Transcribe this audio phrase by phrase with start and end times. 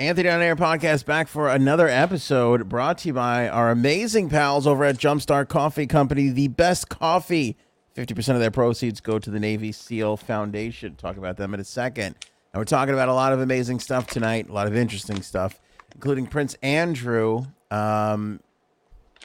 [0.00, 4.66] Anthony on Air podcast back for another episode brought to you by our amazing pals
[4.66, 7.58] over at Jumpstart Coffee Company, the best coffee.
[7.94, 10.94] 50% of their proceeds go to the Navy SEAL Foundation.
[10.96, 12.16] Talk about them in a second.
[12.54, 15.60] And we're talking about a lot of amazing stuff tonight, a lot of interesting stuff,
[15.94, 17.44] including Prince Andrew.
[17.70, 18.40] Um,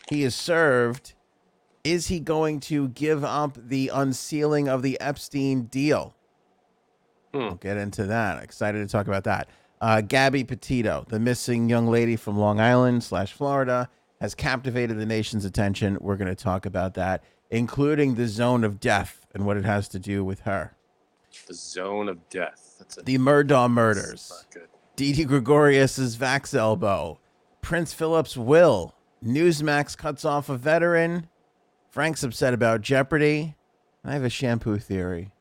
[0.10, 1.14] he is served.
[1.86, 6.14] Is he going to give up the unsealing of the Epstein deal?
[7.34, 8.44] We'll get into that.
[8.44, 9.48] Excited to talk about that.
[9.86, 13.88] Uh, Gabby Petito, the missing young lady from Long Island slash Florida,
[14.20, 16.00] has captivated the nation's attention.
[16.02, 19.88] We're going to talk about that, including the zone of death and what it has
[19.90, 20.76] to do with her.
[21.48, 22.78] The zone of death.
[22.80, 24.48] That's a The Murdaugh murders.
[24.96, 27.20] Didi Gregorius's Vax elbow.
[27.62, 28.96] Prince Philip's will.
[29.24, 31.28] Newsmax cuts off a veteran.
[31.92, 33.54] Frank's upset about Jeopardy.
[34.04, 35.32] I have a shampoo theory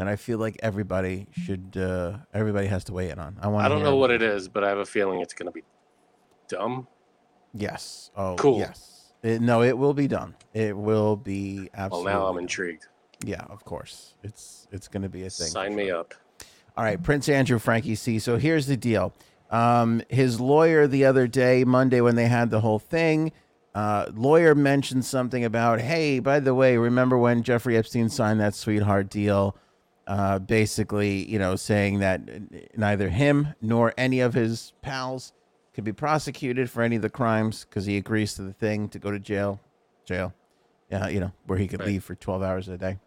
[0.00, 1.76] that I feel like everybody should.
[1.76, 3.36] Uh, everybody has to weigh in on.
[3.42, 3.66] I want.
[3.66, 5.62] I don't know what it is, but I have a feeling it's going to be
[6.48, 6.88] dumb.
[7.52, 8.10] Yes.
[8.16, 8.60] Oh, Cool.
[8.60, 9.12] Yes.
[9.22, 10.34] It, no, it will be done.
[10.54, 12.12] It will be absolutely.
[12.12, 12.44] Well, now I'm done.
[12.44, 12.86] intrigued.
[13.26, 14.14] Yeah, of course.
[14.22, 15.48] It's it's going to be a thing.
[15.48, 16.14] Sign me up.
[16.78, 18.18] All right, Prince Andrew, Frankie C.
[18.18, 19.12] So here's the deal.
[19.50, 23.32] Um, his lawyer the other day, Monday, when they had the whole thing,
[23.74, 28.54] uh, lawyer mentioned something about, hey, by the way, remember when Jeffrey Epstein signed that
[28.54, 29.54] sweetheart deal?
[30.10, 32.20] Uh, basically, you know, saying that
[32.76, 35.32] neither him nor any of his pals
[35.72, 38.98] could be prosecuted for any of the crimes because he agrees to the thing to
[38.98, 39.60] go to jail,
[40.04, 40.34] jail,
[40.90, 41.90] yeah, you know, where he could Right.
[41.90, 42.98] leave for 12 hours a day.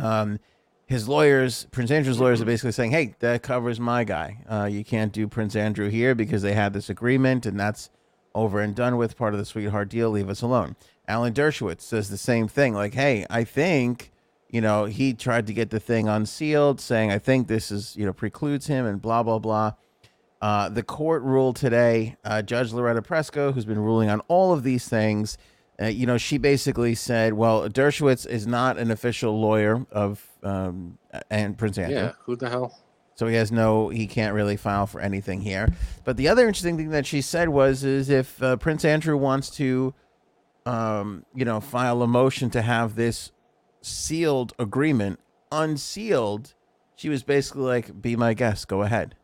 [0.00, 0.40] Um,
[0.86, 4.38] his lawyers, Prince Andrew's lawyers, are basically saying, "Hey, that covers my guy.
[4.48, 7.88] Uh, you can't do Prince Andrew here because they had this agreement, and that's
[8.34, 9.16] over and done with.
[9.16, 10.10] Part of the sweetheart deal.
[10.10, 10.74] Leave us alone."
[11.06, 12.74] Alan Dershowitz says the same thing.
[12.74, 14.10] Like, "Hey, I think."
[14.56, 18.06] You know, he tried to get the thing unsealed, saying, I think this is, you
[18.06, 19.72] know, precludes him and blah, blah, blah.
[20.40, 24.62] Uh, the court ruled today, uh, Judge Loretta Preska, who's been ruling on all of
[24.62, 25.36] these things,
[25.78, 30.96] uh, you know, she basically said, well, Dershowitz is not an official lawyer of um,
[31.30, 31.98] and Prince Andrew.
[31.98, 32.12] Yeah.
[32.24, 32.82] Who the hell?
[33.14, 35.68] So he has no, he can't really file for anything here.
[36.04, 39.50] But the other interesting thing that she said was, is if uh, Prince Andrew wants
[39.56, 39.92] to,
[40.64, 43.32] um, you know, file a motion to have this
[43.86, 45.20] sealed agreement
[45.52, 46.54] unsealed,
[46.96, 49.14] she was basically like, "Be my guest, go ahead."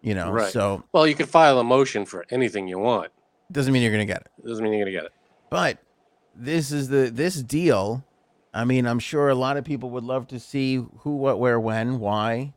[0.00, 0.52] You know, Right.
[0.52, 3.10] so Well, you can file a motion for anything you want.
[3.50, 4.28] doesn't mean you're gonna get it.
[4.44, 5.12] It doesn't mean you're going to get it.
[5.50, 5.78] But
[6.34, 8.02] this is the this deal.
[8.54, 11.58] I mean, I'm sure a lot of people would love to see who, what, where,
[11.60, 12.52] when, why.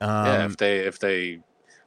[0.00, 0.44] Um, yeah.
[0.46, 1.40] If they, if they,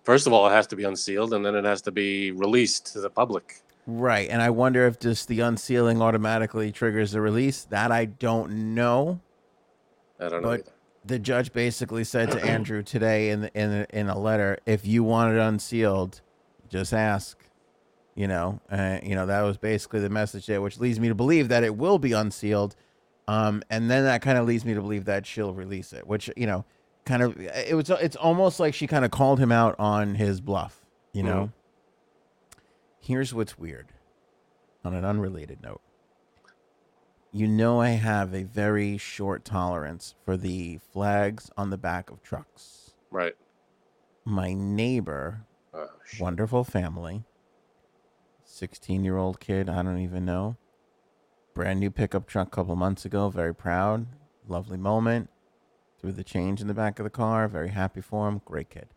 [0.03, 2.91] first of all, it has to be unsealed and then it has to be released
[2.93, 3.61] to the public.
[3.87, 4.29] Right.
[4.29, 7.63] And I wonder if just the unsealing automatically triggers the release.
[7.65, 9.19] That I don't know.
[10.19, 10.69] I don't know But- either.
[11.03, 15.03] The judge basically said to Andrew today in in a- in a letter, if you
[15.03, 16.21] want it unsealed,
[16.69, 17.39] just ask.
[18.13, 21.15] You know, uh, you know that was basically the message there, which leads me to
[21.15, 22.75] believe that it will be unsealed.
[23.27, 26.29] Um, and then that kind of leads me to believe that she'll release it, which
[26.37, 26.65] you know,
[27.05, 30.39] kind of it was it's almost like she kind of called him out on his
[30.39, 30.85] bluff.
[31.13, 31.51] You know.
[33.01, 33.87] Here's what's weird.
[34.85, 35.81] On an unrelated note,
[37.31, 42.21] you know I have a very short tolerance for the flags on the back of
[42.21, 42.91] trucks.
[43.09, 43.33] Right.
[44.23, 45.87] My neighbor, Oh,
[46.19, 47.23] wonderful family,
[48.43, 50.57] 16 year old kid, I don't even know.
[51.55, 54.05] Brand new pickup truck a couple months ago, very proud,
[54.47, 55.29] lovely moment.
[55.99, 58.89] Threw the change in the back of the car, very happy for him, great kid.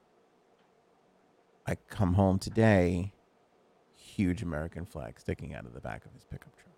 [1.67, 3.13] I come home today,
[4.15, 6.75] huge American flag sticking out of the back of his pickup truck.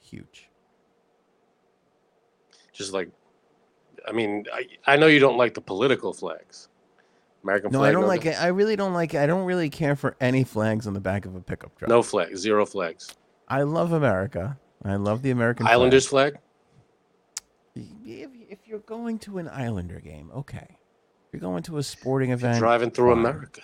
[0.00, 0.48] Huge.
[2.72, 3.10] Just like,
[4.06, 6.68] I mean, I, I know you don't like the political flags.
[7.42, 7.88] American No, flag.
[7.88, 8.40] I don't like it.
[8.40, 9.18] I really don't like it.
[9.18, 11.88] I don't really care for any flags on the back of a pickup truck.
[11.88, 12.40] No flags.
[12.40, 13.14] Zero flags.
[13.48, 14.58] I love America.
[14.84, 15.66] I love the American.
[15.66, 16.38] Islanders flag.
[17.74, 20.66] If, if you're going to an Islander game, okay.
[20.68, 23.18] If you're going to a sporting event, Driving through fine.
[23.26, 23.62] America.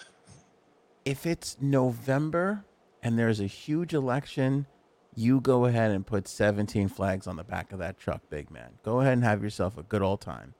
[1.04, 2.64] If it's November
[3.02, 4.66] and there's a huge election,
[5.14, 8.74] you go ahead and put 17 flags on the back of that truck, big man.
[8.84, 10.54] Go ahead and have yourself a good old time.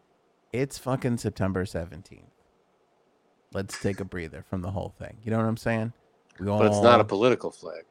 [0.53, 2.25] It's fucking September 17th.
[3.55, 5.19] Let's take a breather from the whole thing.
[5.23, 5.93] You know what I'm saying?
[6.41, 7.85] We But it's not a political flag.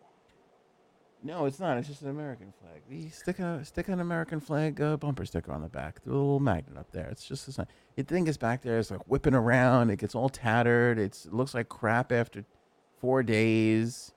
[1.24, 1.78] No, it's not.
[1.78, 2.82] It's just an American flag.
[2.90, 6.04] You stick a stick an American flag uh, bumper sticker on the back.
[6.04, 7.08] Do a little magnet up there.
[7.10, 7.68] It's just the sign.
[7.96, 8.80] You think it's back there.
[8.80, 9.92] It's like whipping around.
[9.92, 10.98] It gets all tattered.
[10.98, 12.44] It's, it looks like crap after
[13.00, 14.14] four days.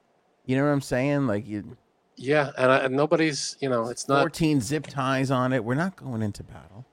[0.47, 1.27] You know what I'm saying?
[1.27, 1.77] Like you,
[2.17, 4.21] Yeah, and, I, and nobody's, you know, it's not.
[4.21, 5.63] 14 zip ties on it.
[5.63, 6.87] We're not going into battle.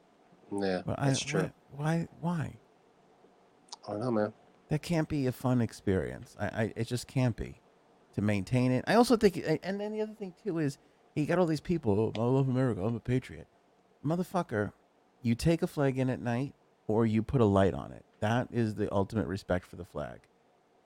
[0.51, 1.51] Yeah, But I, that's true.
[1.71, 2.07] Why?
[2.19, 2.57] Why?
[2.57, 2.57] why?
[3.87, 4.33] I don't know, man.
[4.67, 6.35] that can't be a fun experience.
[6.39, 7.60] I, I it just can't be
[8.15, 8.83] to maintain it.
[8.87, 10.77] I also think, and then the other thing too is
[11.15, 12.13] you got all these people.
[12.17, 12.81] Oh, I love America.
[12.83, 13.47] I'm a patriot,
[14.05, 14.71] motherfucker.
[15.21, 16.53] You take a flag in at night,
[16.87, 18.03] or you put a light on it.
[18.21, 20.19] That is the ultimate respect for the flag.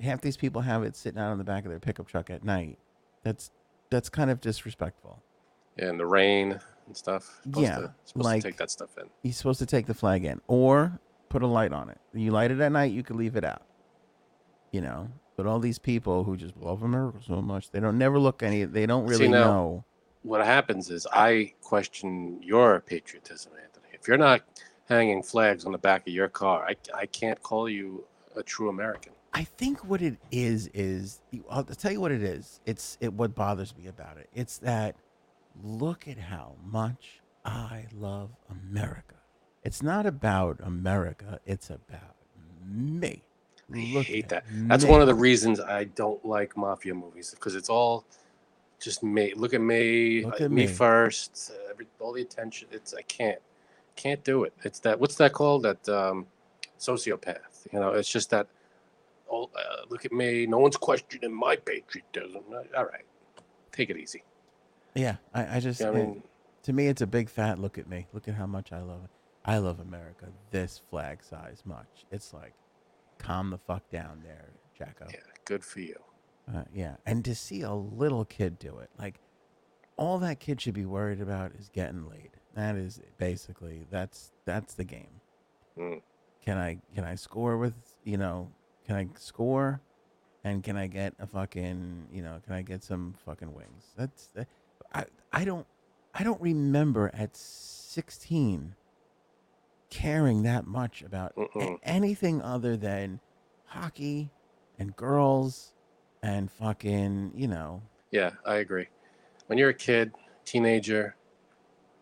[0.01, 2.43] Half these people have it sitting out on the back of their pickup truck at
[2.43, 2.77] night.
[3.23, 3.51] That's
[3.89, 5.21] that's kind of disrespectful.
[5.77, 7.39] and the rain and stuff.
[7.43, 9.09] Supposed Yeah, to, supposed like- to take that stuff in.
[9.23, 10.99] You're supposed to take the flag in, or
[11.29, 11.97] put a light on it.
[12.13, 13.61] You light it at night, you could leave it out.
[14.71, 18.19] You know, but all these people who just love America so much, they don't never
[18.19, 18.63] look any.
[18.65, 19.85] They don't See, really now- know.
[20.23, 23.89] What happens is I question your patriotism, Anthony.
[23.93, 24.41] If you're not
[24.89, 28.05] hanging flags on the back of your car, I, I can't call you
[28.35, 29.13] a true American.
[29.35, 32.59] I think what it is is I'll tell you what it is.
[32.65, 34.29] It's it what bothers me about it.
[34.33, 34.95] It's that
[35.61, 39.15] look at how much I love America.
[39.63, 41.39] It's not about America.
[41.45, 42.15] It's about
[42.65, 43.24] me.
[43.73, 44.43] I Look hate at that.
[44.67, 44.91] That's me.
[44.91, 48.05] one of the reasons I don't like mafia movies because it's all
[48.79, 49.33] just me.
[49.35, 50.67] Look at me, Look at me, me.
[50.67, 51.51] first.
[51.53, 52.67] Uh, every, all the attention.
[52.71, 53.39] It's I can't,
[53.95, 54.53] can't do it.
[54.63, 54.99] It's that.
[54.99, 55.63] What's that called?
[55.63, 56.27] That um,
[56.79, 57.65] sociopath.
[57.71, 58.47] You know, it's just that.
[59.31, 60.45] Oh, uh, look at me.
[60.45, 62.43] No one's questioning my patriotism.
[62.53, 63.05] Uh, All right,
[63.71, 64.23] take it easy.
[64.93, 66.23] Yeah, I, I just You know I mean,
[66.63, 68.07] to me it's a big fat look at me.
[68.13, 69.09] Look at how much I love it.
[69.43, 72.05] I love America this flag size much.
[72.11, 72.53] It's like
[73.19, 75.07] calm the fuck down there, Jacko.
[75.09, 75.95] yeah, good for you.
[76.53, 79.19] Uh, yeah, and to see a little kid do it, like
[79.97, 82.31] all that kid should be worried about is getting laid.
[82.55, 85.21] That is basically that's that's the game.
[85.77, 86.01] Mm.
[86.45, 87.73] Can I can I score with
[88.03, 88.51] you know?
[88.85, 89.81] Can I score?
[90.43, 92.39] And can I get a fucking you know?
[92.45, 93.85] Can I get some fucking wings?
[93.97, 94.47] That's that-
[94.93, 95.65] I I don't
[96.13, 98.75] I don't remember at sixteen
[99.95, 101.77] caring that much about Mm-mm.
[101.83, 103.21] anything other than
[103.65, 104.29] hockey
[104.77, 105.71] and girls
[106.21, 107.81] and fucking you know
[108.11, 108.87] Yeah, I agree.
[109.47, 110.11] When you're a kid,
[110.43, 111.15] teenager,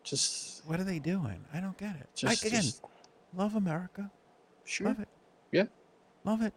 [0.03, 1.45] just what are they doing?
[1.53, 2.09] I don't get it.
[2.15, 2.81] just, I, again, just
[3.35, 4.09] love America,
[4.65, 4.87] sure.
[4.87, 5.07] love it.
[5.51, 5.65] Yeah.
[6.23, 6.53] love it.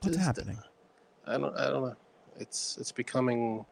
[0.00, 0.58] What's Just, uh, happening?
[1.26, 1.56] I don't.
[1.56, 1.96] I don't know.
[2.38, 3.64] It's it's becoming.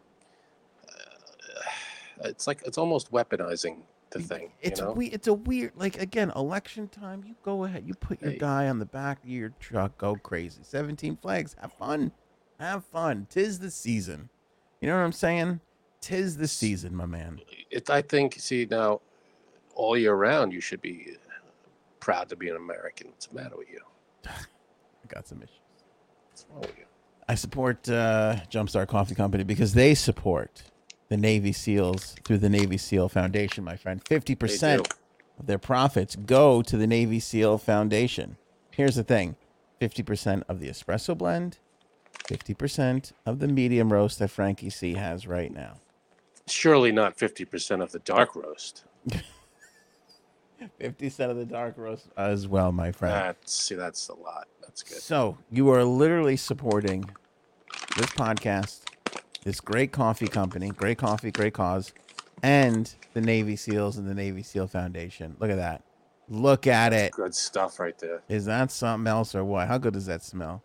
[0.89, 4.51] Uh, it's like it's almost weaponizing the thing.
[4.61, 4.93] It's you know?
[4.93, 5.07] we.
[5.07, 5.73] It's a weird.
[5.77, 7.23] Like again, election time.
[7.27, 7.85] You go ahead.
[7.87, 8.39] You put your Hey.
[8.39, 9.97] guy on the back of your truck.
[9.99, 10.61] Go crazy.
[10.63, 11.57] Seventeen flags.
[11.61, 12.13] Have fun.
[12.59, 13.27] Have fun.
[13.31, 14.29] Tis the season.
[14.81, 15.61] You know what I'm saying?
[16.01, 17.41] Tis the season, my man.
[17.71, 18.35] It, I think.
[18.39, 19.01] See now,
[19.75, 21.17] all year round, you should be
[22.01, 23.09] proud to be an American.
[23.09, 23.81] What's the matter with you?
[24.27, 24.33] I
[25.09, 25.61] got some issues.
[26.31, 26.85] What's wrong with you?
[27.29, 30.63] I support uh, Jumpstart Coffee Company because they support
[31.11, 34.03] the Navy SEALs through the Navy SEAL Foundation, my friend.
[34.05, 34.91] 50%
[35.39, 38.37] of their profits go to the Navy SEAL Foundation.
[38.71, 39.37] Here's the thing
[39.81, 41.59] 50% of the espresso blend,
[42.25, 45.75] 50% of the medium roast that Frankie C has right now.
[46.47, 48.85] Surely not fifty percent of the dark roast.
[50.81, 53.15] 50% of the dark roast as well, my friend.
[53.15, 54.49] That's see, that's a lot.
[54.61, 55.01] That's good.
[55.01, 57.09] So you are literally supporting
[57.97, 58.81] this podcast,
[59.45, 61.93] this great coffee company, great coffee, great cause,
[62.43, 65.37] and the Navy SEALs and the Navy SEAL Foundation.
[65.39, 65.83] Look at that.
[66.29, 67.13] Look at it.
[67.13, 68.23] Good stuff right there.
[68.29, 69.69] Is that something else or what?
[69.69, 70.63] How good does that smell?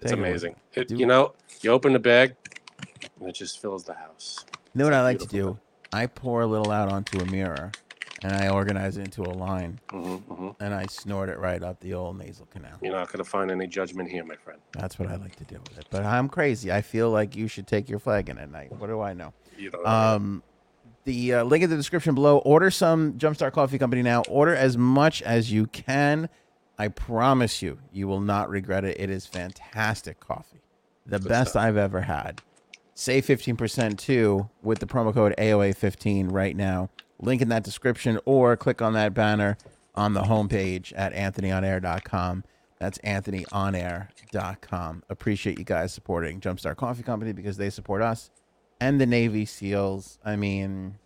[0.00, 0.56] It's Take amazing.
[0.74, 2.34] It, you know, you open the bag,
[3.20, 4.44] and it just fills the house.
[4.74, 5.58] You know what It's I like to do?
[5.92, 7.72] I pour a little out onto a mirror
[8.22, 11.80] and I organize it into a line hmm hmm and I snort it right up
[11.80, 12.78] the old nasal canal.
[12.82, 14.60] You're not going to find any judgment here, my friend.
[14.72, 15.86] That's what I like to do with it.
[15.90, 16.72] But I'm crazy.
[16.72, 18.72] I feel like you should take your flag in at night.
[18.72, 19.32] What do I know?
[19.56, 19.86] You don't.
[19.86, 20.42] Um,
[21.04, 22.38] the uh, link in the description below.
[22.38, 24.22] Order some Jumpstart Coffee Company now.
[24.28, 26.28] Order as much as you can.
[26.78, 29.00] I promise you, you will not regret it.
[29.00, 30.60] It is fantastic coffee,
[31.06, 31.62] the Good best stuff.
[31.62, 32.40] I've ever had.
[32.94, 36.90] Save fifteen percent too with the promo code AOA fifteen right now.
[37.20, 39.56] Link in that description, or click on that banner
[39.94, 42.44] on the homepage at anthonyonair.com.
[42.78, 45.02] That's anthonyonair.com.
[45.08, 48.30] Appreciate you guys supporting Jumpstart Coffee Company because they support us
[48.80, 50.18] and the Navy SEALs.
[50.24, 50.96] I mean,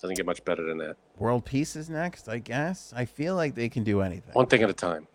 [0.00, 0.96] Doesn't get much better than that.
[1.18, 2.92] world peace is next, I guess.
[2.94, 4.32] I feel like they can do anything.
[4.34, 5.08] One thing at a time.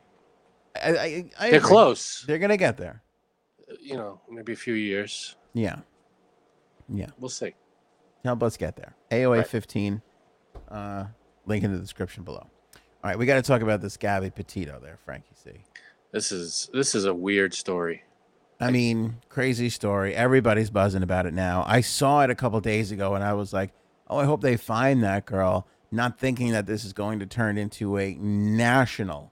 [0.75, 1.69] I, I, I They're agree.
[1.69, 2.23] close.
[2.27, 3.01] They're gonna get there.
[3.81, 5.35] You know, maybe a few years.
[5.53, 5.79] Yeah,
[6.89, 7.07] yeah.
[7.17, 7.55] We'll see.
[8.23, 8.95] Help us get there.
[9.09, 9.47] AOA Right.
[9.47, 10.01] 15.
[10.69, 11.05] Uh,
[11.45, 12.47] link in the description below.
[12.73, 15.51] All right, we got to talk about this Gabby Petito there, Frankie C.
[16.11, 18.03] This is this is a weird story.
[18.59, 20.15] I mean, crazy story.
[20.15, 21.63] Everybody's buzzing about it now.
[21.67, 23.71] I saw it a couple days ago and I was like,
[24.07, 27.59] oh, I hope they find that girl, not thinking that this is going to turn
[27.59, 29.31] into a national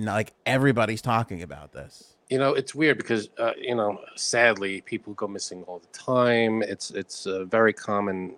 [0.00, 2.14] like everybody's talking about this.
[2.30, 6.62] You know, it's weird because uh, you know, sadly, people go missing all the time.
[6.62, 8.36] It's it's a very common.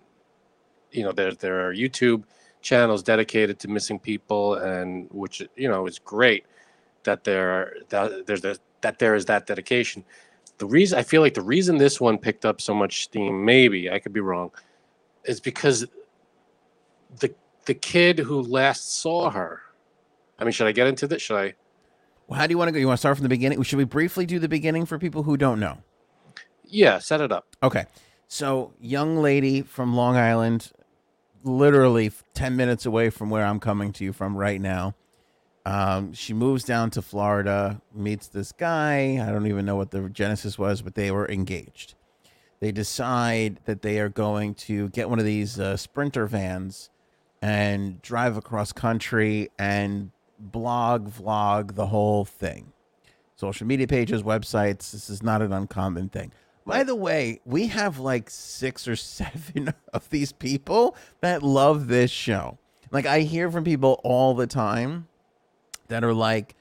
[0.94, 2.24] You know, there there are YouTube
[2.62, 6.46] channels dedicated to missing people, and which you know is great
[7.04, 10.04] that there are that there's that, that there is that dedication.
[10.58, 13.90] The reason I feel like the reason this one picked up so much steam, maybe
[13.90, 14.50] I could be wrong,
[15.24, 15.84] is because
[17.20, 17.34] the
[17.66, 19.60] the kid who last saw her.
[20.38, 21.22] I mean, should I get into this?
[21.22, 21.54] Should I?
[22.26, 22.78] Well, how do you want to go?
[22.78, 23.62] You want to start from the beginning?
[23.62, 25.78] Should we briefly do the beginning for people who don't know?
[26.64, 27.46] Yeah, set it up.
[27.62, 27.84] Okay.
[28.28, 30.72] So, young lady from Long Island,
[31.44, 34.94] literally 10 minutes away from where I'm coming to you from right now.
[35.66, 39.18] Um, she moves down to Florida, meets this guy.
[39.22, 41.94] I don't even know what the genesis was, but they were engaged.
[42.60, 46.90] They decide that they are going to get one of these uh, sprinter vans
[47.40, 52.72] and drive across country and blog, vlog the whole thing.
[53.36, 54.92] Social media pages, websites.
[54.92, 56.32] This is not an uncommon thing.
[56.66, 62.11] By the way, we have like six or seven of these people that love this
[62.11, 62.59] show.
[62.90, 65.09] Like I hear from people all the time
[65.88, 66.54] that are like,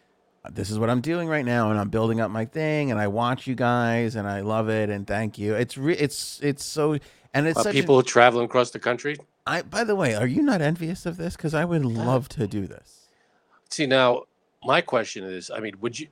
[0.51, 3.07] this is what I'm doing right now, and I'm building up my thing, and I
[3.07, 5.53] watch you guys, and I love it, and thank you.
[5.53, 6.97] It's re- it's it's so,
[7.33, 9.15] and it's Uh, people A, traveling across the country.
[9.47, 11.37] I by the way, are you not envious of this?
[11.37, 13.07] Because I would love to do this.
[13.69, 14.23] See now,
[14.65, 16.07] my question is, I mean, would you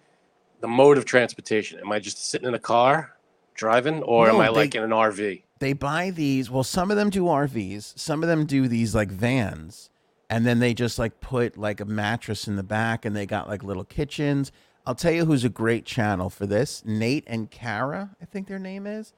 [0.62, 1.80] the mode of transportation?
[1.82, 3.18] Am I just sitting in a car
[3.54, 5.44] driving, or am I they- like in an RV?
[5.60, 9.12] they buy these well some of them do rvs some of them do these like
[9.12, 9.92] vans
[10.28, 13.48] and then they just like put like a mattress in the back and they got
[13.48, 14.52] like little kitchens.
[14.88, 16.82] I'll tell you who's a great channel for this.
[16.86, 19.14] Nate and kara i think their name is.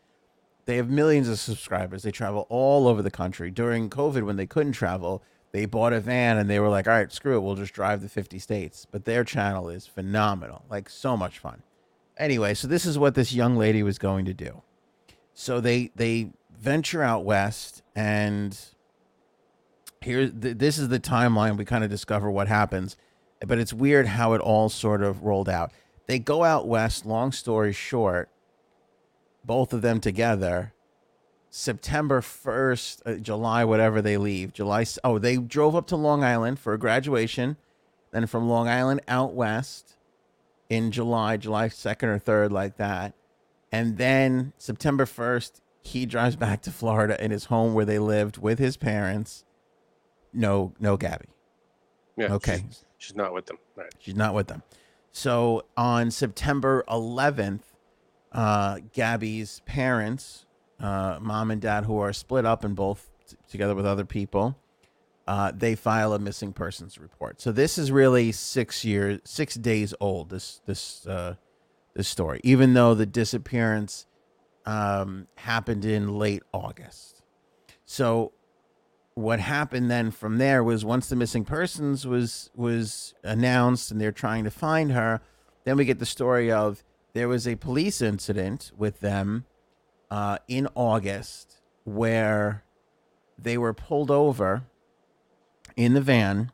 [0.66, 2.04] They have millions of subscribers.
[2.04, 3.50] They travel all over the country.
[3.50, 5.24] During covid when they couldn't travel
[5.54, 8.02] they bought a van and they were like all right screw it we'll just drive
[8.02, 8.86] the 50 states.
[8.92, 11.62] But their channel is phenomenal like so much fun
[12.24, 14.62] anyway so this is what this young lady was going to do.
[15.34, 18.58] So they they venture out west and
[20.01, 22.96] here th- this is the timeline we kind of discover what happens
[23.46, 25.72] but it's weird how it all sort of rolled out.
[26.08, 28.30] They go out west long story short
[29.46, 30.74] both of them together
[31.50, 36.58] september 1st uh, july whatever they leave july oh they drove up to long island
[36.58, 37.58] for a graduation
[38.12, 39.98] then from long island out west
[40.74, 43.13] in july july 2nd or 3rd like that
[43.74, 48.38] and then September 1st, he drives back to Florida in his home where they lived
[48.38, 49.44] with his parents.
[50.32, 51.25] No, no Gabby.
[52.15, 52.34] Yeah.
[52.34, 52.65] Okay.
[52.68, 53.58] She's, she's not with them.
[53.75, 53.92] Right.
[53.98, 54.62] She's not with them.
[55.12, 57.63] So on September 11th,
[58.32, 60.46] uh, Gabby's parents,
[60.80, 64.56] uh, mom and dad, who are split up and both t- together with other people,
[65.27, 67.39] uh, they file a missing persons report.
[67.42, 70.30] So this is really six years, six days old.
[70.30, 71.36] This this uh,
[71.94, 74.06] this story, even though the disappearance
[74.65, 77.22] um, happened in late August.
[77.86, 78.34] So
[79.15, 84.12] what happened then from there was once the missing persons was was announced and they're
[84.12, 85.22] trying to find her,
[85.63, 89.46] then we get the story of there was a police incident with them
[90.10, 92.63] uh, in August where
[93.38, 94.63] they were pulled over
[95.75, 96.51] in the van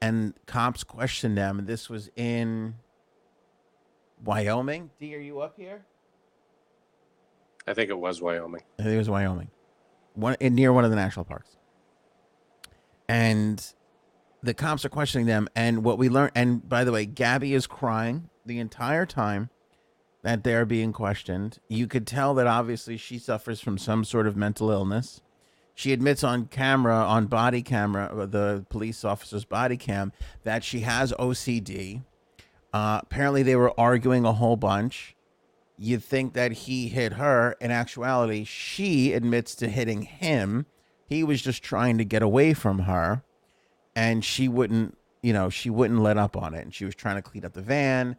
[0.00, 1.66] and cops questioned them.
[1.66, 2.74] This was in
[4.22, 4.90] Wyoming.
[4.98, 5.86] D, are you up here?
[7.66, 8.62] I think it was Wyoming.
[8.78, 9.50] I think it was Wyoming,
[10.14, 11.56] one in, near one of the national parks.
[13.08, 13.64] And
[14.42, 15.48] the cops are questioning them.
[15.56, 19.48] And what we learned, and by the way, Gabby is crying the entire time
[20.22, 21.58] that they're being questioned.
[21.68, 25.22] You could tell that obviously she suffers from some sort of mental illness.
[25.74, 30.12] She admits on camera, on body camera, uh, the police officer's body cam,
[30.44, 32.02] that she has OCD.
[32.72, 35.14] Uh, apparently, they were arguing a whole bunch
[35.76, 37.56] you'd think that he hit her.
[37.60, 40.66] In actuality, she admits to hitting him.
[41.06, 43.22] He was just trying to get away from her,
[43.94, 46.62] and she wouldn't, you know, she wouldn't let up on it.
[46.62, 48.16] And she was trying to clean up the van.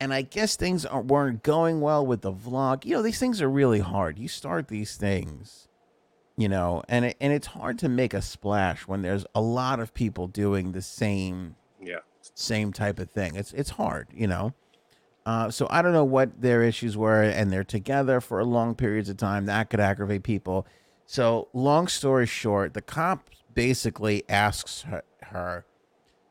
[0.00, 2.84] And I guess things weren't going well with the vlog.
[2.84, 4.18] You know, these things are really hard.
[4.18, 5.67] You start these things,
[6.38, 9.80] you know, and it, and it's hard to make a splash when there's a lot
[9.80, 11.98] of people doing the same Yeah.
[12.34, 13.34] same type of thing.
[13.34, 14.54] It's it's hard, you know.
[15.26, 19.08] Uh, so I don't know what their issues were, and they're together for long periods
[19.08, 19.46] of time.
[19.46, 20.64] That could aggravate people.
[21.06, 25.64] So long story short, the cop basically asks her, her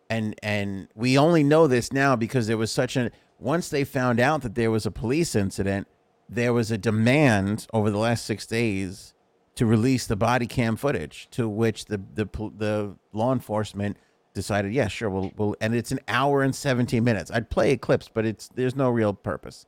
[0.09, 4.21] and and we only know this now because there was such an once they found
[4.21, 5.85] out that there was a police incident,
[6.29, 9.13] there was a demand over the last six days
[9.57, 12.25] to release the body cam footage, to which the the
[12.57, 13.97] the law enforcement
[14.37, 17.31] decided, yeah, sure, we'll, we'll, and it's an hour and 17 minutes.
[17.31, 19.65] I'd play clips, but it's, there's no real purpose.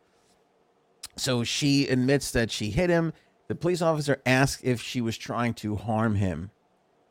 [1.18, 3.12] So she admits that she hit him.
[3.48, 6.52] The police officer asked if she was trying to harm him.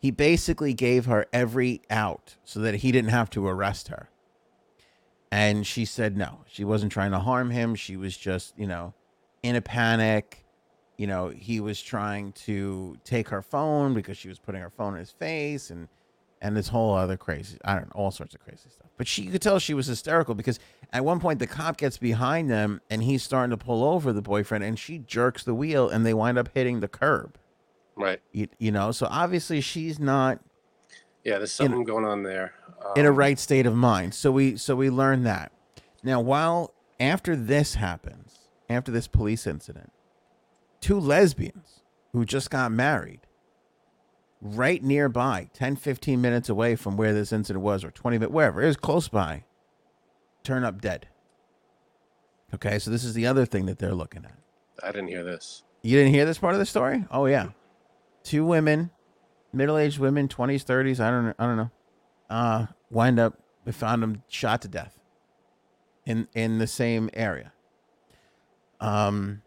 [0.00, 4.08] He basically gave her every out so that he didn't have to arrest her.
[5.32, 7.74] And she said no, she wasn't trying to harm him.
[7.74, 8.94] She was just, you know,
[9.42, 10.44] in a panic.
[10.98, 14.92] You know, he was trying to take her phone because she was putting her phone
[14.94, 15.88] in his face and
[16.40, 18.86] and this whole other crazy, I don't know, all sorts of crazy stuff.
[18.96, 20.60] But she you could tell she was hysterical because
[20.92, 24.22] at one point the cop gets behind them and he's starting to pull over the
[24.22, 27.38] boyfriend and she jerks the wheel and they wind up hitting the curb.
[27.96, 28.20] Right.
[28.32, 30.38] You, you know, so obviously she's not
[31.24, 32.54] Yeah, there's something going on there.
[32.94, 34.14] in a Um, right state of mind.
[34.14, 35.50] So we so we learn that.
[36.04, 38.38] Now, while after this happens,
[38.70, 39.90] after this police incident,
[40.80, 41.82] two lesbians
[42.12, 43.20] who just got married
[44.40, 48.62] right nearby, 10 15 minutes away from where this incident was or 20 minutes wherever,
[48.62, 49.44] it was close by,
[50.42, 51.08] turn up dead.
[52.54, 54.38] Okay, so this is the other thing that they're looking at.
[54.82, 55.64] I didn't hear this.
[55.82, 57.04] You didn't hear this part of the story?
[57.10, 57.48] Oh yeah.
[58.22, 58.90] Two women,
[59.52, 61.70] middle-aged women, 20s, 30s, I don't I don't know.
[62.30, 64.98] Uh wind up we found them shot to death
[66.06, 67.52] in in the same area.
[68.80, 69.42] Um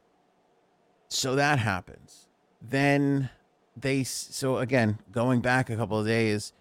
[1.14, 2.28] so that happens.
[2.62, 3.30] Then
[3.76, 6.54] they so again, going back a couple of days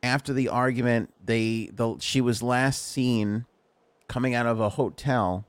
[0.00, 3.46] after the argument, they the she was last seen
[4.06, 5.44] coming out of a hotel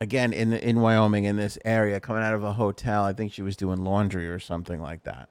[0.00, 3.02] again in in Wyoming in this area coming out of a hotel.
[3.02, 5.28] I think she was doing laundry or something like that.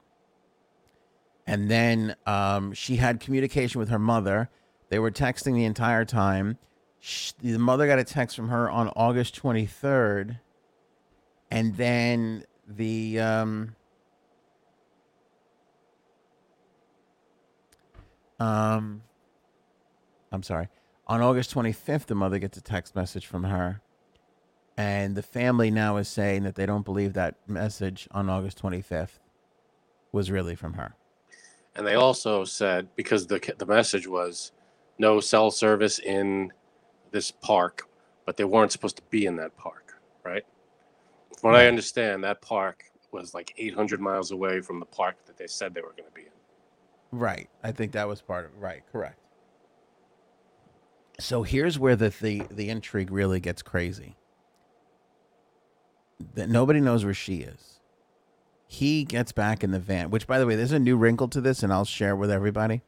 [1.48, 4.50] And then um, she had communication with her mother.
[4.90, 6.58] They were texting the entire time.
[7.00, 10.40] Sh the mother got a text from her on August 23rd.
[11.52, 13.76] And then the um,
[18.40, 19.02] um
[20.32, 20.68] I'm sorry.
[21.08, 23.82] On August 25th, the mother gets a text message from her
[24.80, 29.20] and the family now is saying that they don't believe that message on August 25th
[30.14, 30.96] was really from her.
[31.76, 34.54] And they also said because the the message was
[34.98, 36.54] no cell service in
[37.12, 37.90] this park,
[38.26, 40.46] but they weren't supposed to be in that park, right?
[41.40, 45.38] From what I understand, that park was like 800 miles away from the park that
[45.38, 47.18] they said they were going to be in.
[47.18, 47.50] Right.
[47.64, 49.20] I think that was part of right, correct.
[51.20, 54.16] So here's where the the, the intrigue really gets crazy.
[56.36, 57.80] That nobody knows where she is.
[58.68, 61.42] He gets back in the van, which by the way, there's a new wrinkle to
[61.42, 62.84] this, and I'll share with everybody.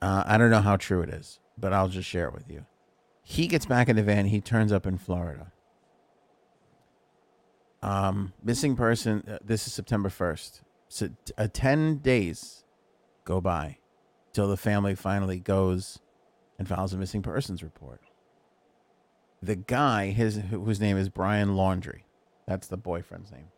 [0.00, 2.64] Uh, I don't know how true it is, but I'll just share it with you.
[3.22, 4.26] He gets back in the van.
[4.26, 5.52] He turns up in Florida.
[7.82, 9.24] Um, missing person.
[9.26, 10.62] Uh, this is September first.
[10.88, 12.64] So uh, ten days
[13.24, 13.78] go by
[14.32, 15.98] till the family finally goes
[16.58, 18.00] and files a missing persons report.
[19.42, 22.02] The guy, his whose name is Brian Laundrie,
[22.46, 23.48] that's the boyfriend's name.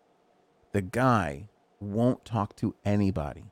[0.72, 1.48] The guy
[1.80, 3.46] won't talk to anybody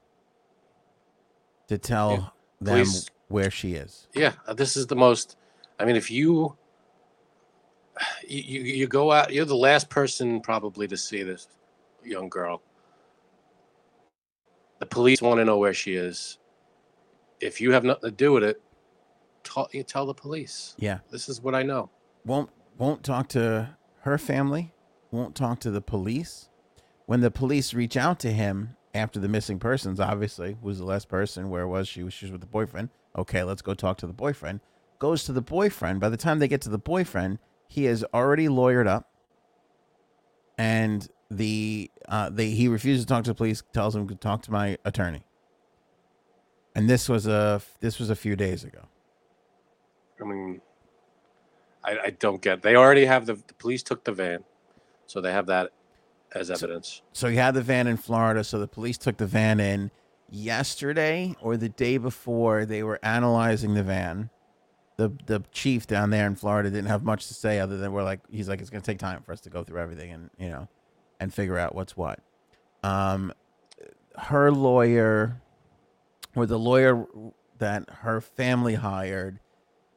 [1.67, 2.29] to tell Yeah.
[2.61, 2.87] them
[3.29, 4.07] where she is.
[4.15, 5.37] Yeah, uh, this is the most.
[5.81, 6.57] I mean, if you
[8.27, 11.49] you you, go out, you're the last person probably to see this
[12.05, 12.63] young girl.
[14.81, 16.39] The police want to know where she is.
[17.41, 18.63] If you have nothing to do with it,
[19.45, 20.75] ta- you tell the police.
[20.79, 21.91] Yeah, This is what I know.
[22.25, 24.73] won't won't talk to her family,
[25.11, 26.49] won't talk to the police.
[27.07, 31.09] When the police reach out to him after the missing persons, obviously was the last
[31.09, 31.51] person.
[31.51, 32.09] Where was she?
[32.11, 32.91] She was with the boyfriend.
[33.17, 34.61] Okay, let's go talk to the boyfriend.
[34.99, 36.01] Goes to the boyfriend.
[36.01, 37.39] By the time they get to the boyfriend,
[37.71, 39.09] he is already lawyered up,
[40.59, 43.63] and the uh, they he refuses to talk to the police.
[43.73, 45.23] Tells him to talk to my attorney.
[46.75, 48.81] And this was a this was a few days ago.
[50.21, 50.61] I mean,
[51.85, 52.61] I, I don't get.
[52.61, 54.43] They already have the, the police took the van,
[55.07, 55.71] so they have that
[56.35, 57.03] as evidence.
[57.13, 58.43] So he had the van in Florida.
[58.43, 59.93] So the police took the van in
[60.29, 62.65] yesterday or the day before.
[62.65, 64.31] They were analyzing the van.
[65.01, 68.03] The the chief down there in Florida didn't have much to say other than we're
[68.03, 70.51] like he's like it's gonna take time for us to go through everything and you
[70.51, 70.69] know
[71.19, 72.21] and figure out what's what.
[72.83, 73.33] Um,
[74.19, 75.41] her lawyer
[76.37, 77.07] or the lawyer
[77.57, 79.41] that her family hired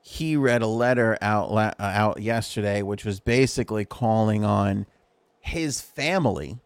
[0.01, 4.85] he read a letter out la- uh, out yesterday which was basically calling on
[5.41, 6.61] his family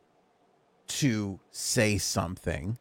[0.85, 2.77] to say something.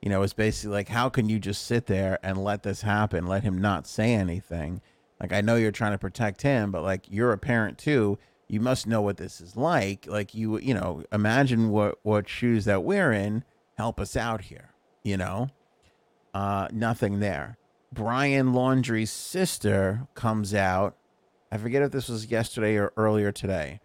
[0.00, 3.26] You know it's basically like how can you just sit there and let this happen?
[3.26, 4.80] Let him not say anything
[5.20, 8.60] like i know you're trying to protect him but like you're a parent too you
[8.60, 12.82] must know what this is like like you you know imagine what what shoes that
[12.82, 13.44] we're in
[13.78, 14.70] help us out here
[15.04, 15.48] you know
[16.34, 17.56] uh nothing there
[17.92, 20.96] Brian Laundrie's sister comes out.
[21.50, 23.80] I forget if this was yesterday or earlier today.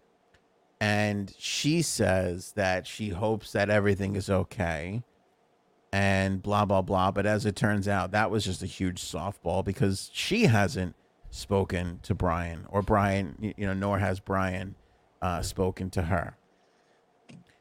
[0.80, 5.02] And she says that she hopes that everything is okay
[5.92, 7.10] and blah, blah, blah.
[7.10, 10.94] But as it turns out, that was just a huge softball because she hasn't
[11.36, 14.74] spoken to Brian or Brian, you know, nor has Brian
[15.22, 16.36] uh, spoken to her.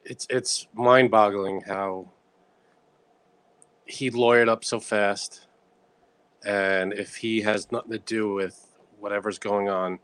[0.04, 2.12] It's it's mind-boggling how
[3.86, 5.48] he lawyered up so fast,
[6.46, 8.68] and if he has nothing to do with
[9.00, 10.00] whatever's going on,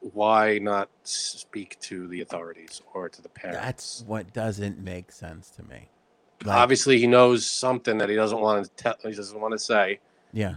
[0.00, 3.60] why not speak to the authorities or to the parents?
[3.62, 5.88] That's what doesn't make sense to me.
[6.44, 8.96] Like, Obviously, he knows something that he doesn't want to tell.
[9.02, 10.00] He doesn't want to say.
[10.32, 10.54] yeah.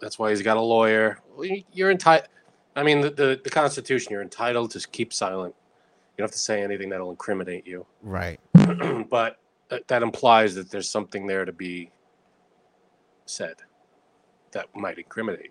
[0.00, 1.18] That's why he's got a lawyer.
[1.40, 2.28] You- You're entitled.
[2.74, 4.12] I mean, the, the the Constitution.
[4.12, 5.54] You're entitled to keep silent.
[6.16, 7.86] You don't have to say anything that'll incriminate you.
[8.02, 8.38] Right.
[9.10, 11.90] but that- that implies that there's something there to be
[13.26, 13.56] said
[14.52, 15.50] that might incriminate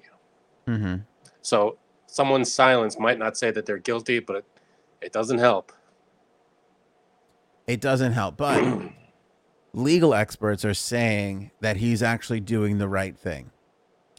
[0.67, 0.73] you.
[0.73, 0.95] Mm-hmm.
[1.41, 1.77] So
[2.07, 4.45] someone's silence might not say that they're guilty, but it,
[5.01, 5.71] it doesn't help.
[7.67, 8.63] It doesn't help, but
[9.73, 13.51] legal experts are saying that he's actually doing the right thing.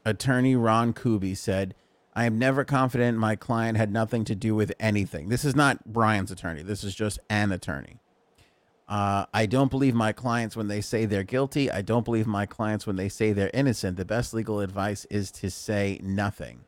[0.06, 1.74] Attorney Ron Kuby said,
[2.14, 5.28] I am never confident my client had nothing to do with anything.
[5.28, 6.62] This is not Brian's attorney.
[6.62, 7.98] This is just an attorney.
[8.88, 11.72] Uh, I don't believe my clients when they say they're guilty.
[11.72, 13.96] I don't believe my clients when they say they're innocent.
[13.96, 16.60] The best legal advice is to say nothing.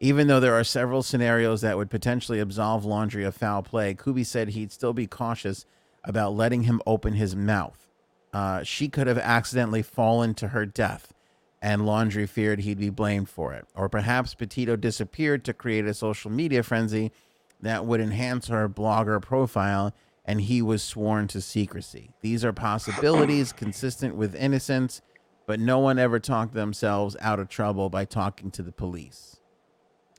[0.00, 4.24] Even though there are several scenarios that would potentially absolve Laundrie of foul play, Kuby
[4.24, 5.66] said he'd still be cautious
[6.04, 7.86] about letting him open his mouth.
[8.32, 11.12] Uh, she could have accidentally fallen to her death,
[11.62, 13.66] and Laundrie feared he'd be blamed for it.
[13.74, 17.12] Or perhaps Petito disappeared to create a social media frenzy
[17.60, 19.94] that would enhance her blogger profile,
[20.24, 22.10] and he was sworn to secrecy.
[22.20, 25.00] These are possibilities consistent with innocence,
[25.46, 29.36] but no one ever talked themselves out of trouble by talking to the police.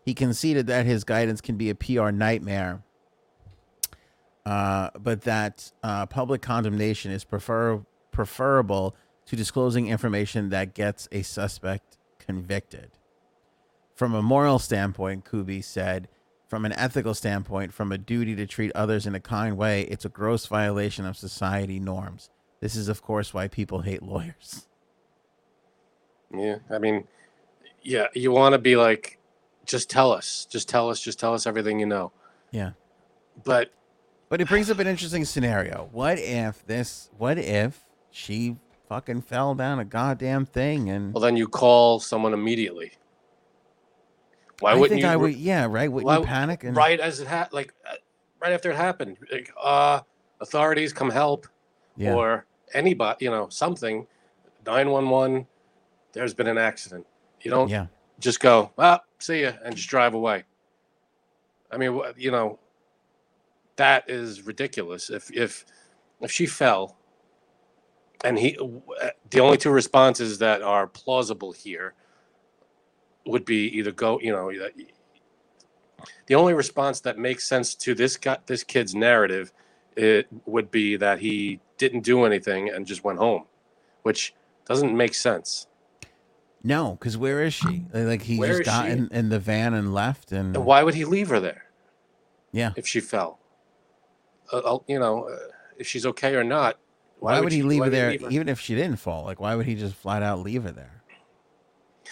[0.05, 2.83] He conceded that his guidance can be a PR nightmare
[4.45, 8.95] uh, but that uh, public condemnation is prefer- preferable
[9.25, 12.91] to disclosing information that gets a suspect convicted.
[13.95, 16.07] From a moral standpoint, Kuby said,
[16.47, 20.05] from an ethical standpoint, from a duty to treat others in a kind way, it's
[20.05, 22.29] a gross violation of society norms.
[22.59, 24.67] This is, of course, why people hate lawyers.
[26.33, 27.07] Yeah, I mean,
[27.81, 29.19] yeah, you want to be like,
[29.65, 32.11] just tell us, just tell us, just tell us everything you know.
[32.51, 32.71] Yeah.
[33.43, 33.71] But
[34.29, 35.89] But it brings up an interesting scenario.
[35.91, 38.57] What if this, what if she
[38.93, 42.91] fucking fell down a goddamn thing and well, then you call someone immediately.
[44.59, 45.07] Why I wouldn't you?
[45.07, 45.91] I would, yeah, right?
[45.91, 46.63] Wouldn't why you panic?
[46.63, 47.95] And, right as it ha- like uh,
[48.39, 50.01] right after it happened, like, uh,
[50.41, 51.47] authorities come help
[51.97, 54.05] yeah, or anybody, you know, something.
[54.63, 55.47] Nine one one.
[56.11, 57.07] There's been an accident.
[57.41, 57.87] You don't yeah,
[58.19, 60.43] just go, ah, see you and just drive away.
[61.71, 62.59] I mean, you know,
[63.75, 65.09] that is ridiculous.
[65.09, 65.65] If if
[66.21, 66.99] if she fell,
[68.23, 71.93] and he, uh, the only two responses that are plausible here
[73.25, 74.69] would be either go, you know, uh,
[76.27, 79.51] the only response that makes sense to this guy, this kid's narrative,
[79.95, 83.43] it would be that he didn't do anything and just went home,
[84.03, 84.33] which
[84.65, 85.67] doesn't make sense.
[86.63, 87.85] no, because where is she?
[87.93, 90.93] Like he Where just got in, in the van and left, and And why would
[90.95, 91.65] he leave her there?
[92.51, 93.39] yeah, if she fell.
[94.51, 95.37] Uh, you know, uh,
[95.77, 96.77] if she's okay or not.
[97.23, 98.11] Why, would he she- leave her there?
[98.11, 98.29] leave her?
[98.29, 101.01] Even if she didn't fall, like why would he just flat out leave her there?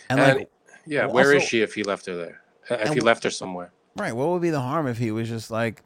[0.09, 0.49] And, And- like,
[0.85, 2.41] yeah, well, where is also- she if he left her there?
[2.69, 3.71] Uh, If And he left her somewhere.
[3.97, 5.83] right, what would be the harm if he was just like,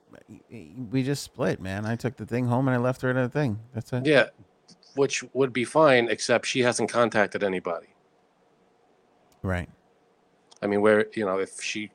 [0.91, 1.85] we just split, man.
[1.85, 3.59] I took the thing home and I left her at a thing.
[3.73, 4.05] That's it.
[4.05, 4.27] Yeah,
[4.95, 7.87] which would be fine, except she hasn't contacted anybody.
[9.41, 9.69] Right.
[10.61, 11.91] I mean, where you know, if she,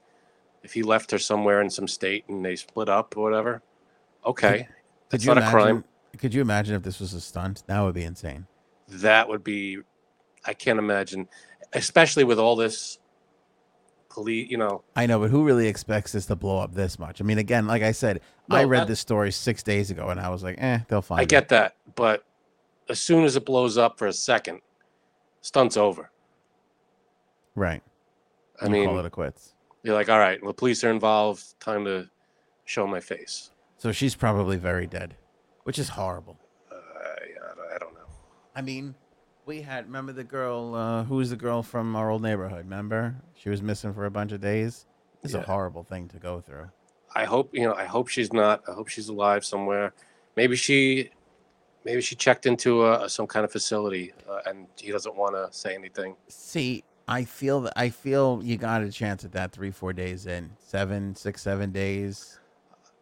[0.62, 3.62] if he left her somewhere in some state and they split up or whatever,
[4.24, 4.68] okay,
[5.12, 5.84] you not a crime.
[6.18, 7.62] Could you imagine if this was a stunt?
[7.66, 8.46] That would be insane.
[8.88, 9.78] That would be,
[10.44, 11.28] I can't imagine,
[11.72, 12.98] especially with all this
[14.08, 14.50] police.
[14.50, 17.20] You know, I know, but who really expects this to blow up this much?
[17.20, 18.20] I mean, again, like I said,
[18.50, 21.20] I read that- this story six days ago, and I was like, eh, they'll find.
[21.20, 21.28] I it.
[21.28, 22.24] get that, but
[22.88, 24.60] as soon as it blows up for a second,
[25.42, 26.10] stunt's over.
[27.54, 27.82] right.
[28.62, 29.54] I mean, call it a quits.
[29.84, 31.58] you're like, all right, the police are involved.
[31.60, 32.10] Time to
[32.66, 33.50] show my face.
[33.78, 35.14] So she's probably very dead,
[35.64, 36.36] which is horrible.
[36.70, 38.00] Uh, I don't- I don't know.
[38.54, 38.94] I mean,
[39.46, 42.64] we had remember the girl uh, who was the girl from our old neighborhood.
[42.64, 44.86] Remember, she was missing for a bunch of days.
[45.22, 46.70] It's a horrible thing to go through.
[47.14, 47.74] I hope you know.
[47.74, 48.62] I hope she's not.
[48.68, 49.92] I hope she's alive somewhere.
[50.36, 51.10] Maybe she
[51.84, 55.48] maybe she checked into a, some kind of facility uh, and he doesn't want to
[55.56, 56.16] say anything.
[56.28, 60.26] See, I feel that I feel you got a chance at that three, four days
[60.26, 62.38] in, seven, six, seven days,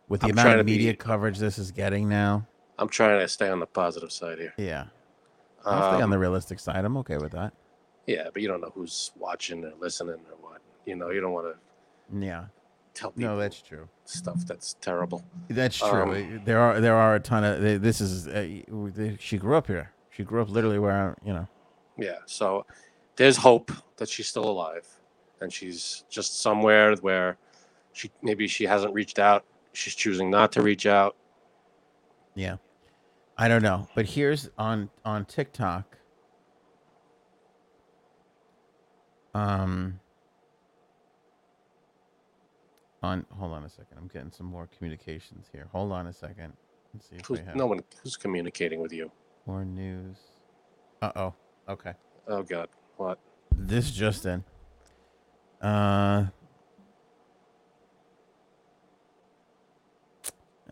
[0.09, 2.47] with the I'm amount of media be- coverage this is getting now.
[2.79, 4.55] I'm trying to stay on the positive side here.
[4.57, 4.85] Yeah,
[5.65, 6.85] I'll stay on Um, the realistic side.
[6.85, 7.53] I'm okay with that.
[8.07, 10.61] yeah, but you don't know who's watching or listening or what.
[10.87, 12.45] You know, you don't want to Yeah,
[12.95, 13.89] tell people no, that's true.
[14.05, 15.23] stuff that's terrible.
[15.49, 16.03] That's true.
[16.15, 19.91] Um, there are there are a ton of this is uh, she grew up here.
[20.11, 21.49] She grew up literally where I, you know.
[21.99, 22.65] Yeah, so
[23.17, 24.87] there's hope that she's still alive,
[25.41, 27.37] and she's just somewhere where
[27.93, 29.45] she maybe she hasn't reached out.
[29.73, 31.17] She's choosing not to reach out.
[32.35, 32.57] Yeah.
[33.37, 33.89] I don't know.
[33.95, 35.97] But here's on on TikTok.
[39.35, 40.01] Um
[43.03, 43.99] on hold on a second.
[43.99, 45.69] I'm getting some more communications here.
[45.73, 46.53] Hold on a second.
[46.95, 49.11] Let's see if Who's, have no one who's communicating with you.
[49.47, 50.17] more news.
[51.01, 51.35] Uh oh.
[51.69, 51.93] Okay.
[52.27, 53.19] Oh God, what?
[53.57, 54.43] This just in.
[55.61, 56.27] Uh,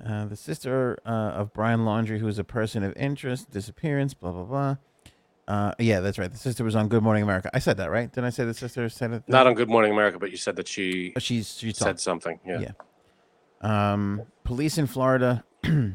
[0.04, 4.32] uh, the sister uh, of Brian Laundrie, who is a person of interest, disappearance, blah
[4.32, 4.76] blah blah.
[5.48, 6.30] Uh, yeah, that's right.
[6.30, 7.50] The sister was on Good Morning America.
[7.54, 8.10] I said that right?
[8.12, 9.22] Didn't I say the sister said it?
[9.28, 12.00] Not on Good Morning America, but you said that she Oh, She's she said talked.
[12.00, 12.40] something.
[12.44, 12.60] Yeah.
[12.62, 13.92] Yeah.
[13.92, 15.44] Um, police in Florida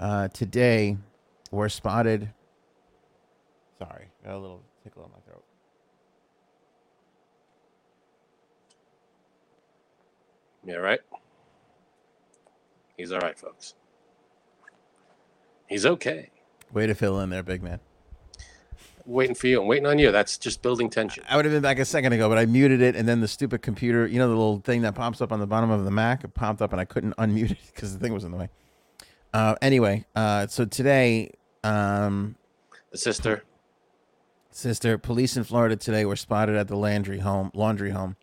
[0.00, 0.98] uh, today
[1.50, 2.30] were spotted.
[3.78, 5.44] Sorry, got a little tickle in my throat.
[10.66, 11.00] Yeah, right.
[12.96, 13.74] He's all right, folks.
[15.68, 16.30] He's okay.
[16.72, 17.80] Way to fill in there, big man.
[19.06, 19.60] Waiting for you.
[19.60, 20.10] I'm waiting on you.
[20.12, 21.24] That's just building tension.
[21.28, 23.28] I would have been back a second ago, but I muted it, and then the
[23.28, 25.90] stupid computer, you know, the little thing that pops up on the bottom of the
[25.90, 28.38] Mac, it popped up, and I couldn't unmute it because the thing was in the
[28.38, 28.48] way.
[29.32, 31.32] Uh, anyway, uh, so today,
[31.64, 32.36] um,
[32.92, 33.44] The sister.
[34.50, 37.50] sister, police in Florida today were spotted at the Laundrie home.
[37.54, 38.16] Laundrie home.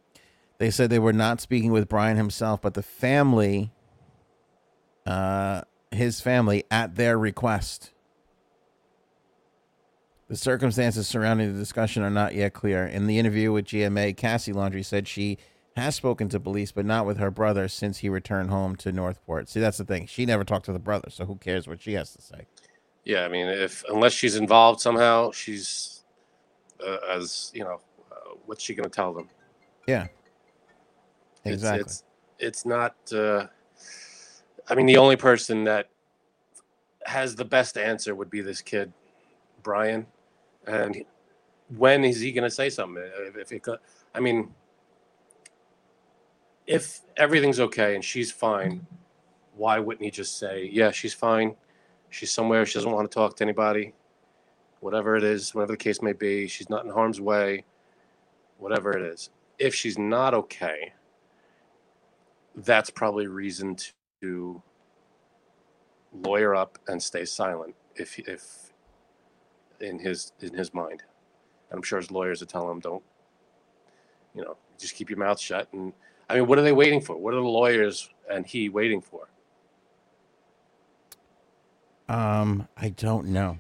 [0.57, 3.71] They said they were not speaking with Brian himself, but the family,
[5.05, 5.61] uh,
[5.91, 7.91] his family, at their request.
[10.27, 12.85] The circumstances surrounding the discussion are not yet clear.
[12.85, 15.37] In the interview with GMA, Cassie Laundrie said she
[15.75, 19.49] has spoken to police, but not with her brother since he returned home to Northport.
[19.49, 20.05] See, that's the thing.
[20.05, 22.45] She never talked to the brother, so who cares what she has to say?
[23.03, 26.03] Yeah, I mean, if unless she's involved somehow, she's
[26.85, 27.79] uh, as you know,
[28.11, 29.29] uh, what's she going to tell them?
[29.87, 30.03] Yeah.
[31.43, 31.81] It's- Exactly.
[31.81, 32.03] It's
[32.39, 32.95] it's, not.
[33.13, 33.47] Uh,
[34.71, 35.89] I mean, the only person that
[37.05, 38.93] has the best answer would be this kid,
[39.63, 40.05] Brian.
[40.65, 41.03] And
[41.75, 43.03] when is he going to say something?
[43.03, 43.67] If, if it,
[44.15, 44.53] I mean,
[46.65, 48.87] if everything's okay and she's fine,
[49.57, 51.55] why wouldn't he just say, "Yeah, she's fine.
[52.09, 52.65] She's somewhere.
[52.65, 53.93] She doesn't want to talk to anybody.
[54.79, 57.65] Whatever it is, whatever the case may be, she's not in harm's way.
[58.57, 59.31] Whatever it is.
[59.59, 60.93] If she's not okay."
[62.55, 63.93] that's probably reason to
[66.13, 68.73] lawyer up and stay silent if if
[69.79, 71.01] in his in his mind
[71.69, 73.03] and i'm sure his lawyers are telling him don't
[74.35, 75.93] you know just keep your mouth shut and
[76.29, 79.27] i mean what are they waiting for what are the lawyers and he waiting for
[82.11, 83.59] Um, I don't know.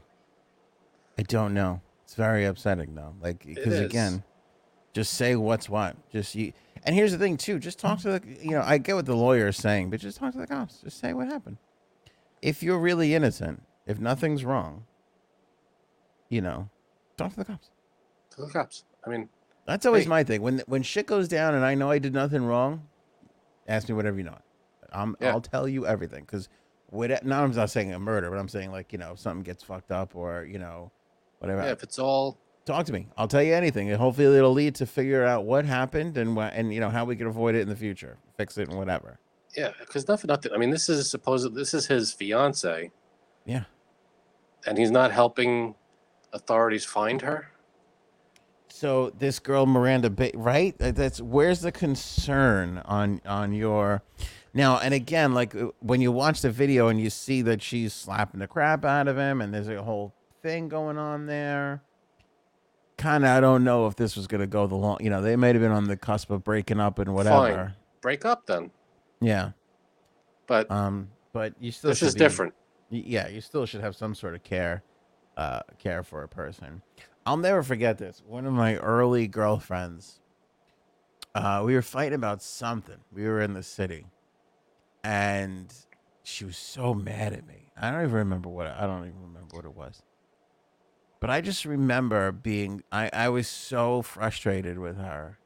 [1.17, 1.79] I don't know.
[2.03, 3.15] It's very upsetting though.
[3.21, 4.23] Like because again,
[4.91, 5.95] just say what's what.
[6.11, 6.51] Just you.
[6.83, 7.59] And here's the thing too.
[7.59, 8.37] Just talk to the.
[8.41, 10.81] You know, I get what the lawyer is saying, but just talk to the cops.
[10.81, 11.57] Just say what happened.
[12.41, 14.85] If you're really innocent, if nothing's wrong,
[16.29, 16.69] you know,
[17.17, 17.69] talk to the cops.
[18.31, 19.27] to the cops i mean
[19.65, 20.09] That's always Hey.
[20.09, 20.41] my thing.
[20.41, 22.87] When when shit goes down and I know I did nothing wrong,
[23.67, 24.37] ask me whatever you know.
[24.91, 25.31] I'm Yeah.
[25.31, 26.49] I'll tell you everything because
[26.87, 29.43] what now I'm not saying a murder, but I'm saying like you know if something
[29.43, 30.91] gets fucked up or you know
[31.39, 31.61] whatever.
[31.61, 33.07] yeah if it's all Talk to me.
[33.17, 36.53] I'll tell you anything, and hopefully it'll lead to figure out what happened and what
[36.53, 39.19] and you know how we can avoid it in the future, fix it and whatever.
[39.57, 42.89] yeah because nothing nothing i mean this is supposed this is his fiance
[43.45, 43.63] Yeah.
[44.65, 45.75] and he's not helping
[46.31, 47.49] authorities find her
[48.69, 50.75] So this girl Miranda, ba- right?
[50.77, 54.01] That's where's the concern on on your
[54.53, 54.77] now?
[54.79, 58.39] And again, like uh, when you watch the video and you see that she's slapping
[58.39, 61.81] the crap out of him, and there's a whole thing going on there.
[63.01, 64.97] Kind of, I don't know if this was gonna go the long.
[65.01, 67.35] You know, they might have been on the cusp of breaking up and whatever.
[67.55, 67.73] Fine.
[68.01, 68.69] break up then
[69.19, 69.51] Yeah.
[70.45, 71.09] but Um.
[71.33, 72.53] But you still this is be- different
[72.91, 74.83] yeah, you still should have some sort of care,
[75.37, 76.81] uh, care for a person.
[77.25, 78.21] I'll never forget this.
[78.27, 80.19] One of my early girlfriends,
[81.33, 82.97] uh, we were fighting about something.
[83.13, 84.07] We were in the city,
[85.03, 85.73] and
[86.23, 87.71] she was so mad at me.
[87.77, 90.03] I don't even remember what I don't even remember what it was.
[91.21, 95.37] But I just remember being I I was so frustrated with her.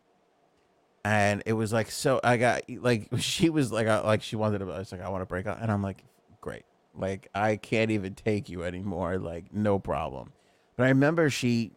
[1.04, 4.60] And it was like so I got like she was like I, like she wanted
[4.60, 6.04] to I was like I want to break up and I'm like
[6.42, 6.64] great.
[6.96, 10.32] Like I can't even take you anymore like no problem.
[10.78, 11.74] But I remember she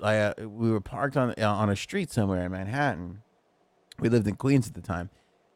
[0.00, 3.22] I, uh, we were parked on uh, on a street somewhere in Manhattan.
[3.98, 5.10] We lived in Queens at the time,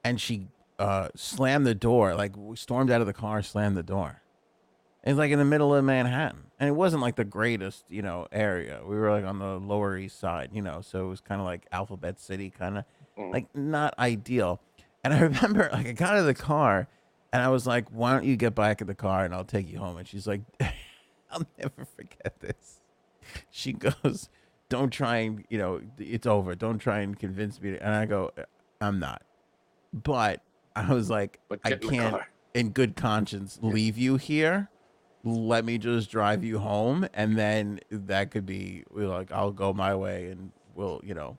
[0.05, 4.23] and she uh, slammed the door, like stormed out of the car, slammed the door.
[5.07, 8.27] It's like in the middle of Manhattan, and it wasn't like the greatest, you know,
[8.33, 8.81] area.
[8.85, 11.45] We were like on the Lower East Side, you know, so it was kind of
[11.47, 12.85] like Alphabet City, kind of
[13.17, 13.33] Mm.
[13.33, 14.61] like not ideal.
[15.03, 16.87] And I remember, like, I got out of the car,
[17.33, 19.71] and I was like, "Why don't you get back in the car, and I'll take
[19.71, 20.43] you home?" And she's like,
[21.31, 22.81] "I'll never forget this."
[23.51, 24.29] She goes,
[24.69, 26.55] "Don't try and, you know, it's over.
[26.55, 28.33] Don't try and convince me." And I go,
[28.83, 29.23] "I'm not."
[29.95, 30.43] But
[30.75, 32.29] I was like, But I get in the can't, car.
[32.55, 34.69] in good conscience, leave you here.
[35.27, 39.73] Let me just drive you home, and then that could be we're like I'll go
[39.73, 41.37] my way, and we'll, you know,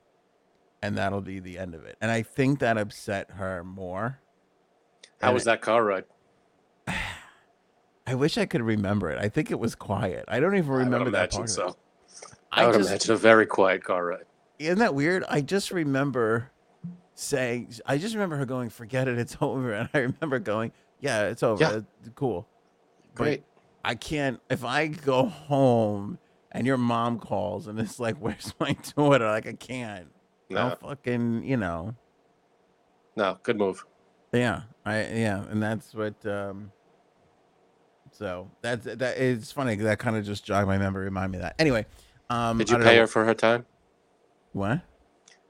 [0.82, 1.96] and that'll be the end of it.
[2.02, 4.20] And I think that upset her more.
[5.22, 6.04] How And was that car ride?
[8.06, 9.18] I wish I could remember it.
[9.18, 10.26] I think it was quiet.
[10.28, 11.48] I don't even remember that part.
[11.48, 11.74] so.
[12.52, 14.24] I, I would just, imagine a very quiet car ride.
[14.58, 15.24] isn't that weird?
[15.30, 16.50] I just remember
[17.14, 21.28] saying, I just remember her going, "Forget it, it's over," and I remember going, "Yeah,
[21.28, 21.62] it's over.
[21.62, 21.80] Yeah.
[22.00, 22.46] It's cool."
[23.14, 23.44] Great.
[23.84, 26.18] I can't if I go home
[26.52, 30.08] and your mom calls and it's like, "Where's my daughter?" Like I can't.
[30.50, 31.94] No, I'll fucking, you know.
[33.16, 33.84] no, good move.
[34.32, 36.24] Yeah, I yeah, and that's what.
[36.26, 36.72] um
[38.12, 39.18] So that's that.
[39.18, 41.54] It's funny that kind of just jogged my memory, remind me of that.
[41.58, 41.86] Anyway,
[42.30, 43.66] um, Did you pay know- her for her time?
[44.52, 44.80] What?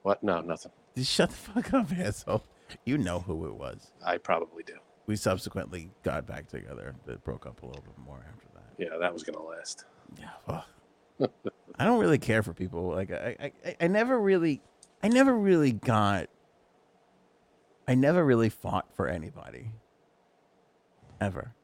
[0.02, 0.22] What?
[0.22, 0.72] No, nothing.
[0.96, 2.44] Just shut the fuck up, asshole.
[2.84, 3.90] You know who it was.
[4.04, 4.74] I probably do.
[5.08, 6.94] We subsequently got back together.
[7.06, 8.64] It broke up a little bit more after that.
[8.76, 9.86] Yeah, that was gonna last.
[10.20, 10.28] Yeah.
[10.46, 10.68] fuck.
[11.78, 12.88] I don't really care for people.
[12.90, 14.60] Like I, I, I- I never really,
[15.02, 16.28] I never really got.
[17.88, 19.70] I never really fought for anybody.
[21.22, 21.54] Ever.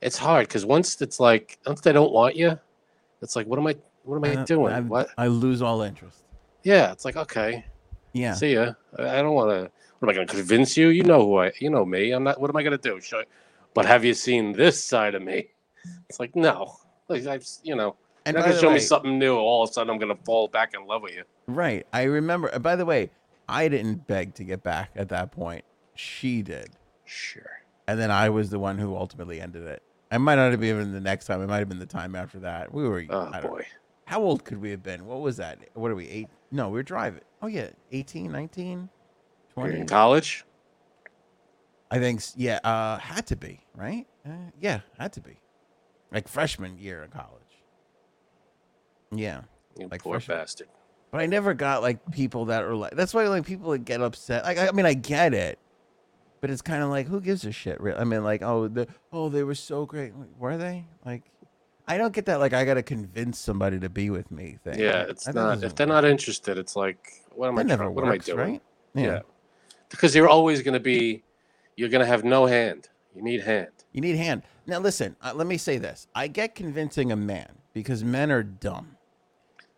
[0.00, 2.60] It's hard because once it's like once they don't want you,
[3.22, 3.74] it's like what am I?
[4.04, 4.72] What am I Uh, doing?
[4.72, 5.08] I- what?
[5.18, 6.22] I lose all interest.
[6.62, 7.64] Yeah, it's like okay,
[8.12, 8.34] Yeah.
[8.34, 8.74] see ya.
[8.96, 9.70] I I don't want to.
[10.04, 10.88] What am I going to convince you?
[10.88, 11.52] You know who I.
[11.60, 12.10] You know me.
[12.10, 12.38] I'm not.
[12.38, 13.00] What am I going to do?
[13.00, 13.22] Show,
[13.72, 15.46] but have you seen this side of me?
[16.10, 16.76] It's like no.
[17.08, 17.46] Like I've.
[17.62, 17.96] You know.
[18.26, 19.34] And You're not gonna show way, me something new.
[19.34, 21.22] All of a sudden, I'm going to fall back in love with you.
[21.46, 21.86] right.
[21.92, 22.54] I remember.
[22.54, 23.10] uh, By the way,
[23.48, 25.64] I didn't beg to get back at that point.
[25.94, 26.68] She did.
[27.06, 27.60] Sure.
[27.88, 29.82] and then I was the one who ultimately ended it.
[30.10, 31.40] I might not have been the next time.
[31.42, 32.72] It might have been the time after that.
[32.74, 33.04] We were.
[33.08, 33.64] Oh I boy.
[34.04, 35.06] How old could we have been?
[35.06, 35.58] What was that?
[35.72, 36.06] What are we?
[36.08, 36.28] Eight?
[36.50, 37.22] No, we were driving.
[37.42, 38.88] Oh yeah, 18, 19, You're
[39.54, 39.80] 20.
[39.80, 40.44] in college.
[41.90, 42.20] I think.
[42.36, 42.58] Yeah.
[42.64, 44.06] Uh, had to be right.
[44.26, 45.38] Uh, yeah, had to be.
[46.12, 47.30] Like freshman year of college.
[49.12, 49.42] Yeah.
[49.78, 50.38] You Like poor freshman.
[50.38, 50.68] bastard.
[51.10, 52.94] But I never got like people that are like.
[52.96, 54.44] That's why like people that get upset.
[54.44, 55.58] Like I, I mean, I get it,
[56.40, 57.80] but it's kind of like who gives a shit?
[57.80, 57.98] Really?
[57.98, 60.16] I mean, like oh the oh they were so great.
[60.16, 60.84] Like, were they?
[61.04, 61.22] Like
[61.86, 62.40] I don't get that.
[62.40, 64.58] Like I got to convince somebody to be with me.
[64.64, 64.78] Thing.
[64.80, 65.62] Yeah, it's not.
[65.62, 65.94] If they're work.
[65.94, 67.62] not interested, it's like, what am I?
[67.62, 68.38] that never try- what am I doing?
[68.38, 68.62] right?
[68.94, 69.20] Yeah.
[69.90, 71.22] Because you're always going to be.
[71.76, 72.88] You're going to have no hand.
[73.14, 73.68] You need hand.
[73.92, 74.42] You need hand.
[74.66, 75.16] Now listen.
[75.20, 76.06] Uh, let me say this.
[76.14, 78.96] I get convincing a man because men are dumb.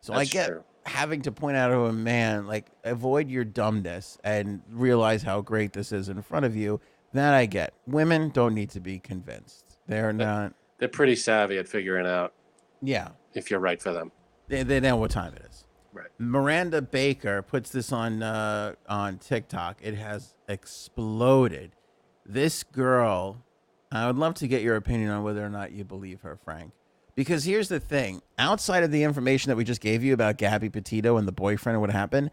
[0.01, 0.65] So I get true.
[0.85, 5.73] having to point out to a man like avoid your dumbness and realize how great
[5.73, 6.81] this is in front of you.
[7.13, 7.73] That I get.
[7.87, 9.79] Women don't need to be convinced.
[9.89, 10.53] They're not.
[10.79, 12.35] They're pretty savvy at figuring out
[12.83, 14.13] Yeah, if you're right for them.
[14.49, 15.56] they, they know what time it is.
[15.97, 16.09] Right.
[16.19, 19.79] Miranda Baker puts this on uh, on TikTok.
[19.83, 21.73] It has exploded.
[22.27, 23.43] This girl,
[23.91, 26.73] I would love to get your opinion on whether or not you believe her, Frank.
[27.15, 30.69] Because here's the thing: outside of the information that we just gave you about Gabby
[30.69, 32.31] Petito and the boyfriend and what happened,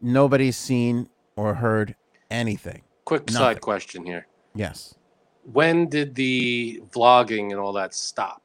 [0.00, 1.94] nobody's seen or heard
[2.32, 2.82] anything.
[3.04, 3.36] Quick Nothing.
[3.36, 4.96] side question here: Yes.
[5.44, 8.43] When did the vlogging and all that stop?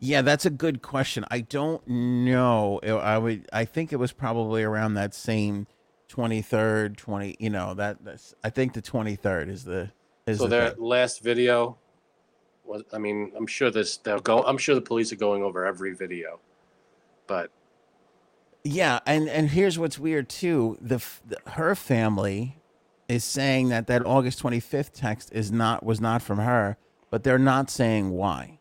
[0.00, 1.24] Yeah, that's a good question.
[1.30, 2.78] I don't know.
[2.82, 3.48] I- would.
[3.52, 5.66] I think it was probably around that same
[6.08, 7.36] twenty third, twenty.
[7.40, 8.04] You know that.
[8.04, 8.34] That's.
[8.44, 9.90] I think the twenty third is the.
[10.26, 10.82] Is So the their thing.
[10.84, 11.78] last video
[12.64, 12.82] was.
[12.92, 13.96] I mean, I'm sure this.
[13.96, 14.42] They'll go.
[14.44, 16.38] I'm sure the police are going over every video,
[17.26, 17.50] but
[18.62, 20.78] Yeah, and and here's what's weird too.
[20.80, 22.60] The, the her family
[23.08, 26.76] is saying that that August twenty fifth text is not was not from her,
[27.10, 28.57] but they're not saying why.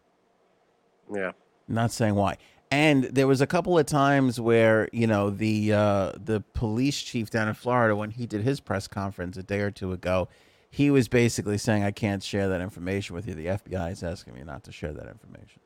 [1.14, 1.32] Yeah,
[1.68, 2.38] not saying why.
[2.70, 7.30] And there was a couple of times where you know the uh, the police chief
[7.30, 10.28] down in Florida when he did his press conference a day or two ago,
[10.70, 13.34] he was basically saying, "I can't share that information with you.
[13.36, 15.62] The FBI is asking me not to share that information."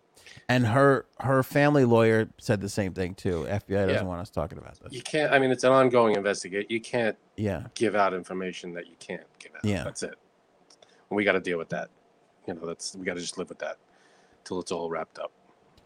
[0.47, 3.45] And her her family lawyer said the same thing too.
[3.49, 4.01] FBI doesn't Yeah.
[4.03, 4.93] want us talking about this.
[4.93, 5.33] You can't.
[5.33, 6.69] I mean, it's an ongoing investigate.
[6.69, 9.65] You can't Yeah, give out information that you can't give out.
[9.65, 9.83] Yeah.
[9.83, 10.13] that's it.
[11.09, 11.89] We got to deal with that.
[12.47, 13.77] You know, that's we got to just live with that
[14.43, 15.31] till it's all wrapped up.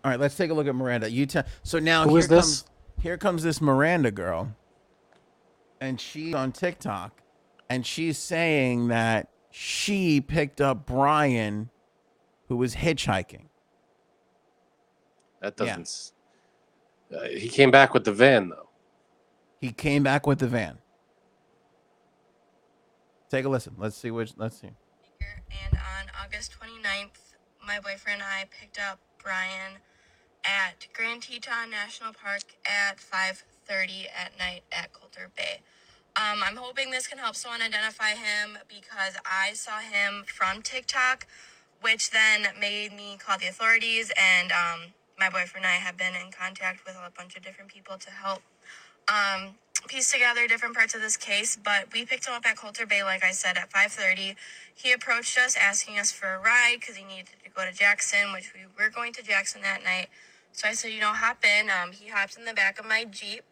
[0.03, 1.09] All right, let's take a look at Miranda.
[1.09, 1.43] You tell.
[1.63, 2.61] So now Who here is this?
[2.61, 2.65] comes
[3.01, 4.55] here comes this Miranda girl,
[5.81, 7.21] and she's on TikTok,
[7.69, 11.69] and she's saying that she picked up Brian,
[12.47, 13.47] who was hitchhiking.
[15.41, 15.81] That doesn't.
[15.81, 16.13] s
[17.13, 18.69] Uh, he came back with the van though.
[19.59, 20.77] He came back with the van.
[23.29, 23.75] Take a listen.
[23.77, 24.33] Let's see which.
[24.37, 24.67] Let's see.
[24.67, 27.24] And on August 29th,
[27.65, 29.81] my boyfriend and I picked up Brian
[30.43, 35.61] at Grand Teton National Park at 5:30 at night at Colter Bay.
[36.15, 41.27] Um, I'm hoping this can help someone identify him because I saw him from TikTok,
[41.81, 44.11] which then made me call the authorities.
[44.15, 47.71] And um, my boyfriend and I have been in contact with a bunch of different
[47.71, 48.43] people to help
[49.07, 49.55] um,
[49.87, 51.57] piece together different parts of this case.
[51.61, 54.35] But we picked him up at Colter Bay, like I said, at 5:30.
[54.73, 58.33] He approached us asking us for a ride because he needed to go to Jackson,
[58.33, 60.07] which we were going to Jackson that night.
[60.51, 61.69] So I said, you know, hop in.
[61.69, 63.43] Um, he hopped in the back of my Jeep.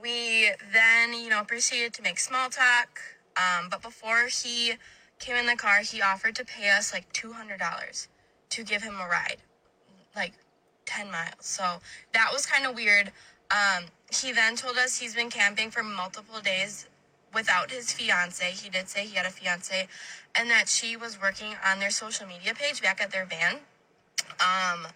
[0.00, 3.00] We then, you know, proceeded to make small talk.
[3.36, 4.74] Um, but before he
[5.18, 8.08] came in the car, he offered to pay us like $200
[8.50, 9.38] to give him a ride,
[10.14, 10.32] like
[10.86, 11.34] 10 miles.
[11.40, 11.80] So
[12.12, 13.12] that was kind of weird.
[13.50, 16.86] Um, he then told us he's been camping for multiple days
[17.34, 18.44] without his fiance.
[18.50, 19.88] He did say he had a fiance,
[20.34, 23.60] and that she was working on their social media page back at their van.
[24.40, 24.86] Um,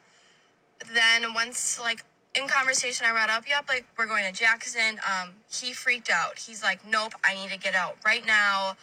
[0.94, 5.00] then once like in conversation, I brought up, yep, like we're going to Jackson.
[5.06, 6.38] Um, he freaked out.
[6.38, 8.76] He's like, nope, I need to get out right now.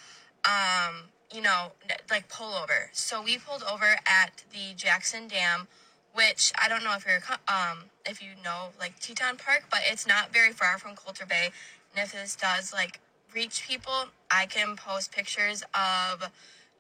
[0.45, 1.72] Um, you know,
[2.09, 2.89] like pull over.
[2.91, 5.68] So we pulled over at the Jackson Dam,
[6.16, 10.07] which I don't know if you're um if you know like Teton Park, but it's
[10.07, 11.51] not very far from Colter Bay.
[11.93, 12.99] And if this does like
[13.34, 16.32] reach people, I can post pictures of,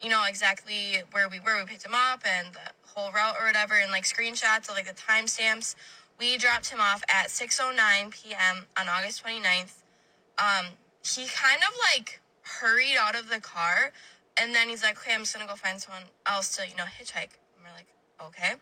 [0.01, 1.59] you know, exactly where we were.
[1.59, 4.87] We picked him up and the whole route or whatever, and like screenshots of like
[4.87, 5.75] the timestamps.
[6.17, 8.65] We dropped him off at 6:09 p.m.
[8.79, 9.83] on August 29th.
[10.37, 10.67] Um,
[11.03, 13.91] he kind of like hurried out of the car,
[14.37, 16.85] and then he's like, "Okay, I'm just gonna go find someone else to, you know,
[16.85, 17.87] hitchhike." And we're like,
[18.21, 18.55] "Okay."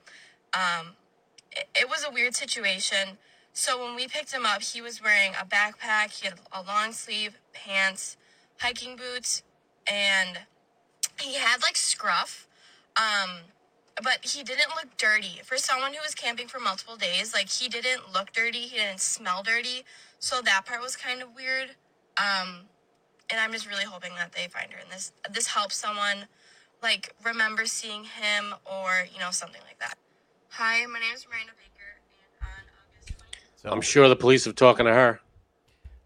[0.54, 0.96] Um,
[1.52, 3.18] it, it was a weird situation.
[3.54, 6.20] So when we picked him up, he was wearing a backpack.
[6.20, 8.18] He had a long sleeve pants,
[8.60, 9.44] hiking boots,
[9.88, 10.40] and
[11.20, 12.48] he had like scruff.
[12.96, 13.42] Um,
[14.02, 15.42] but he didn't look dirty.
[15.44, 18.60] For someone who was camping for multiple days, like he didn't look dirty.
[18.60, 19.84] He didn't smell dirty.
[20.20, 21.76] So that part was kind of weird.
[22.18, 22.62] Um,
[23.30, 26.28] and I'm just really hoping that they find her and this this helps someone
[26.82, 29.98] like remember seeing him or you know something like that.
[30.54, 31.90] Hi, my name is Miranda Baker,
[32.42, 32.48] and on
[32.88, 33.62] August 20th.
[33.62, 35.20] So I'm sure the police are talking to her.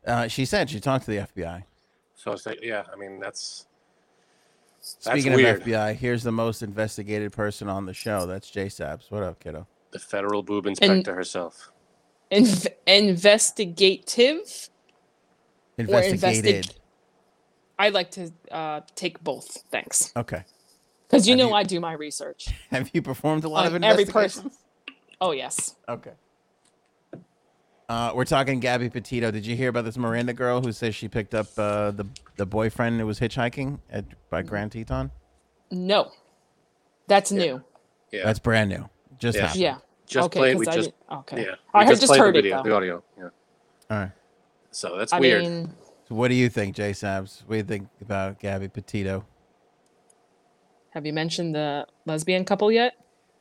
[0.06, 1.64] uh, she said she talked to the FBI.
[2.16, 3.66] So it's like, yeah, I mean that's
[5.04, 5.62] that's Speaking weird.
[5.62, 8.26] of FBI, here's the most investigated person on the show.
[8.26, 9.10] That's J Sabs.
[9.12, 9.68] What up, kiddo?
[9.92, 11.72] the federal boob inspector herself.
[12.30, 14.70] Inv- investigative
[15.78, 16.66] or Investigated.
[16.66, 16.74] investig-
[17.80, 19.64] I like to uh, take both.
[19.72, 20.44] Thanks, Okay.
[21.08, 22.48] Because you Have know you- I do my research.
[22.72, 24.52] Have you performed a lot of On every person.
[25.22, 26.12] Oh yes, Okay.
[27.90, 29.32] Uh, we're talking Gabby Petito.
[29.32, 32.06] Did you hear about this Miranda girl who says she picked up uh, the
[32.36, 35.10] the boyfriend who was hitchhiking at by Grand Teton?
[35.72, 36.12] no,
[37.08, 37.38] that's Yeah.
[37.40, 37.64] new.
[38.12, 38.90] Yeah, That's brand new.
[39.20, 39.42] Just Yeah.
[39.48, 39.62] happened.
[39.62, 39.78] Yeah.
[40.06, 40.58] just okay, played.
[40.58, 41.42] We 'cause I just did- okay.
[41.46, 41.56] yeah.
[41.74, 42.64] I we had just played heard the it though.
[42.64, 43.04] the audio.
[43.18, 43.24] Yeah.
[43.90, 44.12] All right.
[44.72, 45.44] So that's I weird.
[45.44, 45.74] mean,
[46.10, 47.42] So what do you think, Jay Sabs?
[47.46, 49.26] What do you think about Gabby Petito?
[50.98, 52.94] Have you mentioned the lesbian couple yet?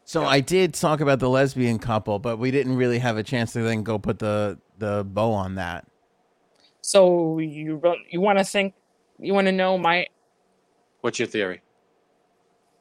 [0.04, 3.54] So I did talk about the lesbian couple, but we didn't really have a chance
[3.54, 5.86] to then go put the the bow on that.
[6.82, 7.80] So you
[8.10, 8.74] you want to think,
[9.18, 10.06] you want to know my
[11.00, 11.62] What's your theory?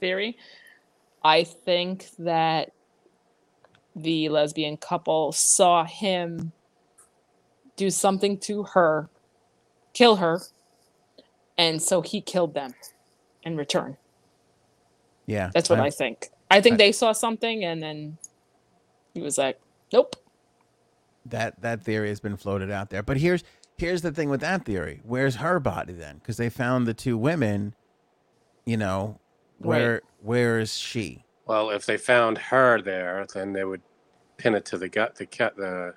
[0.02, 0.38] theory?
[1.24, 2.72] I think that
[3.96, 6.52] the lesbian couple saw him
[7.78, 9.10] do something to her,
[9.94, 10.42] kill her,
[11.58, 12.74] and so he killed them
[13.44, 13.96] in return.
[15.26, 16.30] Yeah, That's what I- I think.
[16.52, 18.18] I think I- they saw something and then
[19.14, 19.60] he was like,
[19.92, 20.16] "Nope."
[21.28, 23.02] that that theory has been floated out there.
[23.02, 23.44] But here's
[23.78, 25.02] here's the thing with that theory.
[25.04, 26.18] Where's her body then?
[26.20, 27.74] Because they found the two women.
[28.66, 29.20] You know,
[29.58, 31.24] where where is she?
[31.48, 33.82] Well, if they found her there, then they would
[34.38, 35.96] pin it to the gut, the cat, the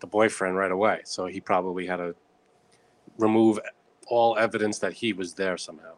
[0.00, 1.02] the boyfriend right away.
[1.04, 2.14] So he probably had to
[3.18, 3.58] remove
[4.08, 5.94] all evidence that he was there somehow.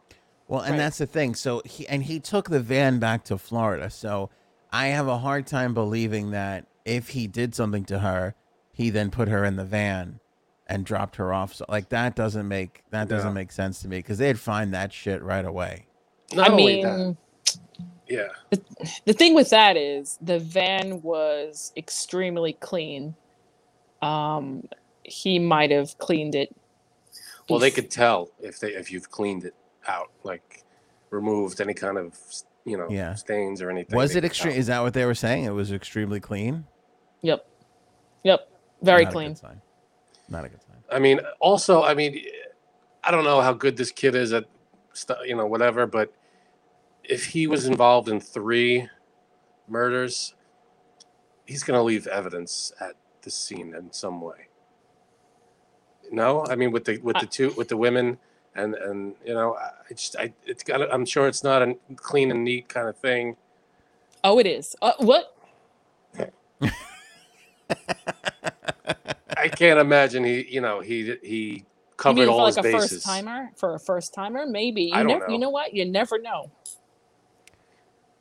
[0.48, 0.78] Well, and Right.
[0.78, 1.34] that's the thing.
[1.34, 3.90] So he and he took the van back to Florida.
[3.90, 4.30] So
[4.72, 8.34] I have a hard time believing that if he did something to her,
[8.72, 10.20] he then put her in the van
[10.66, 11.54] and dropped her off.
[11.54, 13.34] So like that doesn't make that doesn't Yeah.
[13.34, 15.86] make sense to me because they'd find that shit right away.
[16.32, 17.16] Not I only mean, that,
[18.08, 18.28] yeah.
[19.06, 23.16] the thing with that is the van was extremely clean.
[24.02, 24.64] Um,
[25.04, 26.54] he might have cleaned it.
[27.48, 29.54] Well, they could tell if they if you've cleaned it
[29.88, 30.64] out, like
[31.10, 32.18] removed any kind of
[32.64, 33.14] you know Yeah.
[33.14, 33.96] stains or anything.
[33.96, 34.54] Was it extreme?
[34.56, 35.44] Is that what they were saying?
[35.44, 36.64] It was extremely clean.
[37.22, 37.46] Yep.
[38.24, 38.48] Yep.
[38.82, 39.28] Very Not A clean.
[39.30, 39.62] good sign.
[40.28, 40.76] Not a good sign.
[40.90, 42.20] I mean, also, I mean,
[43.02, 44.44] I don't know how good this kid is at,
[44.92, 45.86] stu- you know, whatever.
[45.86, 46.12] But
[47.04, 48.88] if he was involved in three
[49.68, 50.34] murders,
[51.46, 54.48] he's going to leave evidence at the scene in some way.
[56.10, 58.18] No, I mean, with the with the two with the women
[58.56, 60.92] and and you know, I I just I it's got.
[60.92, 63.36] I'm sure it's not a clean and neat kind of thing.
[64.24, 64.74] Oh, it is.
[64.82, 65.34] Uh, what?
[69.36, 71.64] I can't imagine he, you know, he he
[72.04, 72.64] You covered mean all for his like a bases.
[72.64, 73.50] first timer?
[73.56, 74.84] For a first timer, maybe.
[74.84, 75.18] You I don't never.
[75.18, 75.32] know.
[75.32, 75.74] You know what?
[75.74, 76.52] You never know.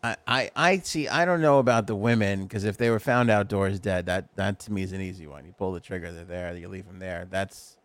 [0.04, 1.08] I, I, I see.
[1.08, 4.60] I don't know about the women because if they were found outdoors dead, that that
[4.62, 5.46] to me is an easy one.
[5.46, 6.56] You pull the trigger, they're there.
[6.58, 7.28] You leave them there.
[7.30, 7.78] That's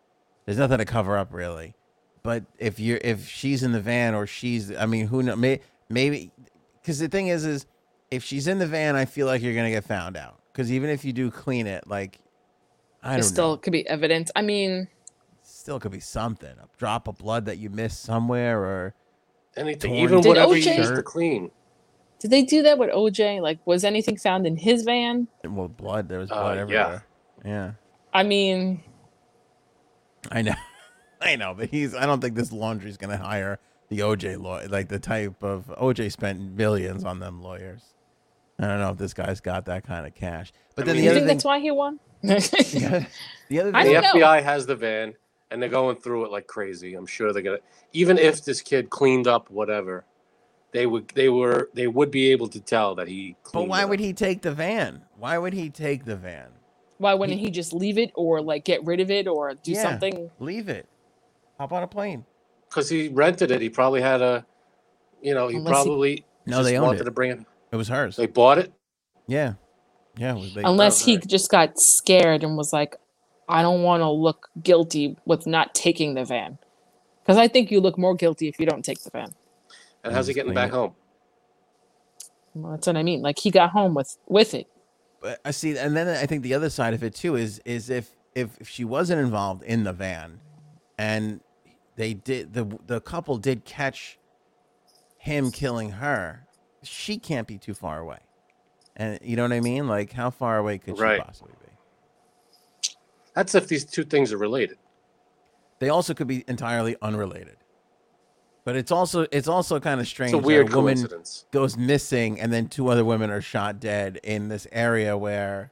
[0.47, 1.75] there's nothing to cover up really.
[2.23, 5.37] But if you're if she's in the van or she's, I mean, who know?
[5.37, 6.31] May, maybe
[6.81, 7.67] because the thing is, is
[8.11, 10.39] if she's in the van, I feel like you're gonna get found out.
[10.53, 12.19] Because even if you do clean it, like
[13.03, 13.27] I It don't know.
[13.27, 14.31] Still know, could be evidence.
[14.37, 14.89] I mean,
[15.43, 16.51] still could be something.
[16.51, 18.95] A drop of blood that you missed somewhere, or
[19.57, 21.51] Anything, Torn even Did whatever OJ he used to clean.
[22.19, 23.41] did they do that with OJ?
[23.41, 25.27] Like, was anything found in his van?
[25.45, 26.09] well, blood.
[26.09, 26.61] There was Uh, blood yeah.
[26.61, 27.05] everywhere.
[27.45, 27.73] Yeah.
[28.13, 28.83] I mean,
[30.31, 30.55] I know,
[31.23, 31.95] I know, but he's.
[31.95, 33.59] I don't think this Laundrie's gonna hire
[33.89, 37.83] the OJ lawyer, like the type of OJ spent millions on them lawyers.
[38.59, 40.53] I don't know if this guy's got that kind of cash.
[40.77, 41.99] But I then mean, the you other think thing, that's why he won?
[42.23, 44.27] the other I thing, the don't know.
[44.27, 45.15] FBI has the van,
[45.51, 46.95] and they're going through it like crazy.
[46.95, 47.59] I'm sure they're gonna.
[47.93, 50.05] Even if this kid cleaned up whatever,
[50.73, 51.09] they would.
[51.15, 51.71] They were.
[51.75, 53.37] They would be able to tell that he.
[53.53, 54.05] but why it would up.
[54.05, 55.03] he take the van?
[55.19, 56.49] Why would he take the van?
[56.99, 59.83] Why wouldn't he just leave it or like get rid of it or do Yeah.
[59.83, 60.31] something?
[60.39, 60.87] Leave it.
[61.61, 62.25] Hop on a plane.
[62.69, 63.61] Because he rented it.
[63.61, 64.47] He probably had a.
[65.21, 66.25] You know, he Unless he- probably.
[66.47, 67.05] No, just they owned wanted it.
[67.05, 67.41] to bring it.
[67.71, 68.17] It was hers.
[68.17, 68.73] They bought it.
[69.27, 69.53] yeah,
[70.17, 70.35] yeah.
[70.35, 71.27] it was- they- Unless he okay.
[71.27, 72.97] just got scared and was like,
[73.47, 76.57] I don't want to look guilty with not taking the van.
[77.23, 79.35] Because I think you look more guilty if you don't take the van.
[80.03, 80.75] And how's he getting back it.
[80.75, 80.95] home?
[82.55, 83.21] Well, that's what I mean.
[83.21, 84.67] Like he got home with with it.
[85.21, 87.91] but I see, and then I think the other side of it too is is
[87.91, 90.41] if if, if she wasn't involved in the van,
[90.99, 91.41] and
[92.01, 94.19] they did the the couple did catch
[95.19, 96.47] him killing her,
[96.83, 98.21] she can't be too far away,
[98.97, 99.87] and you know what I mean?
[99.87, 102.95] Like how far away could she possibly be?
[103.35, 104.79] That's if these two things are related.
[105.79, 107.57] They also could be entirely unrelated.
[108.65, 110.33] But it's also it's also kind of strange.
[110.33, 111.45] It's a that weird woman coincidence.
[111.51, 115.71] goes missing, and then two other women are shot dead in this area where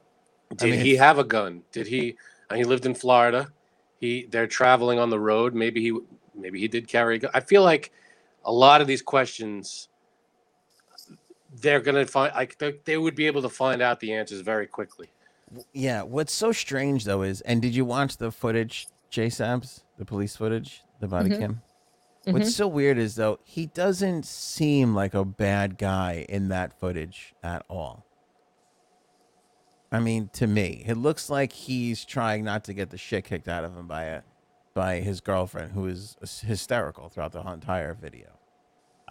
[0.57, 1.63] Did mean, he have a gun?
[1.71, 2.17] Did he?
[2.51, 3.47] And he lived in Florida.
[3.99, 5.53] He they're traveling on the road.
[5.53, 5.99] Maybe he
[6.41, 7.31] maybe he did carry a gun.
[7.33, 7.91] I feel like
[8.45, 9.89] a lot of these questions
[11.61, 14.67] they're gonna find like they, they would be able to find out the answers very
[14.67, 15.09] quickly.
[15.73, 20.05] Yeah, what's so strange though is, and did you watch the footage, J Sabs, the
[20.05, 21.39] police footage, the body Mhm.
[21.39, 21.61] cam?
[22.27, 22.33] Mhm.
[22.33, 27.33] What's so weird is though he doesn't seem like a bad guy in that footage
[27.41, 28.05] at all.
[29.91, 33.47] I mean, to me, it looks like he's trying not to get the shit kicked
[33.47, 34.21] out of him by a
[34.73, 36.15] by his girlfriend, who is
[36.45, 38.27] hysterical throughout the entire video.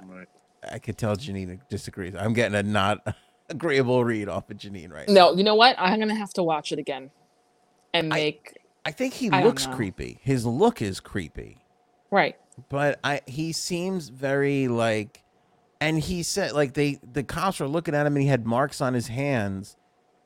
[0.04, 0.28] Right.
[0.70, 2.14] I could tell Janine disagrees.
[2.16, 3.16] I'm getting a not
[3.48, 5.30] agreeable read off of Janine right now.
[5.30, 5.76] No, you know what?
[5.78, 7.10] I'm gonna have to watch it again
[7.94, 8.54] and I- make
[8.84, 10.18] I think he I looks creepy.
[10.22, 11.58] His look is creepy.
[12.10, 12.36] right.
[12.70, 15.22] but I he seems very like
[15.80, 18.80] and he said like they the cops were looking at him and he had marks
[18.80, 19.76] on his hands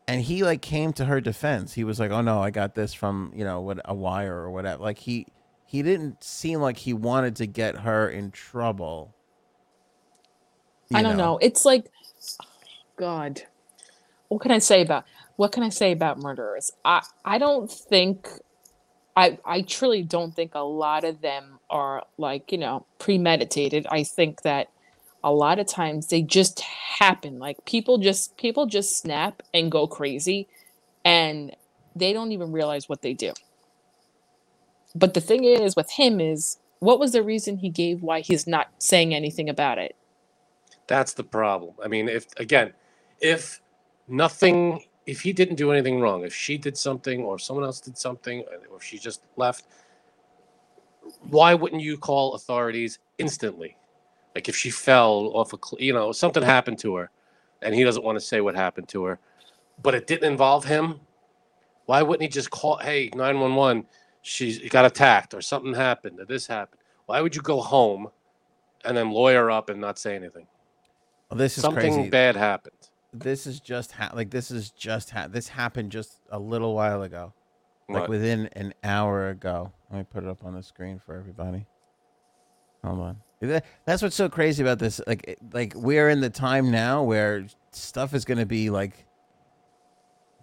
[0.08, 1.74] and he like came to her defense.
[1.74, 4.50] He was like, "Oh no, I got this from, you know, what a wire or
[4.50, 5.26] whatever." Like he
[5.64, 9.14] he didn't seem like he wanted to get her in trouble.
[10.92, 11.38] I don't know.
[11.40, 11.90] It's like,
[12.96, 13.42] God,
[14.28, 15.04] what can I say about
[15.36, 16.72] what can I say about murderers?
[16.84, 18.28] I I don't think,
[19.16, 23.86] I I truly don't think a lot of them are like you know premeditated.
[23.90, 24.68] I think that
[25.24, 27.38] a lot of times they just happen.
[27.38, 30.48] Like people just people just snap and go crazy,
[31.04, 31.54] and
[31.94, 33.32] they don't even realize what they do.
[34.94, 38.46] But the thing is with him is what was the reason he gave why he's
[38.46, 39.96] not saying anything about it?
[40.86, 41.74] That's the problem.
[41.82, 42.72] I mean, if again,
[43.20, 43.60] if
[44.08, 47.96] nothing, if he didn't do anything wrong, if she did something or someone else did
[47.96, 49.64] something, or if she just left,
[51.30, 53.76] why wouldn't you call authorities instantly?
[54.34, 57.10] Like if she fell off a, cl- you know, something happened to her,
[57.62, 59.18] and he doesn't want to say what happened to her,
[59.82, 61.00] but it didn't involve him.
[61.86, 63.84] Why wouldn't he just call, hey, nine one one,
[64.22, 66.80] she got attacked or something happened or this happened?
[67.06, 68.08] Why would you go home
[68.84, 70.46] and then lawyer up and not say anything?
[71.30, 72.10] Well, this is Something crazy.
[72.10, 72.76] bad happened.
[73.12, 77.02] This is just ha- like this is just ha- this happened just a little while
[77.02, 77.34] ago,
[77.88, 78.08] like What?
[78.08, 79.72] within an hour ago.
[79.90, 81.66] Let me put it up on the screen for everybody.
[82.84, 83.16] Hold on.
[83.48, 85.00] That- That's what's so crazy about this.
[85.06, 89.06] Like, like we're in the time now where stuff is going to be like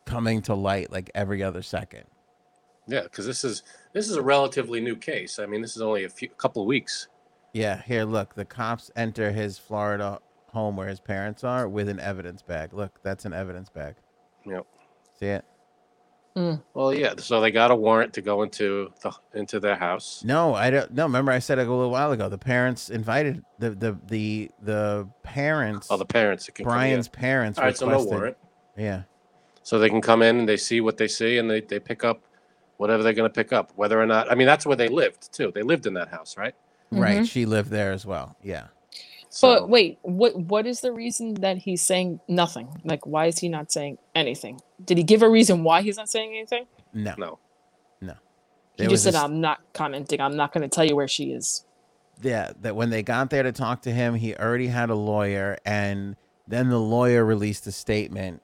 [0.06, 2.04] coming to light like every other second.
[2.88, 5.38] Yeah, because this is this is a relatively new case.
[5.40, 7.08] I mean, this is only a few couple of weeks.
[7.54, 8.36] Yeah, here, look.
[8.36, 12.74] The cops enter his Florida home where his parents are with an evidence bag.
[12.74, 13.96] Look, that's an evidence bag.
[14.46, 14.66] Yep.
[15.20, 15.46] See it?
[16.36, 16.62] Mm.
[16.74, 17.16] Well, yeah.
[17.18, 20.24] So they got a warrant to go into the into their house.
[20.24, 20.92] No, I don't.
[20.94, 22.30] No, remember I said a little while ago.
[22.30, 25.88] The parents invited the the the the parents.
[25.90, 26.78] Oh, the parents that can come in.
[26.78, 27.60] Brian's parents.
[27.60, 28.38] All right, so no requested- warrant.
[28.78, 29.02] Yeah,
[29.64, 32.06] So they can come in and they see what they see and they, they pick
[32.06, 32.22] up
[32.78, 33.74] whatever they're going to pick up.
[33.76, 35.52] Whether or not, I mean, that's where they lived too.
[35.54, 36.56] They lived in that house, right?
[36.92, 37.16] right.
[37.16, 37.24] Mm-hmm.
[37.26, 38.38] She lived there as well.
[38.42, 38.68] Yeah.
[39.30, 42.70] So, But wait, what what is the reason that he's saying nothing?
[42.86, 44.60] Like why is he not saying anything?
[44.84, 46.66] Did he give a reason why he's not saying anything?
[46.94, 47.16] No.
[47.18, 47.40] no.
[48.02, 48.16] No.
[48.78, 50.22] He There just said, a s- "I'm not commenting.
[50.22, 51.66] I'm not going to tell you where she is."
[52.22, 55.58] yeah, that when they got there to talk to him, he already had a lawyer,
[55.66, 56.16] and
[56.48, 58.42] then the lawyer released a statement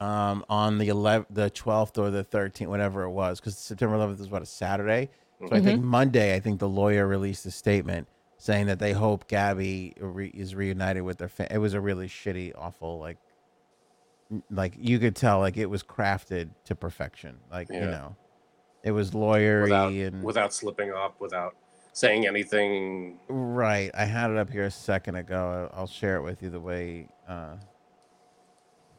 [0.00, 4.20] um, on the 11th, the 12th or the 13th, whatever it was, because September 11th
[4.20, 5.10] is what a Saturday.
[5.46, 8.08] So I think Monday, I think the lawyer released a statement
[8.44, 11.28] saying that they hope Gabby re- is reunited with their.
[11.28, 13.16] Fa- it was a really shitty, awful, like,
[14.50, 17.38] like you could tell, like it was crafted to perfection.
[17.50, 18.14] Like you know,
[18.82, 21.56] it was lawyery Without, and without slipping up, without
[21.94, 23.18] saying anything.
[23.28, 23.90] Right.
[23.94, 25.70] I had it up here a second ago.
[25.72, 27.56] I'll share it with you the way uh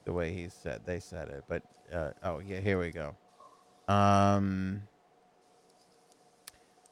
[0.06, 1.43] the way he said they said it.
[1.48, 1.62] But
[1.93, 3.16] uh oh yeah, here we go.
[3.88, 4.82] Um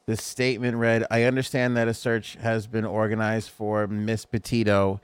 [0.06, 5.00] the statement read, I understand that a search has been organized for Miss Petito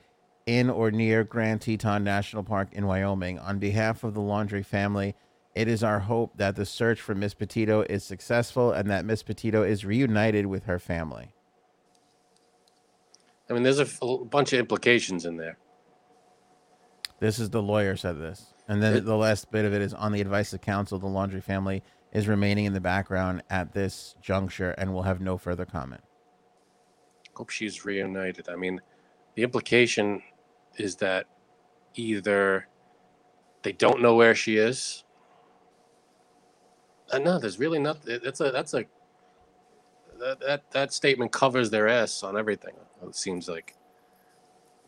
[0.46, 3.38] in or near Grand Teton National Park in Wyoming.
[3.38, 5.14] On behalf of the Laundrie family,
[5.54, 9.22] it is our hope that the search for Miss Petito is successful and that Miss
[9.22, 11.30] Petito is reunited with her family.
[13.48, 15.58] I mean, there's a f- bunch of implications in there.
[17.18, 18.54] This is the lawyer said this.
[18.68, 21.40] And then the last bit of it is on the advice of counsel, the laundry
[21.40, 21.82] family
[22.12, 26.02] is remaining in the background at this juncture and will have no further comment.
[27.34, 28.48] Hope she's reunited.
[28.48, 28.80] I mean,
[29.34, 30.22] the implication
[30.76, 31.26] is that
[31.94, 32.66] either
[33.62, 35.04] they don't know where she is.
[37.12, 38.20] Uh, no, there's really nothing.
[38.22, 38.84] That's a that's a
[40.18, 42.74] that, that that statement covers their ass on everything.
[43.02, 43.76] It seems like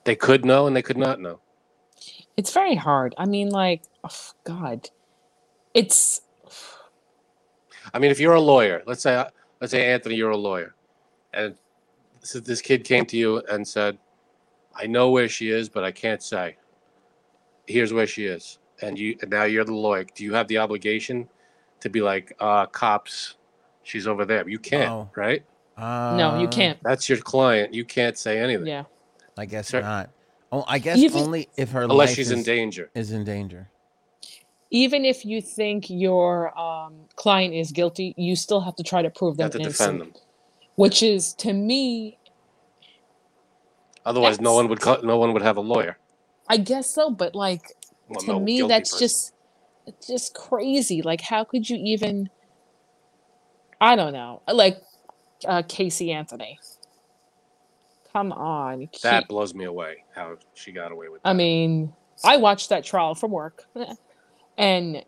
[0.04, 1.40] they could know and they could not know.
[2.36, 3.14] It's very hard.
[3.18, 4.90] I mean, like, oh, God,
[5.74, 6.20] it's
[7.92, 9.24] I mean, if you're a lawyer, let's say
[9.60, 10.74] let's say Anthony, you're a lawyer,
[11.34, 11.54] and
[12.20, 13.98] this, this kid came to you and said,
[14.74, 16.56] "I know where she is, but I can't say.
[17.66, 20.04] Here's where she is," and you and now you're the lawyer.
[20.14, 21.28] Do you have the obligation
[21.80, 23.36] to be like, uh, "Cops,
[23.82, 24.48] she's over there"?
[24.48, 25.10] You can't, Oh.
[25.16, 25.44] right?
[25.76, 26.78] Uh, no, you can't.
[26.82, 27.72] That's your client.
[27.72, 28.84] You can't say anything Yeah,
[29.38, 29.80] I guess Sure.
[29.80, 30.10] not.
[30.52, 32.90] Oh, I guess Even- only if her unless life she's is, in danger.
[32.94, 33.70] is in danger.
[34.72, 39.10] Even if you think your um, client is guilty, you still have to try to
[39.10, 39.98] prove You them have to innocent.
[39.98, 40.22] defend them.
[40.76, 42.18] Which is, to me,
[44.04, 45.96] Otherwise, no one would co- no one would have a lawyer.
[46.48, 47.08] I guess so.
[47.08, 47.62] But like,
[48.08, 49.06] Well, to no me, guilty that's person.
[49.06, 49.32] just
[49.86, 51.02] it's just crazy.
[51.02, 52.28] Like, how could you even?
[53.80, 54.42] I don't know.
[54.52, 54.78] Like
[55.46, 56.58] uh, Casey Anthony.
[58.12, 58.88] Come on.
[59.04, 60.04] that blows me away.
[60.14, 61.20] How she got away with.
[61.24, 61.92] I mean,
[62.24, 63.62] I watched that trial from work,
[64.58, 65.04] and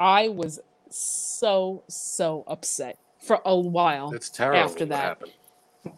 [0.00, 0.60] I was
[0.90, 4.58] so so upset for a while it's terrible.
[4.60, 5.02] after that.
[5.02, 5.32] happened.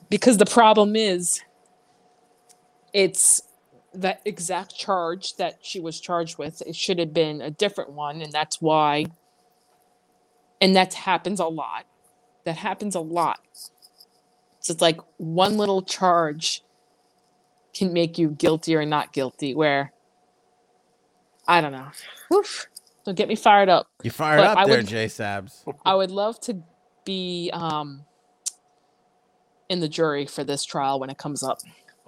[0.08, 1.40] because the problem is
[2.92, 3.42] it's
[3.94, 8.20] that exact charge that she was charged with it should have been a different one
[8.22, 9.04] and that's why
[10.60, 11.86] and that happens a lot
[12.44, 13.40] that happens a lot
[14.60, 16.62] so it's like one little charge
[17.74, 19.92] can make you guilty or not guilty where
[21.50, 21.88] i don't know
[22.34, 22.66] Oof.
[23.04, 25.62] don't get me fired up You fired But up I there, would- J Sabs.
[25.84, 26.62] I would love to
[27.04, 28.04] be um
[29.68, 31.58] in the jury for this trial when it comes up.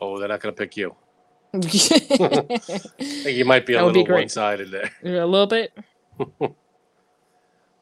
[0.01, 0.97] Oh, they're not going to pick you.
[1.55, 1.61] a I
[3.05, 4.91] think you might be a That would be little one-sided there.
[5.23, 5.73] A little bit.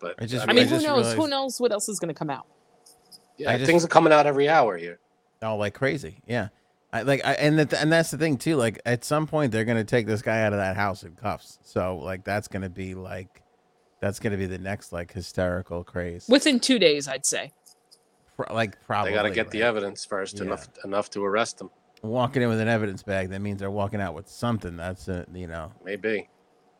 [0.01, 1.05] But I just- I mean, I who knows?
[1.07, 2.47] just Who knows what else is going to come out?
[3.39, 4.99] yeah, just- things are coming out every hour here.
[5.43, 6.21] Oh, like crazy.
[6.27, 6.49] Yeah.
[6.93, 8.57] I like I and that and that's the thing too.
[8.57, 11.59] Like at some point they're gonna take this guy out of that house in cuffs.
[11.63, 13.43] So like that's gonna be like
[14.01, 16.27] that's gonna be the next like hysterical craze.
[16.29, 17.53] Within two days, I'd say.
[18.37, 20.45] Pro- like probably They got to get the evidence first Yeah.
[20.47, 21.71] enough enough to arrest them.
[22.03, 23.29] walking in with an evidence bag.
[23.31, 24.77] That means they're walking out with something.
[24.77, 26.29] That's a you know Maybe.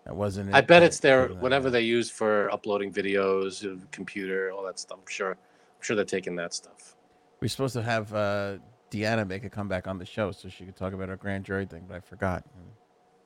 [0.07, 0.49] that wasn't.
[0.55, 4.65] I bet but it's their wasn't whatever they use for uploading videos, uh, computer, all
[4.65, 4.99] that stuff.
[5.01, 5.33] I'm sure.
[5.33, 6.97] I'm sure they're taking that stuff.
[7.41, 8.57] We're supposed to have uh,
[8.91, 11.67] Deanna make a comeback on the show so she could talk about our grand jury
[11.67, 12.45] thing, but I forgot.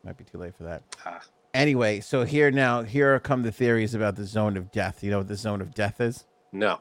[0.04, 0.82] Might be too late for that.
[1.06, 1.20] Ah.
[1.54, 5.02] Anyway, so here now, here come the theories about the zone of death.
[5.02, 6.26] You know what the zone of death is?
[6.52, 6.80] No.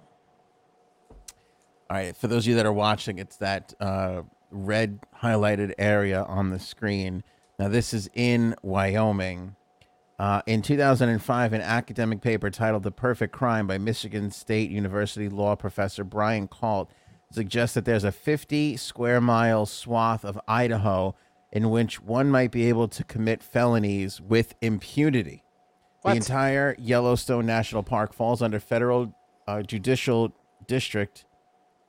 [1.90, 6.24] All right, for those of you that are watching, it's that uh, red highlighted area
[6.24, 7.24] on the screen.
[7.60, 9.56] Now, this is in Wyoming.
[10.18, 15.56] Uh, in 2005, an academic paper titled The Perfect Crime by Michigan State University law
[15.56, 16.90] professor Brian Kalt
[17.34, 21.16] suggests that there's a 50 square mile swath of Idaho
[21.52, 25.44] in which one might be able to commit felonies with impunity.
[26.02, 26.12] What?
[26.12, 29.16] The entire Yellowstone National Park falls under federal
[29.48, 30.34] uh, judicial
[30.68, 31.26] district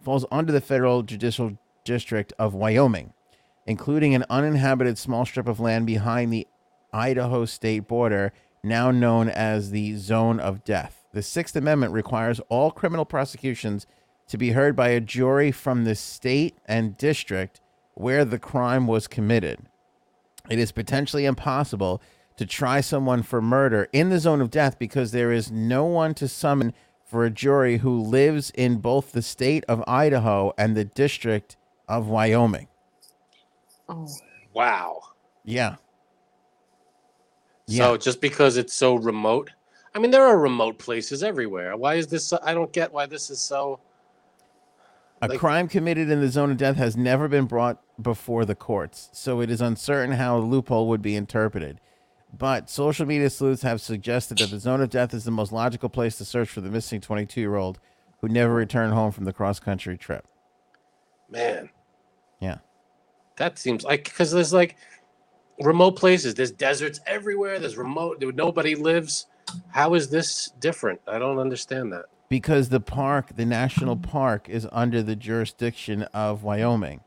[0.02, 3.14] falls under the federal judicial district of Wyoming,
[3.66, 6.46] including an uninhabited small strip of land behind the
[6.92, 8.32] Idaho state border,
[8.62, 11.06] now known as the Zone of Death.
[11.12, 13.86] The Sixth Amendment requires all criminal prosecutions
[14.28, 17.60] to be heard by a jury from the state and district
[17.94, 19.58] where the crime was committed.
[20.50, 22.02] It is potentially impossible
[22.36, 26.14] to try someone for murder in the zone of death because there is no one
[26.14, 26.72] to summon
[27.04, 31.56] for a jury who lives in both the state of Idaho and the district
[31.88, 32.66] of Wyoming.
[33.88, 34.08] Oh,
[34.52, 35.00] Wow.
[35.44, 35.76] Yeah.
[37.66, 37.96] So Yeah.
[37.96, 39.50] just because it's so remote,
[39.94, 41.76] I mean, there are remote places everywhere.
[41.76, 42.26] Why is this?
[42.26, 43.80] So, I don't get why this is so.
[45.24, 48.54] A Like- crime committed in the zone of death has never been brought before the
[48.54, 51.80] courts, so it is uncertain how a loophole would be interpreted.
[52.36, 55.88] But social media sleuths have suggested that the zone of death is the most logical
[55.88, 57.78] place to search for the missing 22 year old
[58.20, 60.26] who never returned home from the cross country trip.
[61.30, 61.70] Man,
[62.40, 62.58] Yeah.
[63.36, 64.76] that seems like because there's like
[65.60, 66.34] remote places.
[66.34, 67.58] There's deserts everywhere.
[67.58, 68.20] There's remote.
[68.20, 69.26] Nobody lives.
[69.68, 71.00] How is this different?
[71.06, 72.06] I don't understand that.
[72.34, 77.00] Because the park, the national park, is under the jurisdiction of Wyoming.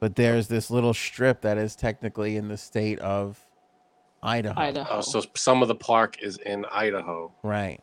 [0.00, 3.40] But there's this little strip that is technically in the state of
[4.22, 4.60] Idaho.
[4.60, 4.96] Idaho.
[4.98, 7.80] Oh, so some of the park is in Idaho, Right.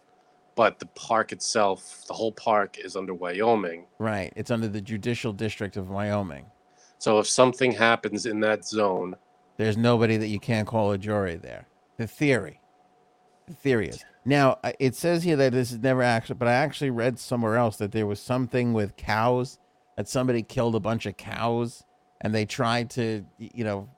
[0.53, 3.87] but the park itself, the whole park, is under Wyoming.
[3.97, 4.31] Right.
[4.35, 6.45] It's under the judicial district of Wyoming.
[6.99, 9.15] So if something happens in that zone,
[9.57, 11.65] There's nobody that you can't call a jury there.
[11.97, 12.59] The theory.
[13.47, 14.05] The theory is.
[14.25, 17.75] Now, it says here that this is never actually, but I actually read somewhere else
[17.77, 19.59] that there was something with cows,
[19.97, 21.83] that somebody killed a bunch of cows
[22.21, 23.89] and they tried to, you know,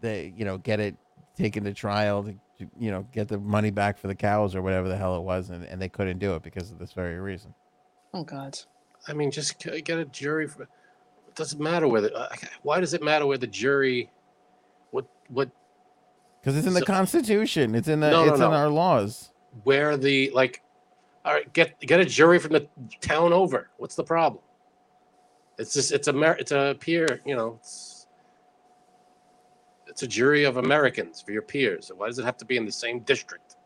[0.00, 0.96] they, you know, get it
[1.36, 4.62] taken to trial to, to, you know, get the money back for the cows or
[4.62, 5.50] whatever the hell it was.
[5.50, 7.54] And, and they couldn't do it because of this very reason.
[8.14, 8.58] oh God.
[9.06, 10.46] I mean, just get a jury.
[10.48, 12.10] For, it doesn't matter whether.
[12.16, 12.28] Uh,
[12.62, 14.08] why does it matter where the jury?
[14.92, 15.50] What what
[16.40, 17.74] Because it's in the So- Constitution.
[17.74, 19.30] It's in the, No, no, it's in our laws.
[19.62, 20.62] Where the like?
[21.24, 22.68] All right, get get a jury from the
[23.00, 23.70] town over.
[23.78, 24.42] What's the problem?
[25.58, 27.20] It's just it's a it's a peer.
[27.24, 28.06] You know, it's
[29.86, 31.90] it's a jury of Americans for your peers.
[31.96, 33.56] Why does it have to be in the same district?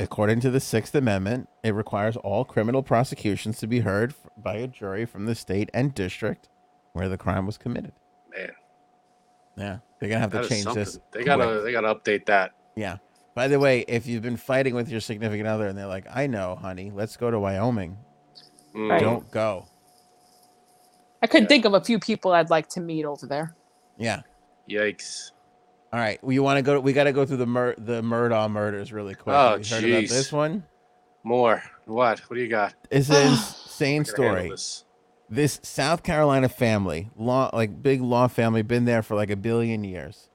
[0.00, 4.68] According to the Sixth Amendment, it requires all criminal prosecutions to be heard by a
[4.68, 6.48] jury from the state and district
[6.92, 7.92] where the crime was committed.
[8.30, 8.52] Man,
[9.56, 11.00] Yeah, they're gonna have that to change this.
[11.10, 11.64] They gotta quick.
[11.64, 12.52] they gotta update that.
[12.76, 12.98] Yeah.
[13.38, 16.26] By the way, if you've been fighting with your significant other and they're like, "I
[16.26, 17.96] know, honey, let's go to Wyoming,"
[18.74, 18.90] Mm.
[18.90, 19.00] Right.
[19.00, 19.66] don't go.
[21.22, 21.48] I could Yeah.
[21.48, 23.54] think of a few people I'd like to meet over there.
[23.96, 24.22] Yeah.
[24.68, 25.30] Yikes!
[25.92, 26.18] All right.
[26.24, 26.80] We want to go?
[26.80, 29.36] We got to go through the Mur- the Murdaugh murders really quick.
[29.36, 30.08] Oh, Have you heard about jeez.
[30.08, 30.64] this one?
[31.22, 31.62] More.
[31.84, 32.18] What?
[32.28, 32.74] What do you got?
[32.90, 34.50] It's an insane I gotta handle story.
[34.50, 34.84] this.
[35.30, 39.84] this South Carolina family, law like big law family, been there for like a billion
[39.84, 40.27] years.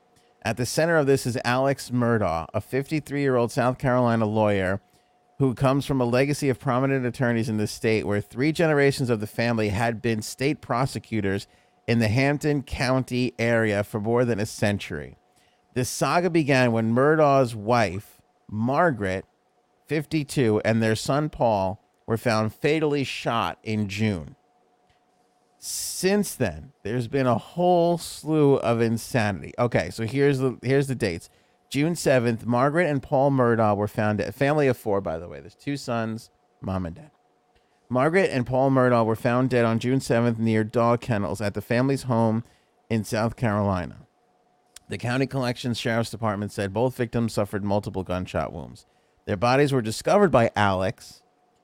[0.46, 4.82] At the center of this is Alex Murdaugh, a 53 year old South Carolina lawyer
[5.40, 9.20] who comes from a legacy of prominent attorneys in the state, where three generations of
[9.20, 11.48] the family had been state prosecutors
[11.88, 15.18] in the Hampton County area for more than a century.
[15.74, 19.26] This saga began when Murdaugh's wife, Margaret,
[19.88, 24.36] 52, and their son Paul were found fatally shot in June.
[25.66, 29.54] Since then, there's been a whole slew of insanity.
[29.58, 31.30] Okay, so here's the here's the dates.
[31.70, 34.36] June 7th, Margaret and Paul Murdaugh were found dead.
[34.36, 35.40] Family of four, by the way.
[35.40, 37.12] There's two sons, mom and dad.
[37.88, 41.62] Margaret and Paul Murdaugh were found dead on June 7th near dog kennels at the
[41.62, 42.44] family's home
[42.90, 44.00] in South Carolina.
[44.90, 48.86] The county collections sheriff's department said both victims suffered multiple gunshot wounds.
[49.26, 51.23] Their bodies were discovered by Alex.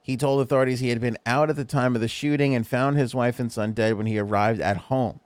[0.10, 2.98] He told authorities he had been out at the time of the shooting and found
[2.98, 5.20] his wife and son dead when he arrived at home.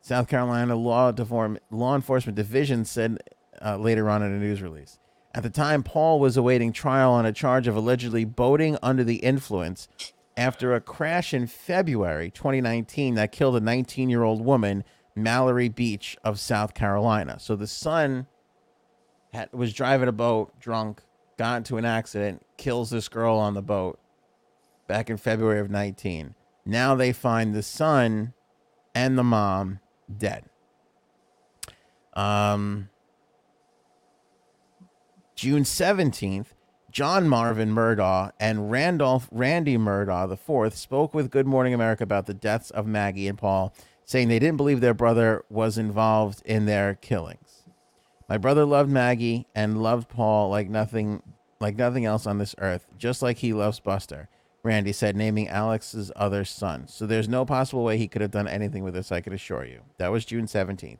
[0.00, 3.18] South Carolina Law, Deform- Law Enforcement Division said
[3.60, 5.00] uh, later on in a news release.
[5.34, 9.16] At the time, Paul was awaiting trial on a charge of allegedly boating under the
[9.16, 9.88] influence
[10.36, 14.84] after a crash in February 2019 that killed a 19 year old woman,
[15.16, 17.40] Mallory Beach of South Carolina.
[17.40, 18.28] So the son
[19.32, 21.02] had, was driving a boat drunk,
[21.36, 23.98] got into an accident, kills this girl on the boat
[24.90, 26.34] back in February of 19.
[26.66, 28.34] Now they find the son
[28.92, 29.78] and the mom
[30.18, 30.46] dead.
[32.12, 32.88] Um,
[35.36, 36.46] June 17th,
[36.90, 42.34] John Marvin Murdaugh and Randolph Randy Murdaugh IV spoke with Good Morning America about the
[42.34, 43.72] deaths of Maggie and Paul,
[44.04, 47.62] saying they didn't believe their brother was involved in their killings.
[48.28, 51.22] My brother loved Maggie and loved Paul like nothing
[51.60, 54.28] like nothing else on this earth, just like he loves Buster.
[54.62, 56.86] Randy said, naming Alex's other son.
[56.86, 59.64] So there's no possible way he could have done anything with this, I can assure
[59.64, 59.80] you.
[59.96, 60.98] That was June 17th.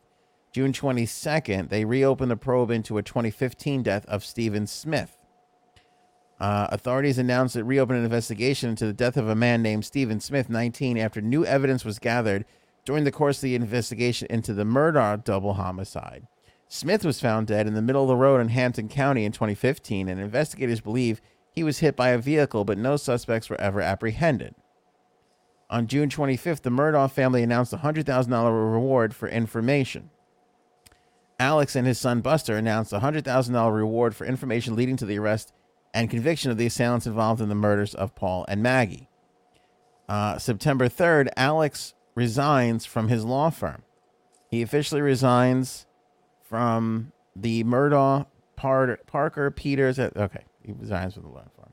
[0.52, 5.16] June 22nd, they reopened the probe into a 2015 death of Stephen Smith.
[6.40, 10.18] Uh, authorities announced that reopened an investigation into the death of a man named Stephen
[10.20, 12.46] Smith, 19, after new evidence was gathered
[12.86, 16.26] during the course of the investigation into the Murdaugh double homicide.
[16.66, 20.08] Smith was found dead in the middle of the road in Hampton County in 2015,
[20.08, 21.20] and investigators believe
[21.52, 24.54] he was hit by a vehicle, but no suspects were ever apprehended.
[25.68, 30.10] On June 25th, the Murdaugh family announced a $100,000 reward for information.
[31.38, 35.52] Alex and his son Buster announced a $100,000 reward for information leading to the arrest
[35.94, 39.08] and conviction of the assailants involved in the murders of Paul and Maggie.
[40.08, 43.82] Uh, September 3rd, Alex resigns from his law firm.
[44.50, 45.86] He officially resigns
[46.42, 48.26] from the Murdaugh
[48.56, 49.98] Par- Parker Peters.
[49.98, 51.72] Okay, he resigns from the law firm.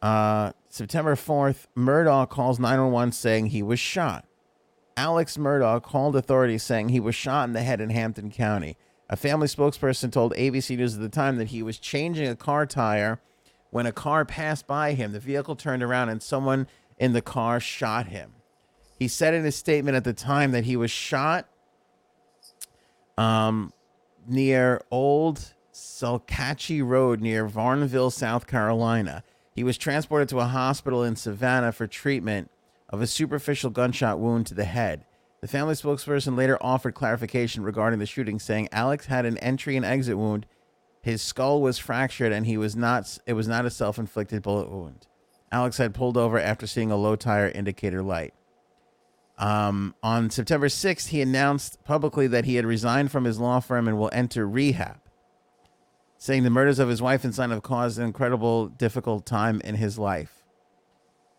[0.00, 4.26] Uh, September 4th, Murdaugh calls 911 saying he was shot.
[4.96, 8.76] Alex Murdaugh called authorities saying he was shot in the head in Hampton County.
[9.08, 12.66] A family spokesperson told ABC News at the time that he was changing a car
[12.66, 13.20] tire
[13.70, 15.12] when a car passed by him.
[15.12, 16.66] The vehicle turned around and someone
[16.98, 18.34] in the car shot him.
[18.98, 21.48] He said in his statement at the time that he was shot
[23.18, 23.72] um,
[24.26, 29.24] near Old Salkatchie Road near Varnville, South Carolina.
[29.54, 32.50] He was transported to a hospital in Savannah for treatment
[32.88, 35.04] of a superficial gunshot wound to the head.
[35.40, 39.84] The family spokesperson later offered clarification regarding the shooting, saying Alex had an entry and
[39.84, 40.46] exit wound.
[41.00, 43.18] His skull was fractured, and he was not.
[43.26, 45.08] It was not a self-inflicted bullet wound.
[45.50, 48.34] Alex had pulled over after seeing a low tire indicator light.
[49.36, 53.88] Um, on September 6th, he announced publicly that he had resigned from his law firm
[53.88, 55.00] and will enter rehab,
[56.22, 59.74] saying the murders of his wife and son have caused an incredible, difficult time in
[59.74, 60.44] his life.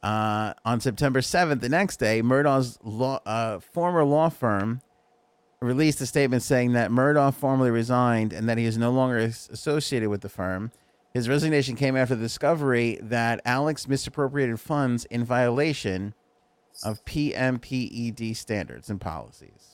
[0.03, 4.81] Uh, on September 7th, the next day, Murdaugh's law, uh, former law firm
[5.61, 10.09] released a statement saying that Murdaugh formally resigned and that he is no longer associated
[10.09, 10.69] with the firm.
[11.13, 16.13] His resignation came after the discovery that Alex misappropriated funds in violation
[16.83, 19.72] of PMPED standards and policies.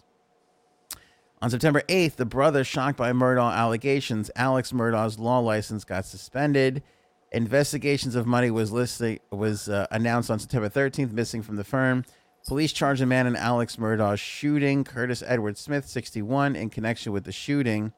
[1.42, 6.84] On September 8th, the brother, shocked by Murdaugh allegations, Alex Murdaugh's law license got suspended.
[7.32, 12.04] Investigations of money was listed, was uh, announced on September 13th, missing from the firm.
[12.46, 17.24] Police charged a man in Alex Murdaugh's shooting, Curtis Edward Smith, 61, in connection with
[17.24, 17.94] the shooting.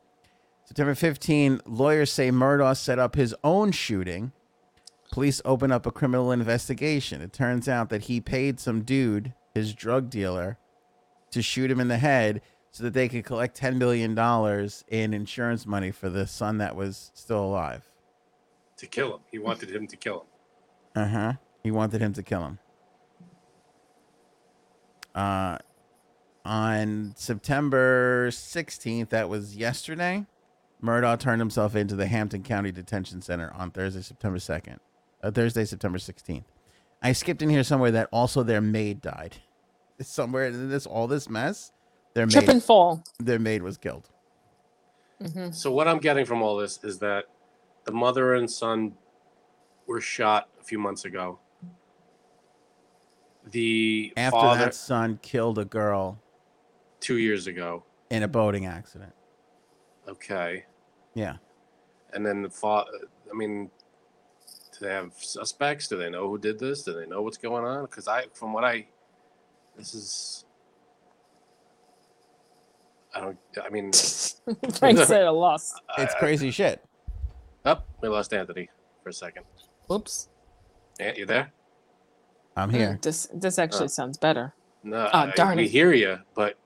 [0.66, 4.34] September 15, lawyers say Murdaugh set up his own shooting.
[5.12, 7.22] Police open up a criminal investigation.
[7.24, 10.60] It turns out that he paid some dude, his drug dealer,
[11.32, 12.42] to shoot him in the head
[12.72, 14.18] so that they could collect $10 million
[14.88, 17.84] in insurance money for the son that was still alive.
[18.78, 19.20] To kill him.
[19.30, 21.04] He wanted him to kill him.
[21.04, 21.34] Uh huh.
[21.64, 22.60] He wanted him to kill him.
[25.14, 25.58] Uh,
[26.46, 30.26] on September 16th, that was yesterday,
[30.82, 34.78] Murdaugh turned himself into the Hampton County Detention Center on Thursday, September 2nd.
[35.22, 36.46] Uh, Thursday, September 16th.
[37.04, 39.38] I skipped in here somewhere that also their maid died.
[40.02, 41.71] Somewhere in this all this mess,
[42.14, 43.04] their Trip maid and fall.
[43.20, 44.10] their maid was killed.
[45.22, 47.26] hmm So what I'm getting from all this is that
[47.86, 48.94] the mother and son
[49.88, 51.40] were shot a few months ago.
[53.50, 56.20] the after father that son killed a girl
[57.00, 57.84] two years ago.
[58.12, 59.14] in a boating accident.
[60.08, 60.66] Okay,
[61.16, 61.38] Yeah.
[62.14, 62.92] and then the father.
[63.32, 63.72] I mean,
[64.74, 65.88] do they have suspects?
[65.88, 66.84] Do they know who did this?
[66.84, 67.86] Do they know what's going on?
[67.86, 68.86] Because I, from what I,
[69.78, 70.46] this is.
[73.14, 73.38] I don't.
[73.64, 73.92] I mean,
[74.74, 75.74] Frank's at a loss.
[75.98, 76.84] It's I- crazy shit.
[77.66, 78.70] Oh, we lost Anthony
[79.04, 79.44] for a second.
[79.88, 80.30] Whoops.
[81.00, 81.52] Ant, you there?
[82.56, 82.94] I'm here.
[82.94, 83.88] Mm, This this actually Oh.
[83.88, 84.54] sounds better.
[84.84, 85.72] No, Ah, I- darn we it.
[85.72, 86.58] hear you, but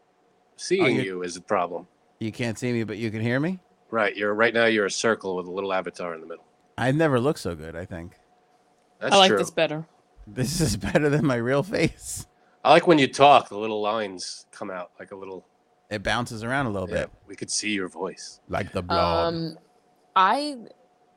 [0.57, 1.87] seeing you- you is a problem.
[2.19, 3.59] You can't see me, but you can hear me.
[3.91, 4.65] Right, you're right now.
[4.65, 6.45] You're a circle with a little avatar in the middle.
[6.77, 7.75] I never look so good.
[7.75, 8.13] I think
[8.99, 9.37] That's I like true.
[9.37, 9.85] this better.
[10.25, 12.25] this is better than my real face.
[12.63, 13.49] I like when you talk.
[13.49, 15.45] The little lines come out like a little.
[15.89, 18.39] It bounces around a little Yeah, bit, we could see your voice.
[18.49, 19.33] like the blob.
[19.35, 19.57] Um,
[20.15, 20.57] I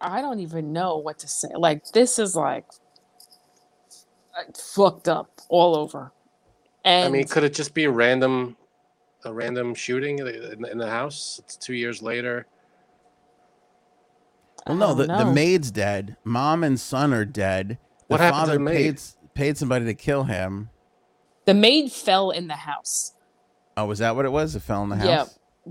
[0.00, 1.48] I don't even know what to say.
[1.56, 2.66] Like this is like
[4.38, 6.12] uh, fucked up all over.
[6.84, 8.56] And I mean, could it just be a random,
[9.24, 11.40] a random shooting in, in the house?
[11.44, 12.46] It's two years later.
[14.66, 16.16] well, no, don't the, the maid's dead.
[16.24, 17.78] Mom and son are dead.
[18.08, 18.96] The What happened to father the maid?
[18.96, 19.00] paid
[19.34, 20.70] paid somebody to kill him.
[21.46, 23.12] the maid fell in the house.
[23.78, 24.56] Oh, was that what it was?
[24.56, 25.06] It fell in the house.
[25.06, 25.24] Yeah.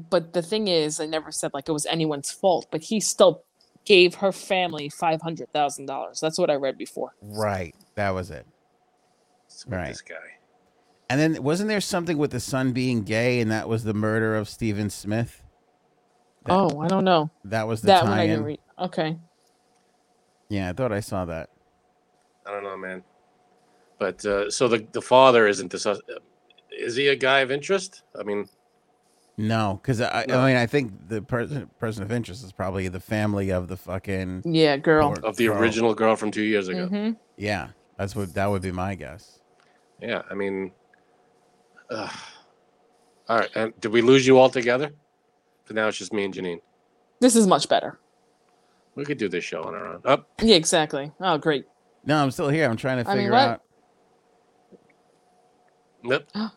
[0.10, 2.68] But the thing is, I never said like it was anyone's fault.
[2.72, 3.44] But he still
[3.86, 6.20] gave her family five hundred thousand dollars.
[6.20, 7.14] That's what I read before.
[7.22, 7.76] Right.
[7.96, 8.46] That was it.
[9.68, 9.88] Right.
[9.90, 10.16] This guy.
[11.10, 14.36] And then wasn't there something with the son being gay, and that was the murder
[14.36, 15.42] of Stephen Smith?
[16.46, 18.30] That- oh, I don't know That was the that tie-in.
[18.30, 18.60] didn't read.
[18.80, 19.18] Okay.
[20.50, 21.50] Yeah, I thought I saw that.
[22.46, 23.04] I don't know, man.
[24.00, 26.00] But uh, so the the father isn't the sus-
[26.78, 28.04] Is he a guy of interest?
[28.20, 28.48] I mean,
[29.38, 30.40] No, because I, No.
[30.40, 33.78] I mean, I think the person person of interest is probably the family of the
[33.78, 35.14] fucking Yeah, girl.
[35.24, 35.58] of the girl.
[35.60, 36.88] original girl from two years ago.
[36.88, 39.40] hmm Yeah, that's what that would be my guess.
[40.02, 40.72] Yeah, I mean,
[41.90, 42.10] uh,
[43.28, 43.50] all right.
[43.56, 44.92] And did we lose you altogether?
[45.66, 46.62] But now it's just me and Janine.
[47.20, 48.00] This is much better.
[48.96, 50.02] We could do this show on our own.
[50.06, 50.28] Up.
[50.42, 51.12] Yeah, exactly.
[51.20, 51.66] Oh, great.
[52.06, 52.70] No, I'm still here.
[52.70, 53.48] I'm trying to I mean, figure what?
[53.48, 53.62] out.
[56.04, 56.26] Nope.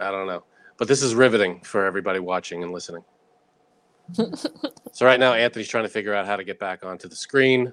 [0.00, 0.44] I don't know.
[0.78, 3.04] But this is riveting for everybody watching and listening.
[4.12, 7.72] so right now, Anthony's trying to figure out how to get back onto the screen,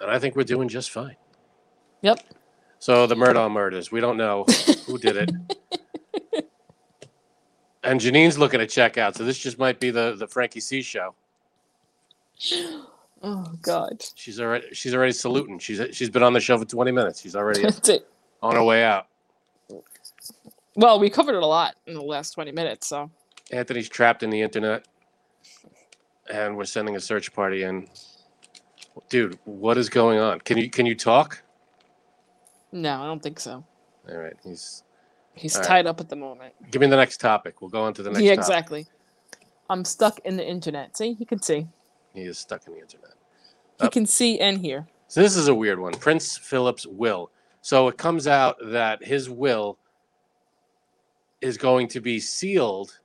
[0.00, 1.16] and I think we're doing just fine.
[2.02, 2.20] Yep.
[2.78, 4.44] So the Murdaugh murders, we don't know
[4.86, 6.44] who did it.
[7.82, 10.82] and Janine's looking to check out, so this just might be the the Frankie C
[10.82, 11.14] show.
[13.26, 14.04] Oh God.
[14.16, 15.58] She's already she's already saluting.
[15.58, 17.22] She's she's been on the show for 20 minutes.
[17.22, 18.06] She's already That's it.
[18.42, 19.06] on her way out.
[20.76, 23.10] Well, we covered it a lot in the last twenty minutes, so
[23.50, 24.86] Anthony's trapped in the internet,
[26.30, 27.88] and we're sending a search party in.
[29.08, 30.40] Dude, what is going on?
[30.40, 31.42] Can you can you talk?
[32.72, 33.64] no, I don't think so.
[34.08, 34.82] All right, he's.
[35.36, 35.68] He's All right.
[35.68, 36.54] tied up at the moment.
[36.70, 37.60] Give me the next topic.
[37.60, 38.22] We'll go on to the next.
[38.22, 38.48] yeah, topic.
[38.48, 38.86] exactly.
[39.68, 40.96] I'm stuck in the internet.
[40.96, 41.66] See, he can see.
[42.14, 43.14] He is stuck in the internet.
[43.82, 44.86] He can see and hear.
[45.08, 45.92] So this is a weird one.
[45.94, 47.32] Prince Philip's will.
[47.62, 49.76] So it comes out that his will
[51.44, 52.98] is going to be sealed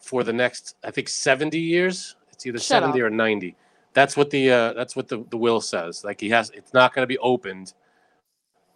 [0.00, 2.16] for the next, I think, seventy years.
[2.32, 3.06] It's either Shut seventy up.
[3.06, 3.54] or ninety.
[3.92, 6.02] That's what the uh, that's what the, the will says.
[6.04, 7.74] Like he has, it's not going to be opened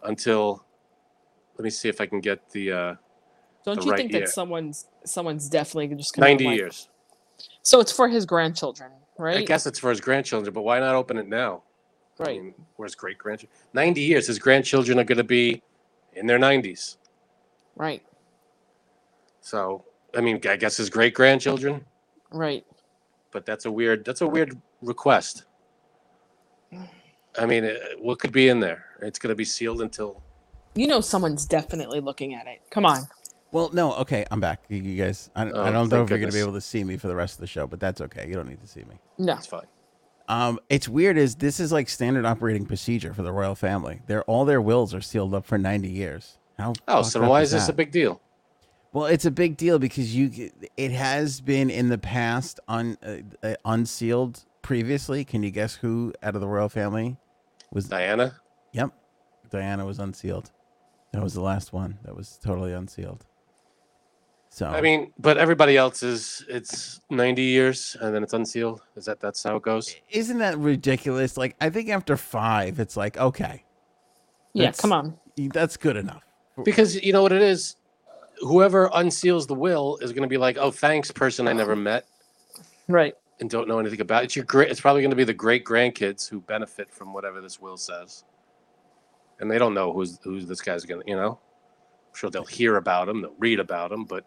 [0.03, 0.63] until.
[1.57, 2.95] Let me see if I can get the uh,
[3.65, 4.21] Don't The you right think year.
[4.21, 6.87] that someone's someone's definitely just gonna ninety years.
[7.63, 9.37] So it's for his grandchildren, right?
[9.37, 11.63] I guess it's for his grandchildren, but why not open it now?
[12.19, 12.41] I Right.
[12.41, 13.57] mean, where's great grandchildren?
[13.73, 14.27] Ninety years.
[14.27, 15.61] His grandchildren are going to be
[16.13, 16.97] in their nineties.
[17.75, 18.03] Right.
[19.47, 21.85] So, I mean, I guess his great grandchildren,
[22.33, 22.65] Right.
[23.31, 25.45] but that's a weird that's a weird request.
[27.39, 28.83] I mean, uh, what could be in there?
[29.01, 30.21] It's going to be sealed until
[30.75, 32.59] You know someone's definitely looking at it.
[32.71, 33.07] Come on.
[33.53, 34.63] Well, no, okay, I'm back.
[34.67, 36.35] You, you guys, I, Oh, I don't know thank if you're going to goodness.
[36.35, 38.27] be able to see me for the rest of the show, but that's okay.
[38.27, 38.95] You don't need to see me.
[39.17, 39.35] No.
[39.35, 39.61] it's fine.
[40.27, 41.17] Um, it's weird.
[41.17, 44.01] Is this is like standard operating procedure for the royal family?
[44.07, 46.37] Their all their wills are sealed up for 90 years.
[46.57, 46.73] How?
[46.89, 47.77] Oh, fucked so up why is this a that?
[47.77, 48.19] big deal?
[48.93, 53.17] Well, it's a big deal because you it has been in the past un, uh,
[53.45, 55.23] uh, unsealed previously.
[55.25, 57.17] Can you guess who out of the royal family
[57.71, 57.87] was?
[57.87, 58.35] Diana?
[58.73, 58.91] Yep,
[59.49, 60.51] Diana was unsealed.
[61.13, 63.25] That was the last one that was totally unsealed.
[64.49, 68.81] So I mean, but everybody else is it's 90 years and then it's unsealed.
[68.95, 69.95] Is that that's how it goes?
[70.09, 71.37] isn't that ridiculous?
[71.37, 73.63] Like I think after five, it's like okay,
[74.53, 75.17] Yeah, come on.
[75.37, 76.23] that's good enough.
[76.63, 77.75] Because you know what it is?
[78.41, 82.05] Whoever unseals the will is going to be like, "Oh, thanks person I never met
[82.87, 83.15] Right.
[83.39, 85.65] and don't know anything about." It's your great it's probably going to be the great
[85.65, 88.23] grandkids who benefit from whatever this will says.
[89.39, 91.03] and they don't know who's who's this guy's gonna.
[91.05, 94.25] You know, I'm sure they'll hear about him, they'll read about him, but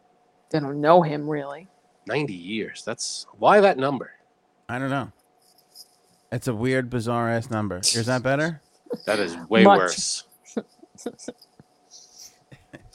[0.51, 1.67] They don't know him really.
[2.07, 2.83] 90 years.
[2.85, 4.13] That's why that number.
[4.69, 5.13] I don't know.
[6.33, 7.79] It's a weird, bizarre ass number.
[7.79, 8.61] Is that better?
[9.07, 9.79] That is way Much.
[9.79, 10.25] worse.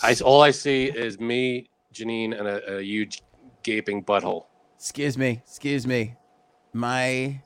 [0.03, 3.21] I all I see is me, Janine, and a, a huge
[3.63, 4.45] gaping butthole.
[4.77, 5.41] Excuse me.
[5.45, 6.15] Excuse me.
[6.73, 7.41] My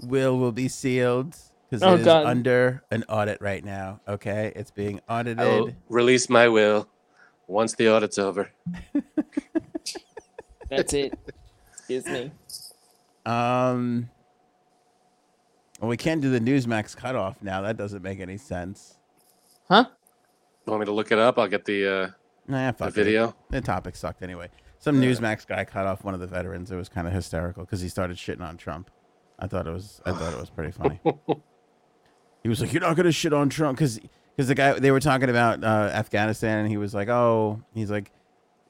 [0.00, 1.36] will will be sealed
[1.68, 2.26] because Oh, it is God.
[2.26, 4.00] under an audit right now.
[4.06, 5.40] Okay, it's being audited.
[5.40, 6.88] I will release my will
[7.46, 8.50] once the audit's over.
[10.70, 11.18] That's it.
[11.72, 12.30] Excuse me.
[13.26, 14.08] Um.
[15.80, 17.62] Well, we can't do the Newsmax cutoff now.
[17.62, 18.98] That doesn't make any sense.
[19.68, 19.86] Huh?
[20.66, 21.38] Want me to look it up?
[21.38, 22.08] I'll get the uh,
[22.46, 22.94] Nah, the fuck it.
[22.94, 23.34] video.
[23.50, 24.48] The topic sucked anyway.
[24.78, 26.70] Some Newsmax guy cut off one of the veterans.
[26.70, 28.90] It was kind of hysterical because he started shitting on Trump.
[29.38, 30.00] I thought it was.
[30.06, 31.00] I thought it was pretty funny.
[32.42, 33.98] he was like, "You're not gonna shit on Trump," because
[34.36, 37.90] because the guy they were talking about uh, Afghanistan, and he was like, "Oh," he's
[37.90, 38.10] like,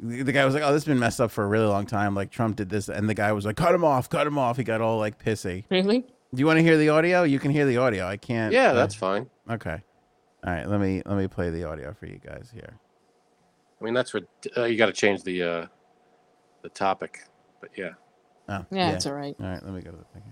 [0.00, 1.86] the the guy was like, "Oh, this has been messed up for a really long
[1.86, 2.14] time.
[2.14, 4.56] Like Trump did this," and the guy was like, "Cut him off, cut him off."
[4.56, 5.64] He got all like pissy.
[5.70, 6.00] Really?
[6.00, 7.22] Do you want to hear the audio?
[7.24, 8.06] You can hear the audio.
[8.06, 8.52] I can't.
[8.52, 9.28] Yeah, uh, that's fine.
[9.48, 9.82] okay.
[10.46, 12.78] All right, let me let me play the audio for you guys here.
[13.80, 14.24] I mean, that's what
[14.56, 15.66] uh, you got to change the uh,
[16.62, 17.20] the topic.
[17.60, 17.90] But yeah,
[18.48, 19.36] Oh, Yeah, it's all right.
[19.38, 20.22] All right, let me go to the thing.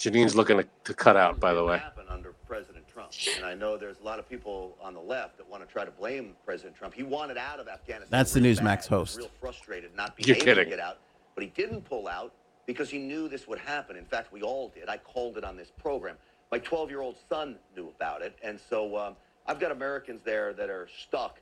[0.00, 1.38] Janine's looking to, to cut out.
[1.38, 4.76] By the way, Happen under President Trump, and I know there's a lot of people
[4.82, 6.94] on the left that want to try to blame President Trump.
[6.94, 8.08] He wanted out of Afghanistan.
[8.10, 8.86] That's the real Newsmax bad.
[8.86, 9.18] Host.
[9.18, 10.64] Real frustrated, not being You're able kidding.
[10.64, 10.98] to get out,
[11.34, 12.32] but he didn't pull out
[12.64, 13.94] because he knew this would happen.
[13.96, 14.88] In fact, we all did.
[14.88, 16.16] I called it on this program.
[16.50, 20.88] My 12-year-old son knew about it, and so um, I've got Americans there that are
[21.06, 21.38] stuck.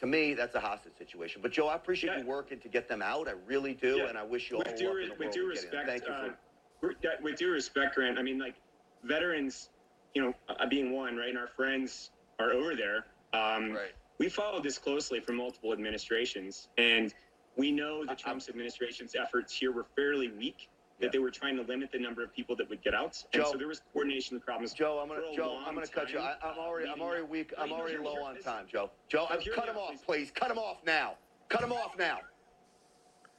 [0.00, 1.40] To me, that's a hostage situation.
[1.42, 2.20] But Joe, I appreciate Yeah.
[2.20, 3.26] you working to get them out.
[3.26, 4.08] I really do, Yeah.
[4.08, 5.86] and I wish you all with the due, re- with due with getting them.
[5.86, 6.34] respect, Thank you
[6.80, 8.54] for uh, with- due respect, Grant, I mean, like
[9.02, 9.70] veterans,
[10.14, 13.06] you know, uh, being one, right, and our friends are over there.
[13.32, 13.94] Um, Right.
[14.18, 17.14] We followed this closely from multiple administrations, and
[17.56, 20.68] we know the Trump's administration's efforts here were fairly weak.
[20.98, 21.10] That Yeah.
[21.12, 23.52] they were trying to limit the number of people that would get out, and Joe-
[23.52, 24.72] so there was coordination problems.
[24.72, 26.18] Joe, I'm gonna Joe, I'm gonna cut you.
[26.18, 27.54] I, I'm already, I'm already weak.
[27.56, 28.22] I'm already hear low out.
[28.30, 28.52] on Listen.
[28.52, 28.90] time, Joe.
[29.08, 30.00] Joe, No, I've hear cut him off, please.
[30.04, 30.30] please.
[30.32, 31.16] Cut him off now.
[31.48, 32.18] Cut him off now.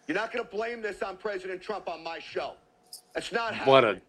[0.08, 2.54] You're not gonna blame this on President Trump on my show.
[3.14, 3.72] That's not happening.
[3.74, 4.02] what a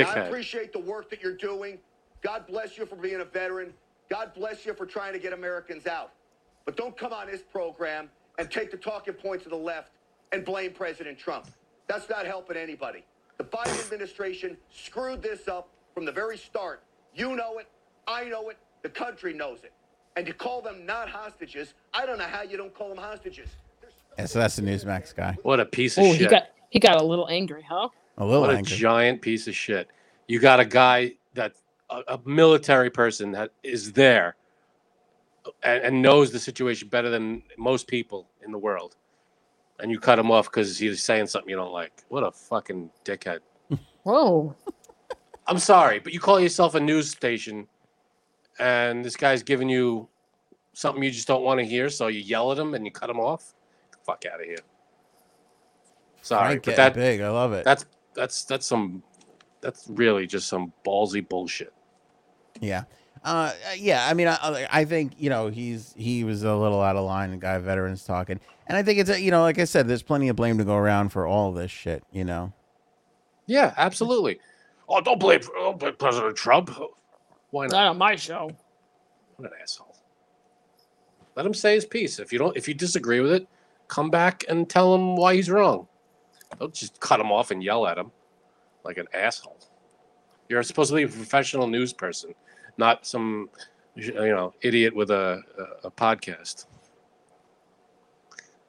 [0.00, 1.78] And I appreciate the work that you're doing.
[2.20, 3.72] God bless you for being a veteran.
[4.10, 6.12] God bless you for trying to get Americans out.
[6.64, 9.92] But don't come on this program and take the talking points of the left
[10.32, 11.46] and blame President Trump.
[11.88, 13.04] That's not helping anybody.
[13.38, 16.82] The Biden administration screwed this up from the very start.
[17.14, 17.68] You know it.
[18.06, 18.58] I know it.
[18.82, 19.72] The country knows it.
[20.16, 23.48] And to call them not hostages, I don't know how you don't call them hostages.
[23.80, 25.36] They're Yeah, so that's the Newsmax guy.
[25.42, 26.22] What a piece of Oh, shit!
[26.22, 27.88] he got he got a little angry, huh?
[28.18, 29.88] A little what a giant piece of shit.
[30.26, 31.52] You got a guy that
[31.88, 34.36] a, a military person that is there
[35.62, 38.96] and, and knows the situation better than most people in the world,
[39.80, 42.04] and you cut him off because he's saying something you don't like.
[42.08, 43.40] What a fucking dickhead!
[44.02, 44.54] Whoa.
[45.46, 47.66] I'm sorry, but you call yourself a news station,
[48.58, 50.08] and this guy's giving you
[50.74, 53.08] something you just don't want to hear, so you yell at him and you cut
[53.08, 53.54] him off.
[54.04, 54.58] Fuck out of here.
[56.22, 57.20] Sorry, Frank but that big.
[57.20, 57.64] I love it.
[57.64, 59.02] that's that's that's some
[59.60, 61.72] that's really just some ballsy bullshit.
[62.60, 62.84] Yeah.
[63.24, 64.06] Uh, yeah.
[64.08, 67.30] I mean, I, I think you know he's he was a little out of line.
[67.30, 70.02] The guy veterans talking, and I think it's a, you know, like I said, there's
[70.02, 72.04] plenty of blame to go around for all this shit.
[72.12, 72.52] You know.
[73.46, 74.40] Yeah, absolutely.
[74.88, 76.70] Oh, don't blame, don't blame President Trump.
[77.50, 77.72] Why not?
[77.72, 78.50] Not on my show.
[79.36, 79.96] What an asshole.
[81.34, 82.18] Let him say his piece.
[82.18, 83.48] If you don't, if you disagree with it,
[83.86, 85.88] come back and tell him why he's wrong.
[86.58, 88.10] Don't just cut him off and yell at him
[88.84, 89.58] like an asshole.
[90.48, 92.34] You're supposed to be a professional news person,
[92.78, 93.50] not some
[93.94, 95.42] you know idiot with a
[95.84, 96.66] a, a podcast.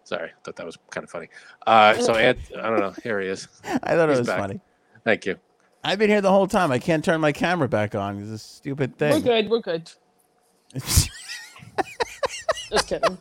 [0.03, 1.29] Sorry, thought that was kind of funny.
[1.67, 2.93] Uh, so Ant, I don't know.
[3.03, 3.47] Here he is.
[3.63, 4.39] I thought it He's was back.
[4.39, 4.59] funny.
[5.05, 5.37] Thank you.
[5.83, 6.71] I've been here the whole time.
[6.71, 8.19] I can't turn my camera back on.
[8.21, 9.13] It's a stupid thing.
[9.13, 9.49] We're good.
[9.49, 9.91] We're good.
[12.71, 13.17] Just kidding.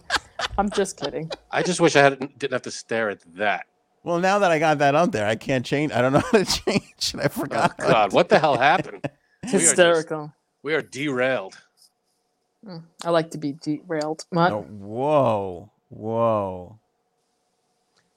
[0.58, 1.30] I'm just kidding.
[1.50, 3.64] I just wish I had didn't have to stare at that.
[4.04, 5.90] well, now that I got that up there, I can't change.
[5.92, 7.14] I don't know how to change.
[7.16, 7.74] I Oh forgot.
[7.80, 9.00] how God, what the hell happened?
[9.04, 10.32] We are just- Hysterical.
[10.62, 11.58] We are derailed.
[12.66, 14.24] Mm, I like to be derailed.
[14.30, 14.52] What?
[14.52, 16.78] Oh, whoa, whoa.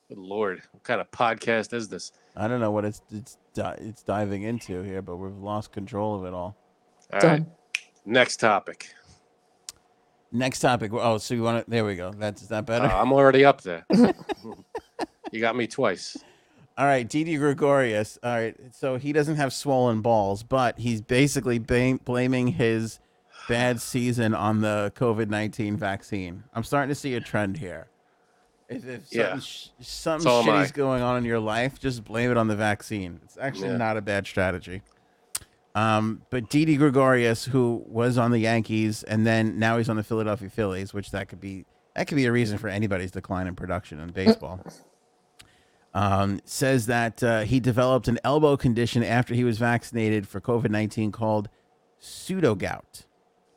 [0.10, 2.12] Good lord, what kind of podcast is this?
[2.36, 6.26] I don't know what it's it's it's diving into here, but we've lost control of
[6.26, 6.58] it all.
[7.14, 7.48] All right, Done.
[8.06, 8.94] next topic.
[10.34, 10.92] Next topic.
[10.94, 11.70] Oh, so you want to?
[11.70, 12.12] There we go.
[12.12, 12.86] That's is that Uh, better?
[12.88, 13.86] I'm already up there.
[15.32, 16.18] you got me twice.
[16.82, 18.18] All right, Didi Gregorius.
[18.24, 23.00] All right, so he doesn't have swollen balls, but he's basically ba- blaming his
[23.48, 26.44] bad season on the COVID nineteen vaccine.
[26.56, 27.86] I'm starting to see a trend here.
[28.68, 29.38] If, if something, Yeah.
[29.40, 33.20] sh- something So shitty's going on in your life, just blame it on the vaccine.
[33.26, 33.78] It's actually Yeah.
[33.78, 34.82] not a bad strategy.
[35.76, 40.04] Um, but Didi Gregorius, who was on the Yankees and then now he's on the
[40.04, 43.56] Philadelphia Phillies, which that could be that could be a reason for anybody's decline in
[43.56, 44.66] production in baseball.
[45.94, 50.70] um, says that uh, he developed an elbow condition after he was vaccinated for COVID
[50.70, 51.50] nineteen called
[52.02, 53.06] pseudogout.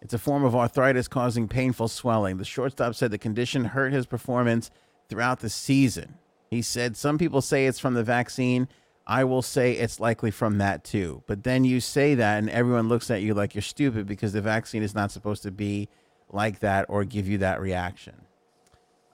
[0.02, 2.36] It's a form of arthritis causing painful swelling.
[2.36, 4.70] The shortstop said the condition hurt his performance
[5.08, 6.18] throughout the season.
[6.50, 8.68] He said, Some people say it's from the vaccine.
[9.06, 11.22] I will say it's likely from that too.
[11.26, 14.40] But then you say that, and everyone looks at you like you're stupid because the
[14.42, 15.88] vaccine is not supposed to be
[16.30, 18.14] like that or give you that reaction.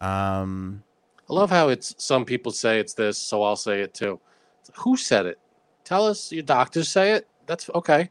[0.00, 0.82] Um,
[1.30, 4.20] I love how it's some people say it's this, so I'll say it too.
[4.78, 5.38] Who said it?
[5.84, 6.32] Tell us.
[6.32, 7.28] Your doctors say it.
[7.46, 8.10] That's okay.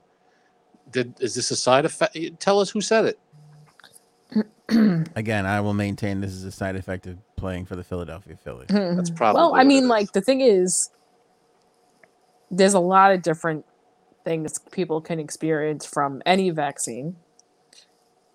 [0.91, 2.17] Did is this a side effect?
[2.39, 3.19] Tell us who said it.
[5.15, 8.67] again, I will maintain this is a side effect of playing for the Philadelphia Phillies.
[8.69, 9.15] That's hmm.
[9.15, 9.39] probably.
[9.39, 10.89] well, I mean, like the thing is,
[12.51, 13.65] there's a lot of different
[14.23, 17.17] things people can experience from any vaccine.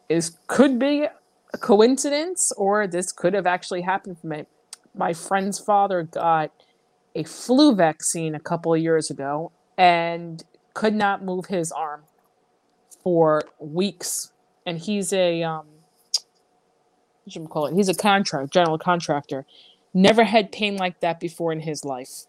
[0.09, 1.07] Is could be
[1.55, 4.45] a coincidence, or this could have actually happened for me.
[4.95, 6.53] My friend's father got
[7.15, 10.43] a flu vaccine a couple of years ago and
[10.75, 12.05] could not move his arm
[13.03, 14.33] for weeks.
[14.67, 15.67] And he's a um,
[17.25, 17.75] what should we call it?
[17.75, 19.47] He's a contract general contractor
[19.95, 22.27] never had pain like that before in his life.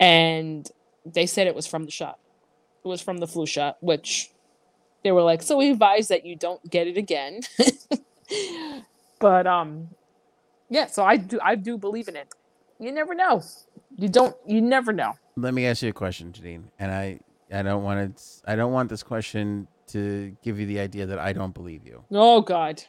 [0.00, 0.68] And
[1.06, 2.18] they said it was from the shot.
[2.84, 4.30] It was from the flu shot, which
[5.04, 7.40] they were like, so we advise that you don't get it again.
[9.20, 9.88] but um
[10.68, 12.28] yeah, so I do I do believe in it.
[12.78, 13.42] You never know.
[13.96, 15.14] You don't you never know.
[15.36, 17.20] Let me ask you a question, Janine, and I
[17.52, 21.18] I don't want to I don't want this question to give you the idea that
[21.18, 22.04] I don't believe you.
[22.10, 22.82] Oh god.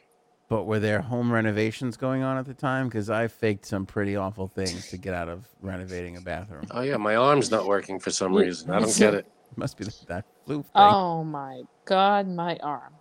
[0.48, 2.88] But were there home renovations going on at the time?
[2.88, 6.64] Because I faked some pretty awful things to get out of renovating a bathroom.
[6.70, 8.70] Oh yeah, my arm's not working for some reason.
[8.70, 9.26] I don't get it.
[9.56, 10.70] Must be that flu thing.
[10.74, 12.94] Oh my god, my arm.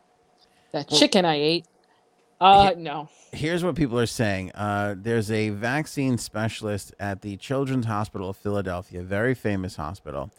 [0.72, 1.66] That chicken I ate.
[2.40, 3.10] Uh no.
[3.32, 4.52] Here's what people are saying.
[4.54, 10.32] Uh, there's a vaccine specialist at the Children's Hospital of Philadelphia, very famous hospital,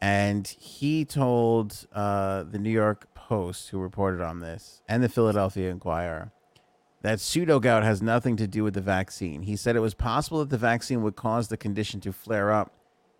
[0.00, 5.70] and he told uh, the New York Post, who reported on this, and the Philadelphia
[5.70, 6.32] Inquirer,
[7.02, 9.42] that pseudogout has nothing to do with the vaccine.
[9.42, 12.72] He said it was possible that the vaccine would cause the condition to flare up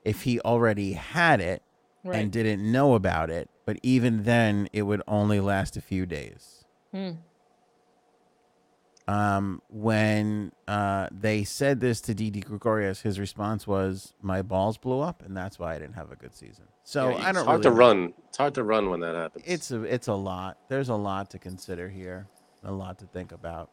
[0.05, 1.62] if he already had it
[2.02, 2.16] Right.
[2.16, 6.65] and didn't know about it, but even then, it would only last a few days
[6.93, 7.11] Hmm.
[9.09, 15.01] Um, when uh, they said this to Didi Gregorius, his response was, "My balls blew
[15.01, 17.47] up, and that's why I didn't have a good season." So Yeah, I don't It's
[17.47, 18.14] hard really to run.
[18.28, 19.44] It's hard to run when that happens.
[19.47, 20.59] It's a it's a lot.
[20.68, 22.27] There's a lot to consider here,
[22.64, 23.70] a lot to think about.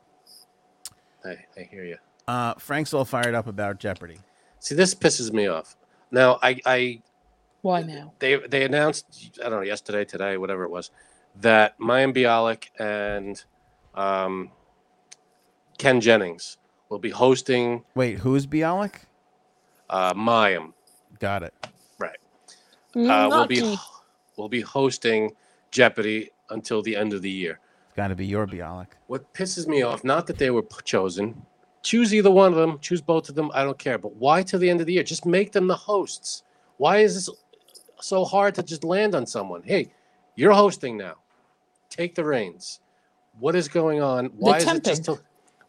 [1.26, 1.98] I, I hear you.
[2.28, 4.18] Uh, Frank's all fired up about Jeopardy.
[4.60, 5.78] See, this pisses me off.
[6.12, 7.02] Now, I, I
[7.62, 8.14] Why now?
[8.20, 10.92] they they announced I don't know yesterday, today, whatever it was,
[11.42, 13.44] that Mayim Bialik and
[13.94, 14.52] um,
[15.78, 16.58] Ken Jennings
[16.90, 18.96] will be hosting Wait, who's Bialik?
[19.90, 20.74] uh, Mayim.
[21.20, 21.54] Got it.
[22.00, 22.18] Right.
[22.96, 23.78] Uh, we'll be
[24.38, 25.32] we'll be hosting
[25.72, 27.60] Jeopardy until the end of the year.
[27.88, 28.88] It's got to be your Bialik.
[29.08, 31.42] What pisses me off, not that they were p- chosen,
[31.84, 33.98] choose either one of them, choose both of them, I don't care.
[33.98, 35.04] But why till the end of the year?
[35.04, 36.44] Just make them the hosts.
[36.78, 37.30] Why is this
[38.02, 39.64] so hard to just land on someone?
[39.64, 39.92] Hey,
[40.36, 41.16] you're hosting now.
[41.90, 42.80] Take the reins.
[43.40, 44.28] What is going on?
[44.28, 45.20] Why is it just temping.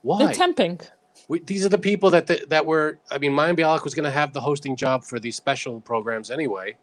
[0.02, 0.24] Why?
[0.24, 0.86] They're temping.
[1.28, 2.98] we, these are the people that that, that were.
[3.10, 6.30] I mean, Mayim Bialik was going to have the hosting job for these special programs
[6.30, 6.76] anyway.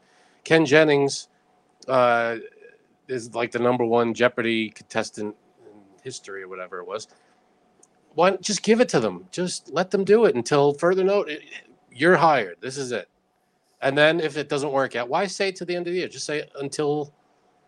[0.43, 1.29] Ken Jennings
[1.87, 2.37] uh,
[3.07, 5.35] is like the number one Jeopardy contestant
[5.65, 5.73] in
[6.03, 7.07] history or whatever it was.
[8.13, 9.27] Why just give it to them?
[9.31, 11.29] Just let them do it until further note.
[11.91, 12.57] You're hired.
[12.61, 13.09] This is it.
[13.81, 16.07] And then if it doesn't work out, why say to the end of the year?
[16.07, 17.13] Just say until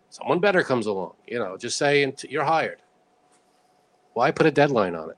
[0.10, 1.14] someone better comes along.
[1.28, 2.82] You know, just say until you're hired.
[4.14, 5.18] Why put a deadline on it?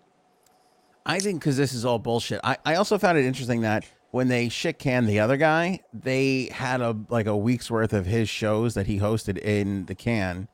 [1.10, 2.40] I think because this is all bullshit.
[2.44, 6.50] I, I also found it interesting that when they shit canned the other guy, they
[6.54, 10.48] had a like a week's worth of his shows that he hosted in the can,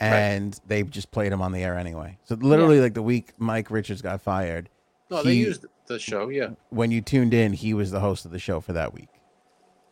[0.00, 2.18] and they just played him on the air anyway.
[2.24, 4.68] So literally, like the week Mike Richards got fired,
[5.10, 6.28] No, they he- used the show.
[6.28, 6.50] Yeah.
[6.70, 9.08] when you tuned in, he was the host of the show for that week.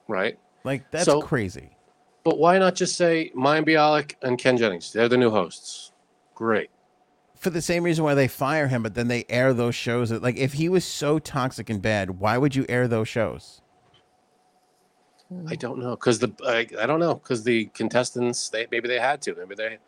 [0.09, 0.39] Right.
[0.65, 1.71] Like that's So- crazy.
[2.25, 4.93] But why not just say Mayim Bialik and Ken Jennings?
[4.93, 5.93] They're the new hosts.
[6.35, 6.69] Great.
[7.39, 10.11] For the same reason why they fire him, but then they air those shows.
[10.11, 13.63] That, like if he was so toxic and bad, why would you air those shows?
[15.47, 18.99] I don't know because the I, I don't know because the contestants they maybe they
[18.99, 19.79] had to maybe they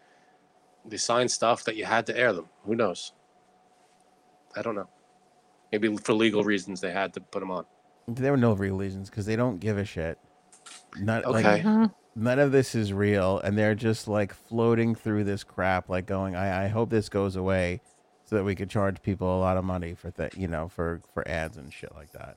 [0.85, 2.47] they signed stuff that you had to air them.
[2.65, 3.13] Who knows?
[4.55, 4.89] I don't know.
[5.73, 7.65] Maybe for legal reasons they had to put them on.
[8.07, 10.19] There were no real reasons because they don't give a shit.
[10.99, 11.43] Not Okay.
[11.43, 11.93] like Mhm.
[12.15, 16.35] None of this is real, and they're just like floating through this crap, like going,
[16.35, 17.81] "I, I hope this goes away,
[18.25, 21.01] so that we could charge people a lot of money for that, you know, for
[21.13, 22.37] for ads and shit like that."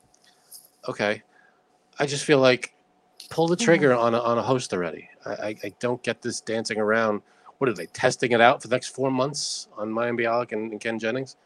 [0.88, 1.22] Okay,
[1.98, 2.74] I just feel like
[3.30, 5.08] pull the trigger on a, on a host already.
[5.24, 7.22] I, I I don't get this dancing around.
[7.58, 10.72] What are they testing it out for the next four months on Mayim Bialik and,
[10.72, 11.36] and Ken Jennings?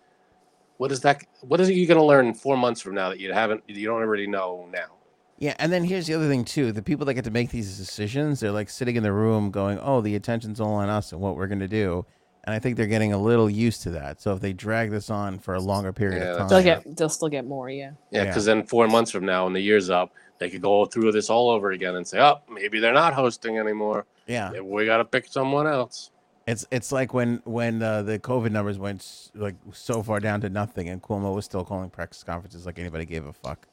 [0.79, 1.23] What is that?
[1.41, 3.87] What is it you're going to learn four months from now that you haven't you
[3.87, 4.98] don't already know now?
[5.39, 7.79] Yeah, and then here's the other thing too: the people that get to make these
[7.79, 11.21] decisions, they're like sitting in the room, going, "Oh, the attention's all on us and
[11.21, 12.05] what we're going to do."
[12.45, 14.21] And I think they're getting a little used to that.
[14.23, 16.97] So if they drag this on for a longer period Yeah, of time, They'll get.
[16.97, 17.71] They'll still get more.
[17.71, 17.93] Yeah.
[18.11, 18.25] Yeah, Yeah.
[18.27, 21.31] because then four months from now, when the year's up, they could go through this
[21.31, 24.07] all over again and say, "Oh, maybe they're not hosting anymore.
[24.27, 26.11] yeah, Maybe we got to pick someone else."
[26.49, 30.49] It's it's like when when uh, the COVID numbers went like so far down to
[30.49, 33.68] nothing, and Cuomo was still calling press conferences like anybody gave a fuck.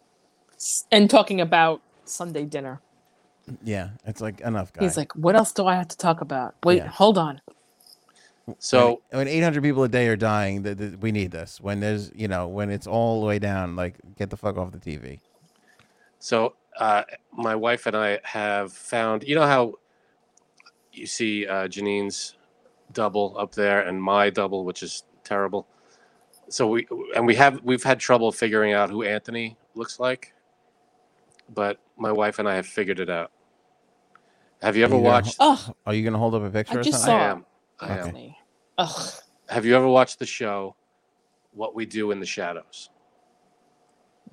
[0.65, 2.81] S- And talking about Sunday dinner.
[3.63, 4.83] Yeah, it's like enough, guys.
[4.83, 6.55] He's like, "What else do I have to talk about?
[6.63, 6.87] Wait, Yeah.
[6.87, 7.39] hold on.
[8.59, 11.59] So when, when 800 people a day are dying, th- th- we need this.
[11.61, 14.71] When there's you know when it's all the way down, like get the fuck off
[14.71, 15.19] the TV.
[16.19, 19.73] So uh, my wife and I have found, you know how
[20.91, 22.35] you see uh, Janine's
[22.93, 25.67] double up there and my double, which is terrible.
[26.49, 30.33] So we and we have we've had trouble figuring out who Anthony looks like,
[31.53, 33.31] but my wife and I have figured it out.
[34.61, 35.35] Have you ever Are you gonna watched?
[35.39, 36.77] Oh, Are you gonna hold up a picture?
[36.77, 37.15] I or just something?
[37.15, 37.45] I saw- am.
[37.79, 37.99] I am.
[37.99, 38.37] Anthony.
[38.77, 39.11] Ugh.
[39.49, 40.75] Have you ever watched the show
[41.51, 42.89] What We Do in the Shadows?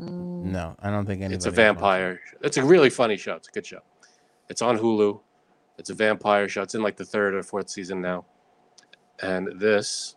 [0.01, 0.45] Mm.
[0.45, 1.35] No, I don't think anybody.
[1.37, 2.21] It's a has watched vampire.
[2.41, 3.35] It's a really funny show.
[3.35, 3.81] It's a good show.
[4.49, 5.21] It's on Hulu.
[5.79, 6.63] It's a vampire show.
[6.63, 8.25] It's in like the third or fourth season now.
[9.21, 10.17] And this,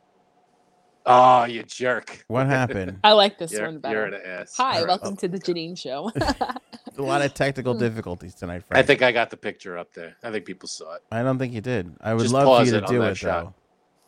[1.05, 2.23] oh, you jerk!
[2.27, 2.99] What happened?
[3.03, 4.05] I like this You're, one you're better.
[4.05, 4.55] an ass.
[4.57, 4.87] Hi, All right.
[4.87, 6.11] welcome to the Janine Show.
[6.97, 8.83] a lot of technical difficulties tonight, Frank.
[8.83, 10.15] I think I got the picture up there.
[10.23, 11.01] I think people saw it.
[11.11, 11.95] I don't think you did.
[12.01, 13.43] I would Just love for pause you to it on do that it shot.
[13.45, 13.53] though.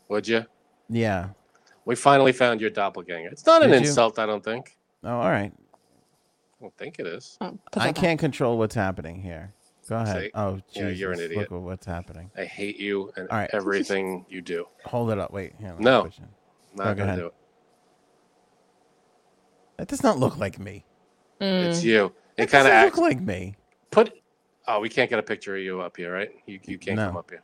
[0.10, 0.46] Would you?
[0.90, 1.30] Yeah.
[1.86, 3.30] We finally found your doppelganger.
[3.30, 3.88] It's not an Did you?
[3.90, 4.78] insult, I don't think.
[5.04, 5.54] Oh, all right.
[5.54, 7.38] I don't think it is.
[7.42, 8.02] Oh, put I that back.
[8.04, 9.54] can't control what's happening here.
[9.88, 10.24] Go ahead.
[10.24, 10.32] See?
[10.34, 11.50] Oh, Yeah, you're an idiot.
[11.50, 12.30] Look at what's happening.
[12.38, 13.50] I hate you and All right.
[13.54, 14.66] everything you do.
[14.86, 15.32] Hold it up.
[15.32, 15.54] Wait.
[15.60, 16.04] Here, let me No.
[16.04, 16.24] push it.
[16.76, 17.20] Not go gonna ahead.
[17.20, 17.34] do it.
[19.78, 20.86] That does not look like me.
[21.40, 21.84] It's Mm.
[21.84, 22.14] you.
[22.38, 22.98] It It kind of doesn't acts.
[22.98, 23.56] look like me.
[23.92, 24.14] put
[24.68, 27.14] oh we can't get a picture of you up here right you, you can't come
[27.14, 27.20] No.
[27.20, 27.44] up here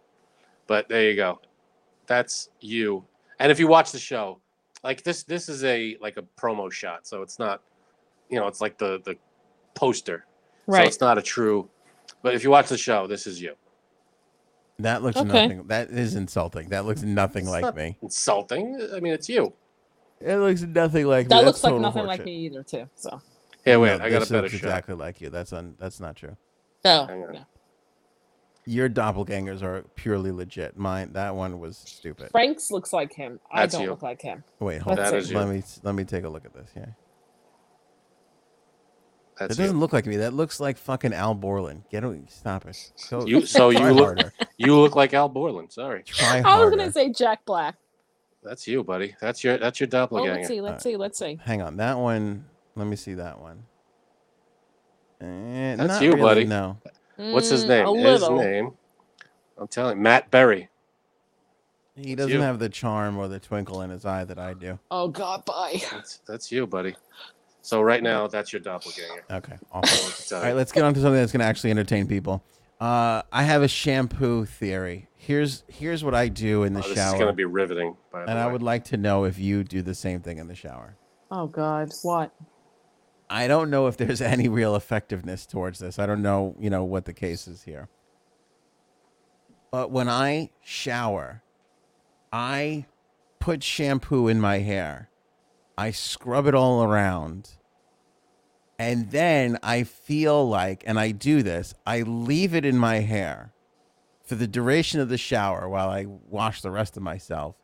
[0.68, 1.40] but there you go
[2.08, 3.04] that's you
[3.40, 4.40] and if you watch the show
[4.84, 7.62] like this this is a like a promo shot so it's not
[8.30, 9.16] you know it's like the the
[9.74, 10.26] poster
[10.70, 10.88] so Right.
[10.88, 11.70] it's not a true
[12.22, 13.54] but if you watch the show this is you
[14.80, 15.28] That looks Okay.
[15.48, 15.68] nothing.
[15.68, 16.70] That is insulting.
[16.70, 17.98] That looks nothing It's like not me.
[18.02, 18.66] insulting
[18.96, 19.54] i mean it's you
[20.20, 21.30] It looks nothing like me.
[21.30, 22.90] that That's looks like total nothing like me either, too.
[22.96, 23.22] So,
[23.66, 25.30] here wait No, i got this a better looks shot exactly like you.
[25.30, 26.38] That's un, That's not true.
[26.86, 27.34] no, Hang on.
[27.34, 27.46] no.
[28.66, 30.78] Your doppelgangers are purely legit.
[30.78, 31.14] Mine.
[31.14, 32.32] That one was stupid.
[32.32, 33.40] Frank's looks like him.
[33.52, 33.90] I don't you.
[33.90, 34.44] look like him.
[34.60, 34.82] Wait.
[34.82, 35.18] Hold That's on.
[35.18, 35.32] it.
[35.32, 35.54] Let you.
[35.56, 36.96] me let me take a look at this here.
[39.38, 39.80] that's It doesn't you.
[39.80, 40.18] look like me.
[40.18, 41.84] That looks like fucking Al Borland.
[41.92, 42.24] Get away.
[42.30, 42.92] Stop it.
[43.10, 44.34] Go, you so you look harder.
[44.58, 46.78] you look like al borland sorry Try I was harder.
[46.78, 47.76] gonna say Jack Black.
[48.44, 50.32] that's you buddy that's your that's your doppelganger.
[50.32, 51.40] Oh, doppelganger let's see, let's see, let's see.
[51.44, 51.78] Hang on.
[51.78, 52.46] That one.
[52.76, 53.64] Let me see that one.
[55.22, 56.46] Eh, That's not you, really, buddy.
[56.46, 56.78] No.
[57.32, 58.38] what's his Mm, name A his little.
[58.40, 58.72] name
[59.58, 60.68] i'm telling matt berry
[61.96, 62.42] He It's doesn't you.
[62.42, 64.80] have the charm or the twinkle in his eye that I do.
[64.90, 65.80] Oh God, bye.
[65.92, 66.96] That's that's you, buddy.
[67.62, 69.24] So right now, that's your doppelganger.
[69.32, 69.54] Okay.
[69.54, 70.04] I Awful.
[70.04, 70.58] want to tell All right, you.
[70.58, 72.44] let's get on to something that's going to actually entertain people.
[72.82, 75.08] Uh, I have a shampoo theory.
[75.16, 77.96] Here's here's what I do in the Oh, this shower, is going to be riveting.
[78.12, 78.44] By the and way.
[78.44, 80.98] I would like to know if you do the same thing in the shower.
[81.32, 82.34] Oh God, what?
[83.30, 86.00] I don't know if there's any real effectiveness towards this.
[86.00, 87.90] I don't know, you know, what the case is here.
[89.72, 91.42] But when I shower,
[92.32, 92.86] I
[93.40, 95.10] put shampoo in my hair.
[95.78, 97.52] I scrub it all around.
[98.78, 103.54] And then I feel like, and I do this, I leave it in my hair
[104.24, 107.56] for the duration of the shower while I wash the rest of myself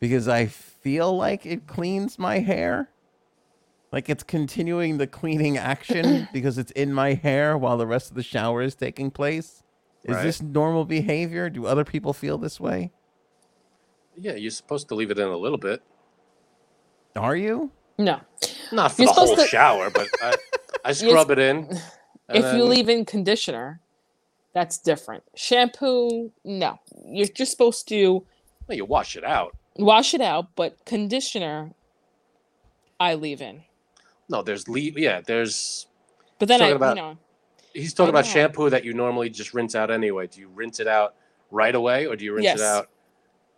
[0.00, 2.90] because I feel like it cleans my hair.
[3.90, 8.16] Like it's continuing the cleaning action because it's in my hair while the rest of
[8.16, 9.62] the shower is taking place.
[10.04, 10.22] Is Right.
[10.22, 11.50] this normal behavior?
[11.50, 12.92] Do other people feel this way?
[14.20, 15.80] yeah, you're supposed to leave it in a little bit,
[17.14, 17.70] Are you?
[17.98, 18.20] No.
[18.72, 20.34] not for You're the whole to- shower, but I,
[20.86, 21.58] I scrub it in.
[22.28, 23.80] And if you then- leave in conditioner,
[24.54, 25.22] that's different.
[25.36, 26.80] Shampoo, no.
[27.06, 28.26] You're just supposed to
[28.66, 29.56] well, you wash it out.
[29.76, 31.70] wash it out, but conditioner,
[32.98, 33.62] I leave in.
[34.28, 34.98] No, there's leave.
[34.98, 35.86] Yeah, there's.
[36.38, 37.18] But then I, about- you know,
[37.74, 38.30] He's talking about know.
[38.30, 40.26] shampoo that you normally just rinse out anyway.
[40.26, 41.14] Do you rinse it out
[41.50, 42.60] right away, or do you rinse Yes.
[42.60, 42.88] it out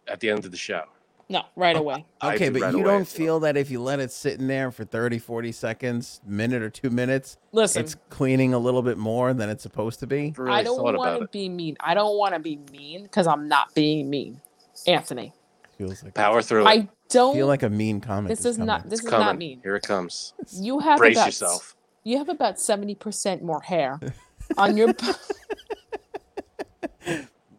[0.09, 0.83] at the end of the show?
[1.29, 2.05] no, right away.
[2.25, 3.27] Okay, but right you don't as well.
[3.27, 6.71] feel that if you let it sit in there for 30, 40 seconds, minute or
[6.71, 10.35] two minutes, Listen, it's cleaning a little bit more than it's supposed to be?
[10.37, 11.77] Really I don't want to be mean.
[11.79, 14.41] I don't want to be mean because I'm not being mean,
[14.89, 15.33] Anthony.
[15.79, 16.67] Feels like Power through.
[16.67, 17.35] I don't.
[17.35, 18.29] feel like a mean comment.
[18.29, 18.85] this is is not.
[18.85, 19.27] This It's is coming.
[19.27, 19.61] not mean.
[19.63, 20.35] Here it comes.
[20.53, 21.77] You have Brace about yourself.
[22.05, 24.01] you have about seventy percent more hair
[24.57, 24.93] on your.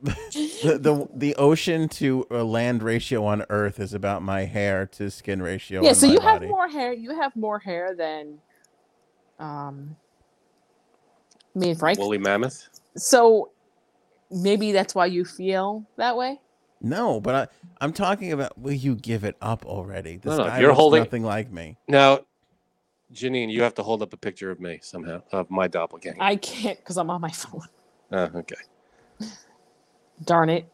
[0.04, 5.12] the, the the ocean to uh, land ratio on Earth is about my hair to
[5.12, 5.84] skin ratio.
[5.84, 6.48] yeah, so you body.
[6.48, 6.92] have more hair.
[6.92, 8.40] You have more hair than,
[9.38, 9.96] um,
[11.54, 12.00] me and Frank.
[12.00, 12.68] Woolly mammoth.
[12.98, 13.52] so
[14.32, 16.40] maybe that's why you feel that way.
[16.82, 17.48] No, but I,
[17.80, 18.58] I'm talking about.
[18.58, 20.18] Will you give it up already?
[20.18, 21.78] This No, no, guy you're looks holding- nothing like me.
[21.88, 22.22] Now,
[23.14, 26.18] Janine, you have to hold up a picture of me somehow of my doppelganger.
[26.22, 27.62] I can't because I'm on my phone.
[28.12, 28.56] Oh, okay.
[30.24, 30.66] Darn it!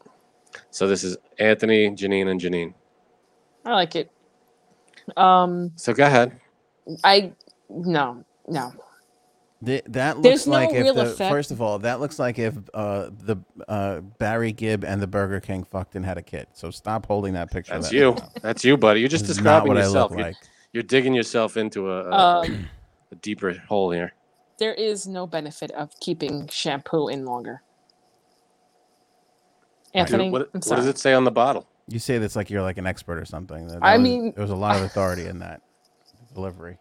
[0.70, 2.74] So this is Anthony, Janine, and Janine.
[3.64, 4.10] I like it.
[5.16, 6.38] Um, So go ahead.
[7.04, 7.32] I
[7.68, 8.72] no no.
[9.64, 11.30] Th- that looks There's no like if real the effect.
[11.32, 13.36] first of all, that looks like if uh, the
[13.66, 16.46] uh, Barry Gibb and the Burger King fucked and had a kid.
[16.52, 17.72] So stop holding that picture.
[17.74, 18.12] That's that you.
[18.14, 18.28] now.
[18.40, 19.00] That's you, buddy.
[19.00, 20.12] You're just This describing what yourself.
[20.12, 20.36] I You're, look like.
[20.72, 22.68] you're digging yourself into a, a, Um,
[23.10, 24.12] a deeper hole here.
[24.58, 27.62] there is no benefit of keeping shampoo in longer.
[29.94, 31.66] Anthony, what, I'm what does it say on the bottle?
[31.88, 33.66] You say that's like you're like an expert or something.
[33.68, 35.62] That- that I was- mean- there was a lot of authority in that
[36.34, 36.78] delivery.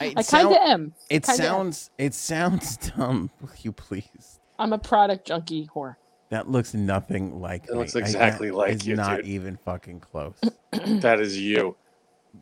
[0.00, 0.94] It I kind of am.
[1.10, 1.48] It kinda am.
[1.48, 1.90] sounds.
[1.98, 3.30] It sounds dumb.
[3.40, 4.38] Will you please?
[4.58, 5.96] I'm a product junkie whore.
[6.30, 7.64] That looks nothing like.
[7.64, 7.78] It me.
[7.78, 9.26] looks I- exactly that like is you, Not dude.
[9.26, 10.34] even fucking close.
[11.00, 11.76] That is you.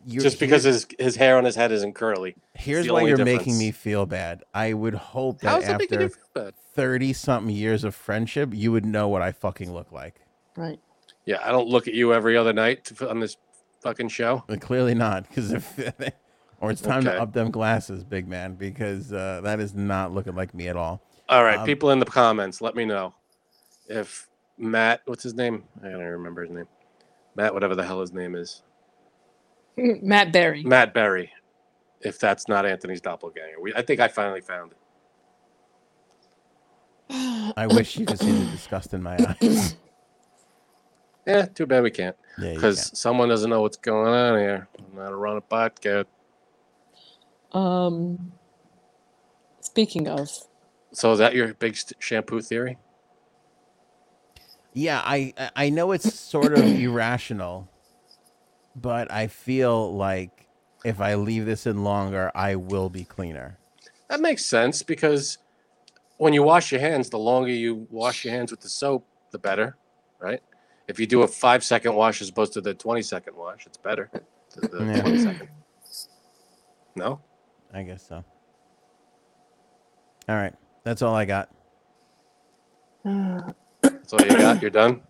[0.05, 2.35] You're, Just because his his hair on his head isn't curly.
[2.53, 3.39] here's why you're difference.
[3.39, 4.43] making me feel bad.
[4.53, 6.53] I would hope that How's after you feel bad?
[6.73, 10.19] thirty something years of friendship, you would know what I fucking look like.
[10.57, 10.79] Right.
[11.25, 13.37] Yeah, I don't look at you every other night on this
[13.81, 14.43] fucking show.
[14.47, 15.77] But clearly not, because if
[16.59, 17.15] or it's time Okay.
[17.15, 20.75] to up them glasses, big man, because uh, that is not looking like me at
[20.75, 21.01] all.
[21.29, 23.13] All right, Um, people in the comments, let me know
[23.87, 24.27] if
[24.57, 25.63] Matt, what's his name?
[25.83, 26.67] I don't remember his name.
[27.35, 28.63] Matt, whatever the hell his name is,
[29.77, 30.63] Matt Berry.
[30.63, 31.31] Matt Berry.
[32.01, 34.77] If that's not Anthony's doppelganger, we, I think I finally found it.
[37.57, 39.75] I wish you could see the disgust in my eyes.
[41.27, 44.67] Yeah, too bad we can't Yeah, you because someone doesn't know what's going on here.
[44.79, 46.05] I'm not a run a podcast.
[47.53, 48.31] Um.
[49.61, 50.29] Speaking of,
[50.93, 52.77] So is that your big st- shampoo theory?
[54.73, 57.69] Yeah, I I- I know it's sort of irrational,
[58.75, 60.47] but I feel like
[60.85, 63.57] if I leave this in longer, I will be cleaner.
[64.09, 65.37] That makes sense because
[66.17, 69.39] when you wash your hands, the longer you wash your hands with the soap, the
[69.39, 69.75] better,
[70.19, 70.41] right?
[70.87, 73.77] If you do a five second wash as opposed to the 20 second wash, it's
[73.77, 74.09] better.
[74.55, 75.01] The, the Yeah.
[75.01, 75.49] 20 second.
[76.95, 77.19] No?
[77.73, 78.23] I guess so.
[80.29, 80.53] All right,
[80.83, 81.49] that's all I got.
[83.03, 84.61] That's all you got?
[84.61, 85.01] You're done?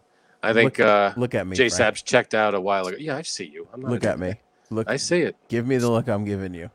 [0.44, 1.56] I think look, uh, look at me.
[1.56, 1.74] J Frank.
[1.74, 2.98] Saps checked out a while ago.
[3.00, 3.68] Yeah, I see you.
[3.74, 4.36] I'm not Look at me.
[4.70, 4.90] Look.
[4.90, 5.36] I see it.
[5.48, 6.70] Give me the look I'm giving you.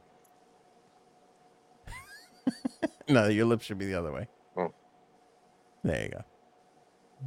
[3.09, 4.29] no, your lips should be the other way.
[4.57, 4.73] Oh.
[5.85, 6.25] There you go.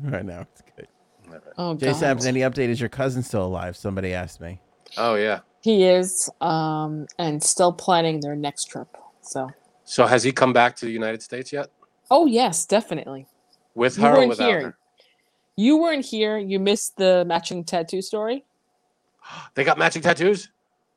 [0.04, 0.88] Right now it's good.
[1.28, 1.42] All right.
[1.58, 2.70] oh J god, Sabs, any update?
[2.70, 3.78] Is your cousin still alive?
[3.78, 4.60] Somebody asked me.
[4.98, 5.40] Oh, yeah.
[5.66, 6.30] He is.
[6.42, 8.88] Um, and still planning their next trip.
[9.22, 9.50] So,
[9.84, 11.70] So has he come back to the United States yet?
[12.12, 13.26] oh yes, definitely.
[13.74, 14.62] With You her or weren't without here.
[14.62, 14.78] her?
[15.58, 16.38] You weren't here.
[16.38, 18.46] You missed the matching tattoo story.
[19.56, 20.50] They got matching tattoos?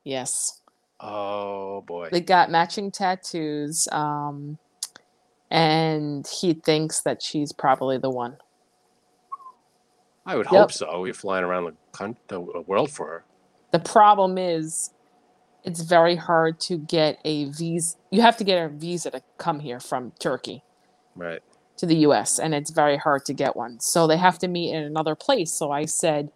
[0.03, 0.61] Yes,
[0.99, 2.09] Oh, boy.
[2.11, 3.87] they got matching tattoos.
[3.91, 4.59] Um,
[5.49, 8.37] and he thinks that she's probably the one.
[10.27, 10.61] I would Yep.
[10.61, 11.05] hope so.
[11.05, 13.23] You're flying around the, coun- the world for her.
[13.71, 14.91] The problem is,
[15.63, 17.97] it's very hard to get a visa.
[18.11, 20.63] You have to get a visa to come here from Turkey
[21.15, 21.41] Right.
[21.77, 23.79] to the US, and it's very hard to get one.
[23.79, 25.51] So they have to meet in another place.
[25.51, 26.31] So I said,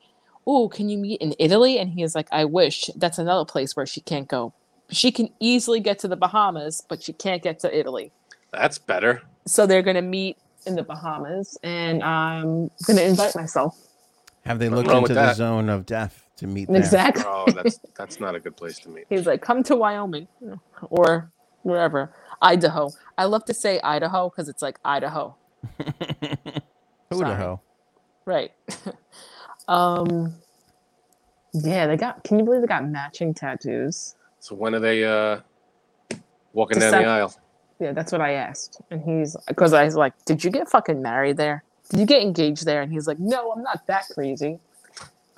[0.46, 1.78] Oh, can you meet in Italy?
[1.80, 2.90] And he is like, I wish.
[2.98, 4.54] That's another place where she can't go.
[4.90, 8.12] She can easily get to the Bahamas, but she can't get to Italy.
[8.52, 9.22] That's better.
[9.48, 13.78] So they're going to meet in the Bahamas, and I'm going to invite myself.
[14.46, 15.36] Have they Nothing looked wrong into with the that.
[15.38, 16.78] zone of death to meet there?
[16.78, 17.24] Exactly.
[17.26, 19.06] Oh, that's that's not a good place to meet.
[19.10, 20.28] He's like, come to Wyoming
[20.90, 22.14] or wherever.
[22.42, 22.92] Idaho.
[23.18, 25.36] I love to say Idaho because it's like Idaho.
[25.78, 25.86] Who
[27.10, 27.36] the Sorry.
[27.36, 27.64] hell?
[28.26, 28.52] Right.
[29.70, 30.34] um
[31.54, 34.16] yeah, they got can you believe they got matching tattoos?
[34.40, 35.40] So when are they uh,
[36.52, 37.34] walking down Decem- the aisle?
[37.80, 38.82] Yeah, that's what I asked.
[38.92, 41.64] And he's because I was like, Did you get fucking married there?
[41.94, 42.82] Did you get engaged there?
[42.82, 44.58] And he's like, No, I'm not that crazy.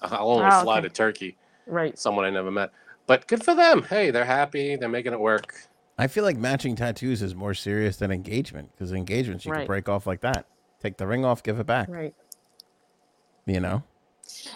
[0.01, 0.87] I'll almost Ah, fly okay.
[0.87, 1.35] to Turkey.
[1.67, 1.99] Right.
[1.99, 2.71] Someone I never met.
[3.07, 3.83] But good for them.
[3.83, 4.77] Hey, they're happy.
[4.77, 5.53] They're making it work.
[5.97, 9.89] I feel like matching tattoos is more serious than engagement because engagements you can break
[9.89, 10.45] off like that.
[10.81, 11.89] Take the ring off, give it back.
[11.89, 12.15] Right.
[13.45, 13.83] You know?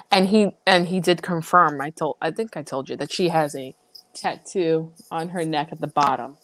[0.09, 1.81] And he and he did confirm.
[1.81, 3.76] I told I think I told you that she has a
[4.13, 6.38] tattoo on her neck at the bottom.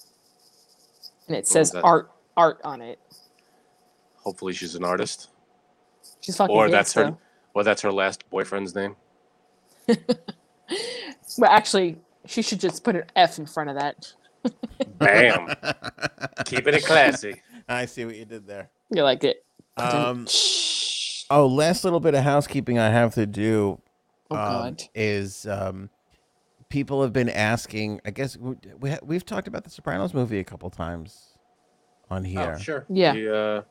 [1.27, 1.81] And it says that?
[1.83, 2.99] art art on it.
[4.17, 5.29] Hopefully she's an artist.
[6.25, 7.19] She's fucking Or that's her still.
[7.53, 8.95] or that's her last boyfriend's name.
[11.37, 14.11] well, actually, she should just put an F in front of that.
[14.97, 15.53] Bam.
[16.45, 17.41] Keeping it classy.
[17.69, 18.69] I see what you did there.
[18.91, 19.45] You like it?
[19.77, 20.25] Um,
[21.29, 23.79] oh, last little bit of housekeeping I have to do
[24.31, 24.83] Oh um, God.
[24.95, 25.89] is um,
[26.69, 28.01] people have been asking.
[28.05, 31.37] I guess we, we ha- we've talked about the Sopranos movie a couple times
[32.09, 32.55] on here.
[32.55, 32.85] Oh, sure.
[32.89, 33.13] Yeah.
[33.13, 33.61] The, uh,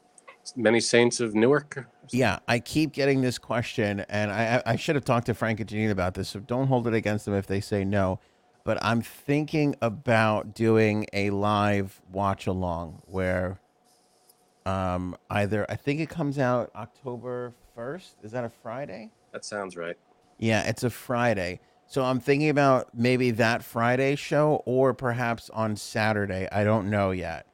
[0.57, 1.89] many saints of Newark.
[2.13, 5.61] Yeah, I keep getting this question, and I I I should have talked to Frank
[5.61, 6.29] and Janine about this.
[6.29, 8.21] So don't hold it against them if they say no.
[8.65, 13.59] But I'm thinking about doing a live watch along where,
[14.67, 18.17] um, either I think it comes out October first.
[18.23, 19.11] Is that a Friday?
[19.33, 19.97] That sounds right.
[20.39, 21.61] Yeah, it's a Friday.
[21.87, 26.49] So I'm thinking about maybe that Friday show or perhaps on Saturday.
[26.51, 27.47] I don't know yet.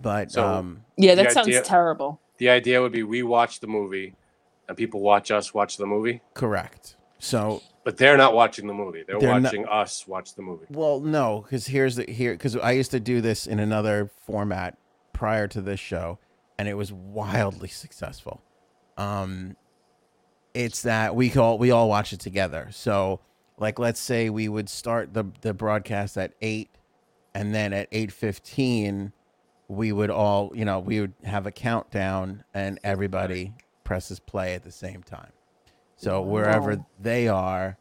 [0.00, 2.20] But So- um Yeah, that sounds idea- terrible.
[2.38, 4.14] The idea would be we watch the movie
[4.68, 6.96] and people watch us watch the movie, correct.
[7.18, 9.02] So but they're not watching the movie.
[9.06, 10.66] They're, They're not- watching us watch the movie.
[10.70, 14.76] Well, no, because here's the here because I used to do this in another format
[15.12, 16.18] prior to this show,
[16.58, 18.42] and it was wildly successful.
[18.96, 19.56] Um,
[20.54, 22.68] it's that we all we all watch it together.
[22.70, 23.20] So,
[23.58, 26.70] like, let's say we would start the the broadcast at eight,
[27.34, 29.12] and then at eight fifteen,
[29.68, 33.52] we would all you know we would have a countdown, and everybody
[33.84, 35.32] presses play at the same time.
[35.96, 36.86] So wherever Wow.
[37.00, 37.76] they are,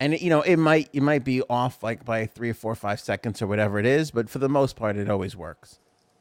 [0.00, 2.76] and you know it might it might be off like by three or four or
[2.76, 5.78] five seconds or whatever it is but for the most part it always works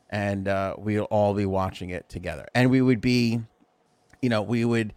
[0.10, 3.41] and uh, we'll all be watching it together and we would be
[4.22, 4.94] you know we would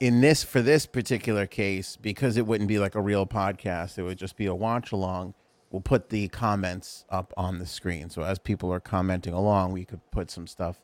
[0.00, 4.02] in this for this particular case because it wouldn't be like a real podcast it
[4.02, 5.34] would just be a watch along
[5.76, 9.84] we'll put the comments up on the screen so as people are commenting along we
[9.84, 10.80] could put some stuff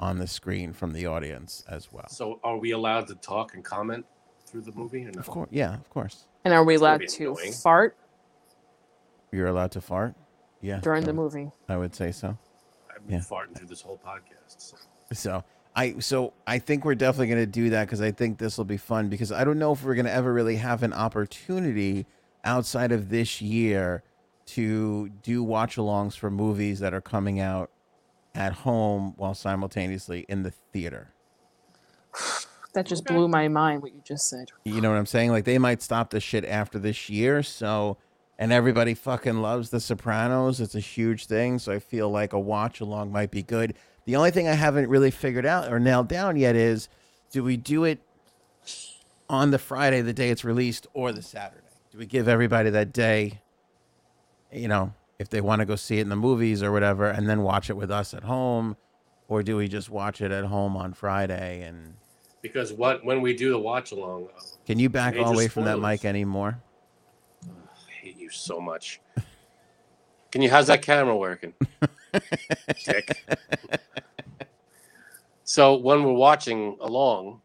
[0.00, 3.64] on the screen from the audience as well So are we allowed to talk and
[3.64, 4.04] comment
[4.44, 5.20] through the movie or no?
[5.20, 7.52] of course yeah of course And are we It's allowed to annoying.
[7.52, 7.96] fart
[9.30, 10.16] you're allowed to fart
[10.60, 11.50] yeah during I the would- movie?
[11.68, 12.36] i would say so
[12.92, 13.22] I've been Yeah.
[13.22, 14.56] farting through this whole podcast.
[14.58, 14.76] so.
[15.12, 15.44] So
[15.76, 18.64] I so I think we're definitely going to do that because I think this will
[18.66, 22.06] be fun because I don't know if we're going to ever really have an opportunity
[22.44, 24.02] outside of this year
[24.46, 27.70] to do watch-alongs for movies that are coming out
[28.34, 31.14] at home while simultaneously in the theater.
[32.74, 33.14] That just Okay.
[33.14, 33.82] blew my mind.
[33.82, 34.48] What you just said.
[34.64, 35.30] You know what I'm saying?
[35.30, 37.42] Like they might stop the shit after this year.
[37.42, 37.98] So,
[38.38, 40.58] and everybody fucking loves The Sopranos.
[40.58, 41.58] It's a huge thing.
[41.58, 43.74] So I feel like a watch along might be good.
[44.06, 46.88] The only thing I haven't really figured out or nailed down yet is
[47.30, 48.00] do we do it
[49.28, 51.66] on the Friday, the day it's released, or the Saturday?
[51.90, 53.42] Do we give everybody that day,
[54.52, 57.28] you know, if they want to go see it in the movies or whatever, and
[57.28, 58.76] then watch it with us at home?
[59.28, 61.94] Or do we just watch it at home on Friday and
[62.42, 65.48] Because what when we do the watch along, uh, can you back all the way
[65.48, 66.60] from that mic anymore?
[67.46, 69.00] I hate you so much.
[70.30, 70.50] Can you?
[70.50, 71.54] How's that camera working?
[72.84, 73.24] Dick.
[75.44, 77.40] So when we're watching along,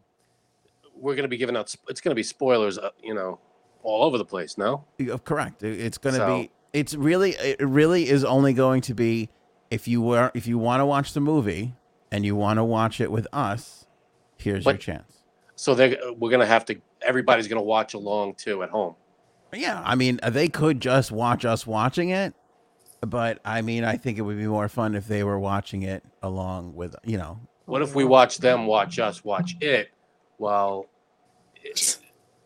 [0.96, 1.74] we're going to be giving out.
[1.90, 3.40] It's going to be spoilers, uh, you know,
[3.84, 4.58] all over the place.
[4.58, 4.86] No.
[4.98, 5.64] Yeah, Correct.
[5.64, 6.52] It- It's going to So- be.
[6.74, 7.32] It's really.
[7.32, 9.30] It really is only going to be
[9.72, 11.76] if you were if you want to watch the movie
[12.12, 13.86] and you want to watch it with us.
[14.38, 15.22] Here's your chance.
[15.56, 16.80] So they we're going to have to.
[17.02, 18.96] Everybody's going to watch along too at home.
[19.54, 22.34] Yeah, I mean, uh, they could just watch us watching it,
[23.02, 26.04] but I mean, I think it would be more fun if they were watching it
[26.22, 27.40] along with you know.
[27.66, 29.90] What if we watch them watch us watch it
[30.38, 30.88] while
[31.56, 31.98] it,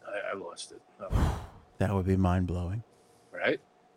[0.07, 0.81] I, I lost it.
[0.99, 1.38] Oh,
[1.80, 2.84] That would be mind blowing.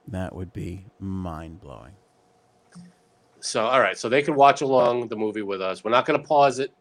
[0.09, 1.93] That would be mind blowing.
[3.41, 5.85] So all right, so they can watch along the movie with us.
[5.85, 6.73] We're not going to pause it.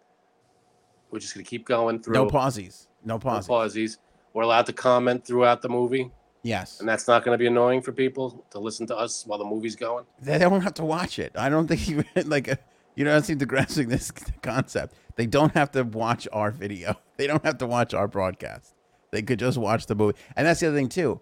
[1.11, 2.13] We're just going to keep going through.
[2.13, 2.87] No pauses.
[3.03, 3.47] No no pauses.
[3.47, 3.97] pauses.
[4.33, 6.09] We're allowed to comment throughout the movie.
[6.43, 6.81] Yes.
[6.81, 9.45] and that's not going to be annoying for people to listen to us while the
[9.45, 10.05] movie's going.
[10.21, 11.31] They don't have to watch it.
[11.35, 12.55] I don't think even like uh,
[12.95, 14.95] you don't seem to grasping this concept.
[15.15, 16.99] They don't have to watch our video.
[17.15, 18.73] They don't have to watch our broadcast.
[19.11, 20.17] They could just watch the movie.
[20.35, 21.21] And that's the other thing too.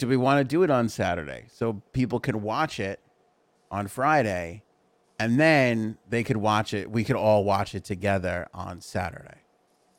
[0.00, 3.00] Do we want to do it on Saturday so people can watch it
[3.70, 4.62] on Friday
[5.18, 6.90] and then they could watch it.
[6.90, 9.42] We could all watch it together on Saturday.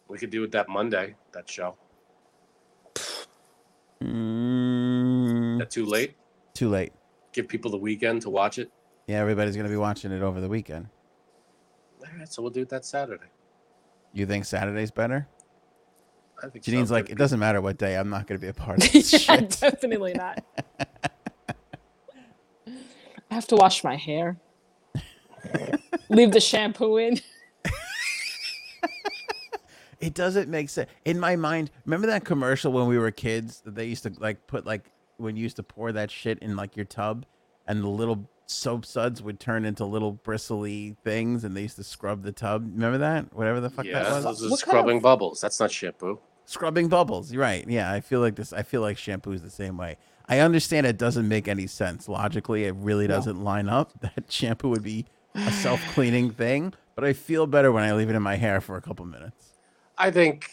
[0.07, 1.15] We could do it that Monday.
[1.33, 1.75] That show.
[4.03, 6.15] Mm, That too late.
[6.55, 6.93] too late.
[7.31, 8.71] Give people the weekend to watch it.
[9.05, 10.87] Yeah, everybody's going to be watching it over the weekend.
[12.03, 13.27] All right, so we'll do it that Saturday.
[14.13, 15.27] You think Saturday's better?
[16.43, 16.95] I think Janine's so.
[16.95, 17.95] like, it doesn't matter what day.
[17.97, 19.57] I'm not going to be a part of this yeah, shit.
[19.59, 20.43] definitely not.
[22.67, 24.37] I have to wash my hair.
[26.09, 27.19] Leave the shampoo in.
[29.99, 31.69] It doesn't make sense in my mind.
[31.85, 35.35] Remember that commercial when we were kids that they used to like put like when
[35.35, 37.23] you used to pour that shit in like your tub,
[37.67, 41.83] and the little soap suds would turn into little bristly things, and they used to
[41.83, 42.67] scrub the tub.
[42.73, 43.31] Remember that?
[43.35, 44.23] Whatever the fuck Yeah, that was.
[44.23, 45.39] those are What kind scrubbing of- bubbles.
[45.39, 46.19] That's not shampoo.
[46.51, 47.31] Scrubbing bubbles.
[47.31, 47.65] You're right.
[47.65, 48.51] Yeah, I feel like this.
[48.51, 49.95] I feel like shampoo is the same way.
[50.27, 52.65] I understand it doesn't make any sense logically.
[52.65, 53.93] It really doesn't line up.
[54.01, 58.09] That shampoo would be a self cleaning thing, but I feel better when I leave
[58.09, 59.53] it in my hair for a couple minutes.
[59.97, 60.49] I think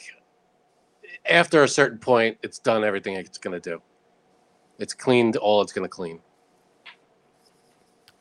[1.29, 3.83] after a certain point, it's done everything it's going to do.
[4.79, 6.21] It's cleaned all it's going to clean.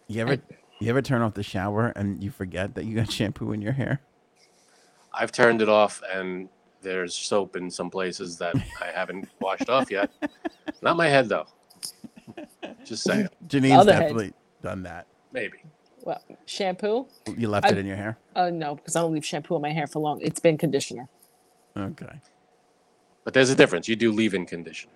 [0.08, 0.40] You ever
[0.80, 3.74] you ever turn off the shower and you forget that you got shampoo in your
[3.74, 4.02] hair?
[5.14, 6.50] I've turned it off, and
[6.88, 10.10] there's soap in some places that I haven't washed off yet.
[10.82, 11.46] Not my head, though.
[12.86, 13.28] Just saying.
[13.48, 14.00] Janine's Other head.
[14.02, 14.34] definitely
[14.64, 15.08] done that.
[15.34, 15.58] Maybe.
[16.04, 17.08] Well, shampoo?
[17.38, 18.18] You left I- it in your hair?
[18.36, 20.22] Oh no, because I don't leave shampoo in my hair for long.
[20.22, 21.10] It's been conditioner.
[21.76, 22.22] Okay.
[23.26, 23.90] But there's a difference.
[23.90, 24.94] You do leave in conditioner.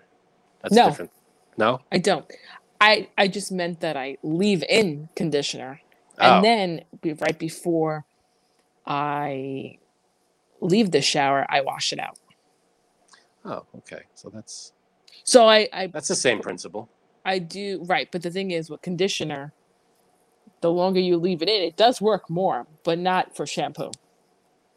[0.61, 0.88] That's No.
[0.88, 1.11] different.
[1.57, 1.81] No?
[1.91, 2.26] I don't.
[2.80, 5.81] I I just meant that I leave in conditioner,
[6.19, 6.35] Oh.
[6.35, 8.05] and then be, right before
[8.85, 9.77] I
[10.61, 12.17] leave the shower, I wash it out.
[13.43, 14.03] Oh, okay.
[14.13, 14.73] So that's
[15.23, 16.89] So I I that's the same principle.
[17.25, 19.53] I do right, but the thing is with conditioner,
[20.61, 23.91] the longer you leave it in, it does work more, but not for shampoo.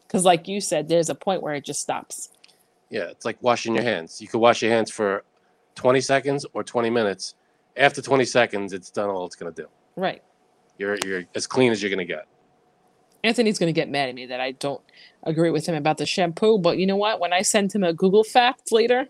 [0.07, 2.29] Because like you said, there's a point where it just stops.
[2.89, 4.21] Yeah, it's like washing your hands.
[4.21, 5.23] You could wash your hands for
[5.75, 7.35] 20 seconds or 20 minutes.
[7.77, 9.67] After 20 seconds, it's done all it's going to do.
[9.95, 10.23] Right.
[10.77, 12.25] You're you're as clean as you're going to get.
[13.25, 14.81] Anthony's gonna get mad at me that I don't
[15.23, 17.19] agree with him about the shampoo, but you know what?
[17.19, 19.07] When I send him a Google fact later,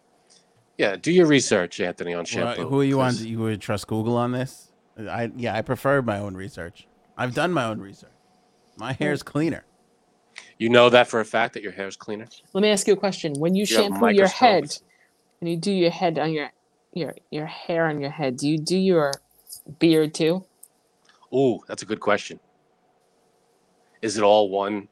[0.78, 2.68] Yeah, do your research, Anthony, on Well, shampoo.
[2.68, 3.16] who are you on?
[3.18, 4.72] You would trust Google on this?
[4.98, 6.88] I yeah, I prefer my own research.
[7.18, 8.12] I've done my own research.
[8.78, 9.64] My hair's cleaner.
[10.58, 12.28] You know that for a fact that your hair is cleaner.
[12.54, 13.34] let me ask you a question.
[13.40, 14.84] When you You shampoo your head, microscopes.
[15.42, 16.52] and you do your head on your
[16.94, 19.12] your your hair on your head, do you do your
[19.80, 20.46] beard too?
[21.32, 22.40] Oh, that's a good question.
[24.06, 24.88] Is it all one?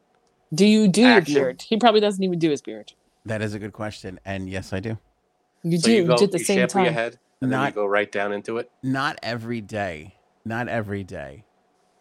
[0.55, 1.35] Do you do Action.
[1.35, 1.61] your beard?
[1.61, 2.93] He probably doesn't even do his beard.
[3.25, 4.97] That is a good question, and yes, I do.
[5.61, 5.91] You So do.
[5.93, 6.83] you You, go, do at the you same shampoo time.
[6.85, 8.71] your head, and then you Not- go right down into it.
[8.81, 10.15] Not every day.
[10.43, 11.45] Not every day.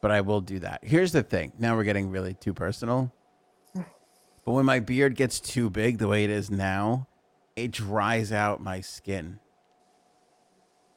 [0.00, 0.80] But I will do that.
[0.82, 1.52] Here's the thing.
[1.58, 3.12] Now we're getting really too personal.
[3.74, 7.06] But when my beard gets too big the way it is now,
[7.54, 9.38] it dries out my skin.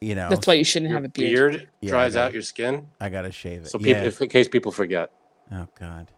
[0.01, 1.51] You know, That's why you shouldn't Your have a beard.
[1.51, 2.87] beard Yeah, I dries got out your skin.
[2.99, 3.67] I gotta shave it.
[3.67, 3.93] So, yeah.
[3.95, 5.11] people, if, in case people forget,
[5.51, 6.11] oh God.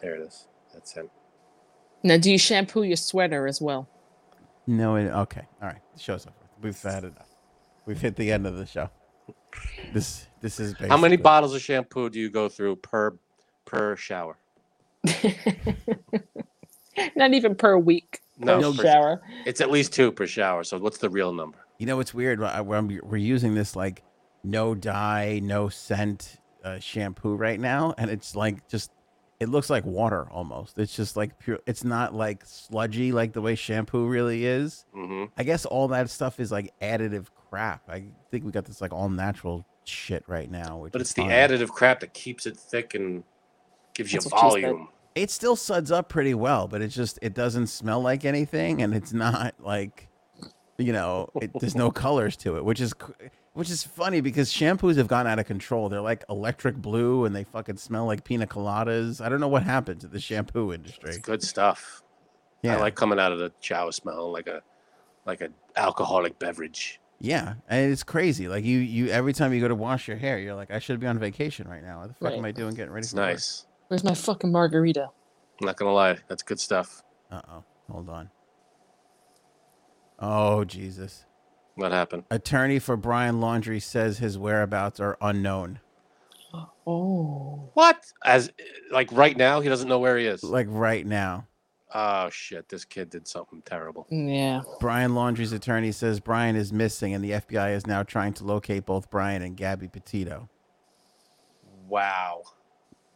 [0.00, 0.48] there it is.
[0.72, 1.10] That's him.
[2.02, 3.88] Now, do you shampoo your sweater as well?
[4.66, 4.96] No.
[4.96, 5.42] It, okay.
[5.60, 5.80] All right.
[5.94, 6.34] The show's over.
[6.60, 7.28] We've had enough.
[7.86, 8.90] We've hit the end of the show.
[9.92, 13.18] This this is How many bottles of shampoo do you go through per
[13.64, 14.38] per shower?
[17.16, 18.20] Not even per week.
[18.38, 19.22] No, per per- shower.
[19.44, 20.64] It's at least two per shower.
[20.64, 21.58] So, what's the real number?
[21.78, 22.40] You know what's weird?
[22.40, 24.02] We're, we're using this like
[24.44, 28.90] no dye, no scent uh, shampoo right now, and it's like just
[29.40, 30.78] it looks like water almost.
[30.78, 31.58] It's just like pure.
[31.66, 34.84] It's not like sludgy like the way shampoo really is.
[34.94, 37.82] hmm I guess all that stuff is like additive crap.
[37.88, 40.78] I think we got this like all natural shit right now.
[40.78, 41.30] Which But it's the fine.
[41.32, 43.24] additive crap that keeps it thick and
[43.94, 44.70] gives you That's what she said.
[44.70, 44.88] volume.
[45.14, 48.94] It still suds up pretty well, but it just it doesn't smell like anything, and
[48.94, 50.08] it's not like
[50.78, 53.12] you know it, there's no colors to it, which is cr-
[53.54, 55.88] which is funny because shampoos have gone out of control.
[55.88, 59.20] They're like electric blue, and they fucking smell like pina coladas.
[59.24, 61.10] I don't know what happened to the shampoo industry.
[61.10, 62.02] It's good stuff.
[62.62, 64.62] Yeah, I like coming out of the shower smelling like a
[65.26, 67.00] like an alcoholic beverage.
[67.20, 68.48] yeah, and it's crazy.
[68.48, 70.98] Like you you every time you go to wash your hair, you're like, I should
[71.00, 72.00] be on vacation right now.
[72.00, 72.38] What the fuck Right.
[72.38, 73.28] am I doing getting ready It's for work?
[73.30, 73.66] nice.
[73.88, 75.08] Where's my fucking margarita?
[75.60, 77.02] I'm not gonna lie, that's good stuff.
[77.30, 77.64] Uh oh.
[77.90, 78.30] Hold on.
[80.18, 81.24] Oh Jesus.
[81.74, 82.24] What happened?
[82.30, 85.80] Attorney for Brian Laundrie says his whereabouts are unknown.
[86.86, 87.70] Oh.
[87.74, 88.04] What?
[88.24, 88.50] As
[88.90, 90.42] like right now, he doesn't know where he is.
[90.42, 91.46] Like right now.
[91.94, 92.68] Oh shit!
[92.70, 94.06] This kid did something terrible.
[94.10, 94.62] Yeah.
[94.80, 98.86] Brian Laundrie's attorney says Brian is missing, and the FBI is now trying to locate
[98.86, 100.48] both Brian and Gabby Petito.
[101.86, 102.42] Wow.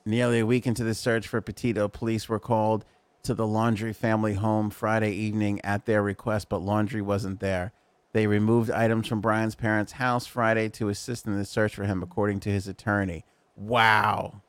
[0.05, 2.85] Nearly a week into the search for Petito, police were called
[3.23, 7.73] to the Laundrie family home Friday evening at their request, but Laundrie wasn't there.
[8.17, 12.03] They removed items from Brian's parents' house Friday to assist in the search for him,
[12.03, 13.27] according to his attorney.
[13.57, 14.41] Wow.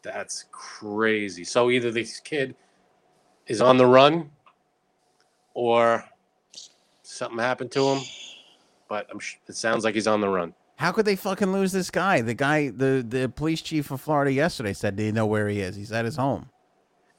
[0.00, 1.44] That's crazy.
[1.44, 2.56] So either this kid
[3.46, 4.30] is on the run,
[5.52, 6.02] or
[7.02, 8.02] something happened to him.
[8.88, 9.18] But I'm.
[9.18, 10.54] sh- It sounds like he's on the run.
[10.76, 12.22] How could they fucking lose this guy?
[12.22, 15.76] The guy, the, the police chief of Florida yesterday said they know where he is.
[15.76, 16.48] He's at his home.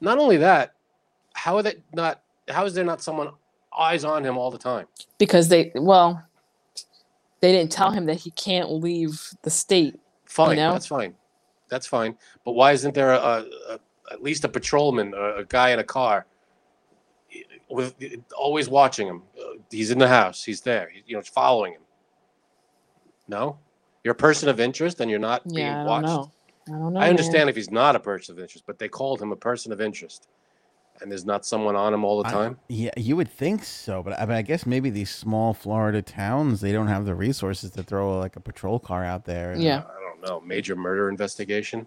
[0.00, 0.74] Not only that,
[1.34, 2.22] how are they not?
[2.48, 3.30] How is there not someone
[3.78, 4.86] eyes on him all the time?
[5.18, 6.22] Because they well,
[7.40, 9.98] they didn't tell him that he can't leave the state.
[10.24, 10.72] Fine, know?
[10.72, 11.14] that's fine,
[11.68, 12.16] that's fine.
[12.44, 13.78] But why isn't there a, a, a
[14.12, 16.26] at least a patrolman, a, a guy in a car,
[17.68, 17.94] with
[18.36, 19.22] always watching him?
[19.38, 20.44] Uh, He's in the house.
[20.44, 20.90] He's there.
[20.92, 21.80] He- You know, following him.
[23.28, 23.58] No,
[24.04, 26.06] you're a person of interest, and you're not being Yeah, I don't watched.
[26.06, 26.32] know.
[26.68, 27.00] I don't know.
[27.00, 27.10] I man.
[27.10, 29.80] understand if he's not a person of interest, but they called him a person of
[29.80, 30.28] interest,
[31.02, 32.58] and there's not someone on them all the I- time.
[32.68, 36.60] yeah, you would think so, but I, but I guess maybe these small Florida towns
[36.60, 39.52] they don't have the resources to throw like a patrol car out there.
[39.52, 39.82] and- Yeah.
[39.88, 40.40] I don't know.
[40.40, 41.86] Major murder investigation.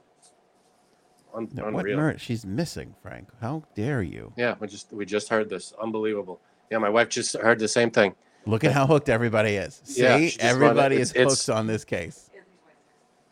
[1.33, 1.97] Un- No, what unreal.
[1.97, 2.17] murder?
[2.19, 3.29] She's missing, Frank.
[3.41, 4.31] How dare you?
[4.37, 5.73] Yeah, we just we just heard this.
[5.81, 6.39] Unbelievable.
[6.71, 8.15] Yeah, my wife just heard the same thing.
[8.45, 9.81] Look at how hooked everybody is.
[9.83, 10.53] See, Yeah, she just run it.
[10.53, 12.29] everybody It's- is it's- hooked on this case.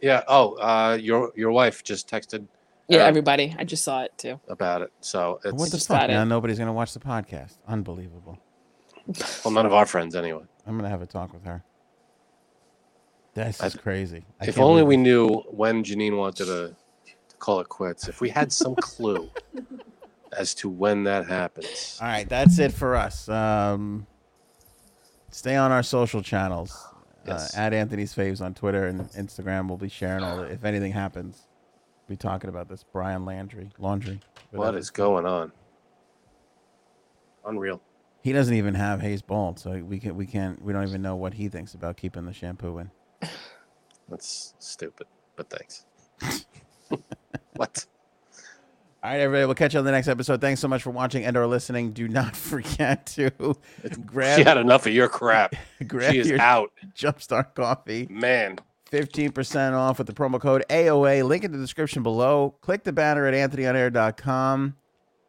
[0.01, 0.23] Yeah.
[0.27, 2.45] Oh, uh, your your wife just texted
[2.87, 3.55] Yeah, uh, everybody.
[3.57, 4.39] I just saw it too.
[4.47, 4.91] about it.
[5.01, 6.01] So it's What the just fuck?
[6.01, 6.25] got it.
[6.25, 7.57] Nobody's gonna watch the podcast.
[7.67, 8.37] Unbelievable.
[9.43, 10.43] well, none of our friends anyway.
[10.67, 11.63] I'm gonna have a talk with her.
[13.33, 14.25] This I- is crazy.
[14.39, 14.99] I if only we it.
[14.99, 16.75] knew when Janine wanted to,
[17.29, 18.07] to call it quits.
[18.07, 19.29] If we had some clue
[20.37, 21.97] as to when that happens.
[22.01, 23.27] All right, that's it for us.
[23.29, 24.05] Um,
[25.31, 26.77] stay on our social channels.
[27.25, 27.55] Yes.
[27.57, 29.67] Uh, at Anthony's Faves on Twitter and Instagram.
[29.69, 30.43] We'll be sharing all the.
[30.43, 31.52] If anything happens, we'll
[32.07, 34.19] be talking about this Brian Laundrie laundry.
[34.51, 35.51] What is going on?
[37.45, 37.81] Unreal.
[38.23, 41.15] He doesn't even have Hayes bald, so we can we can't we don't even know
[41.15, 42.91] what he thinks about keeping the shampoo in.
[44.09, 45.07] That's stupid.
[45.35, 45.85] But thanks.
[47.55, 47.85] what?
[49.03, 49.45] All right, everybody.
[49.45, 50.39] We'll catch you on the next episode.
[50.39, 51.91] Thanks so much for watching and or listening.
[51.91, 53.31] Do not forget to
[54.05, 55.55] grab She had enough of your crap.
[55.85, 56.71] grab She is your out.
[56.95, 58.07] Jumpstart coffee.
[58.09, 58.59] Man.
[59.03, 61.23] 15% off with the promo code AOA.
[61.25, 62.55] Link in the description below.
[62.61, 64.75] Click the banner at anthonyonair.com.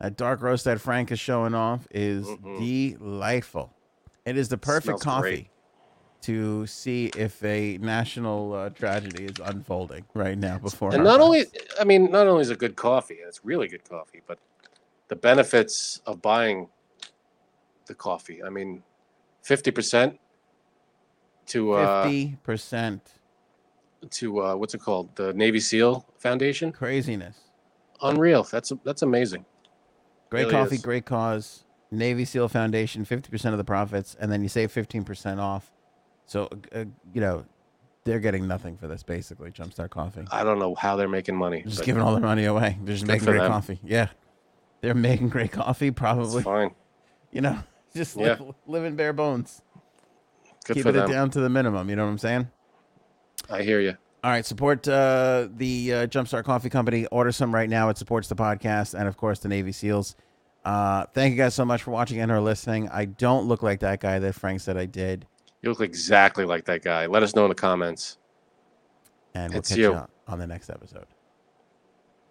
[0.01, 2.99] That dark roast that Frank is showing off is Mhm.
[2.99, 3.73] delightful.
[4.27, 5.51] It is the perfect coffee great.
[6.23, 11.24] to see if a national uh, tragedy is unfolding right now before And not eyes.
[11.24, 11.47] only,
[11.81, 14.39] I mean, not only is it good coffee, it's really good coffee, but
[15.09, 16.69] the benefits of buying
[17.86, 18.43] the coffee.
[18.43, 18.82] I mean,
[19.43, 20.19] 50%
[21.47, 23.01] to, uh, 50%
[24.12, 25.14] to, uh, what's it called?
[25.16, 26.72] The Navy SEAL Foundation.
[26.72, 27.36] craziness.
[28.02, 28.43] Unreal.
[28.44, 29.44] That's, that's amazing.
[30.31, 30.82] Great Really coffee, is.
[30.82, 31.64] great cause.
[31.90, 35.70] Navy SEAL Foundation, 50% of the profits, and then you save 15% off.
[36.26, 37.44] So, uh, you know,
[38.05, 40.24] they're getting nothing for this, basically, Jumpstart Coffee.
[40.31, 41.59] I don't know how they're making money.
[41.62, 42.78] They're just giving all their money away.
[42.82, 43.51] They're just making great them.
[43.51, 43.78] coffee.
[43.85, 44.09] Yeah.
[44.81, 46.43] They're making great coffee, It's probably.
[46.43, 46.74] fine.
[47.31, 47.59] You know,
[47.97, 48.36] just Yeah.
[48.40, 49.62] live, live in bare bones.
[50.66, 51.10] Good Keeping for it them.
[51.10, 51.89] down to the minimum.
[51.90, 52.51] You know what I'm saying?
[53.51, 53.97] I hear you.
[54.23, 57.05] All right, support uh, the uh, Jumpstart Coffee Company.
[57.07, 57.91] Order some right now.
[57.91, 60.16] It supports the podcast and, of course, the Navy SEALs.
[60.65, 62.89] Uh, thank you guys so much for watching and or listening.
[62.89, 65.27] I don't look like that guy that Frank said I did.
[65.61, 67.05] You look exactly like that guy.
[67.07, 68.16] Let us know in the comments.
[69.35, 69.93] And we'll It's catch you.
[69.93, 71.05] you on the next episode.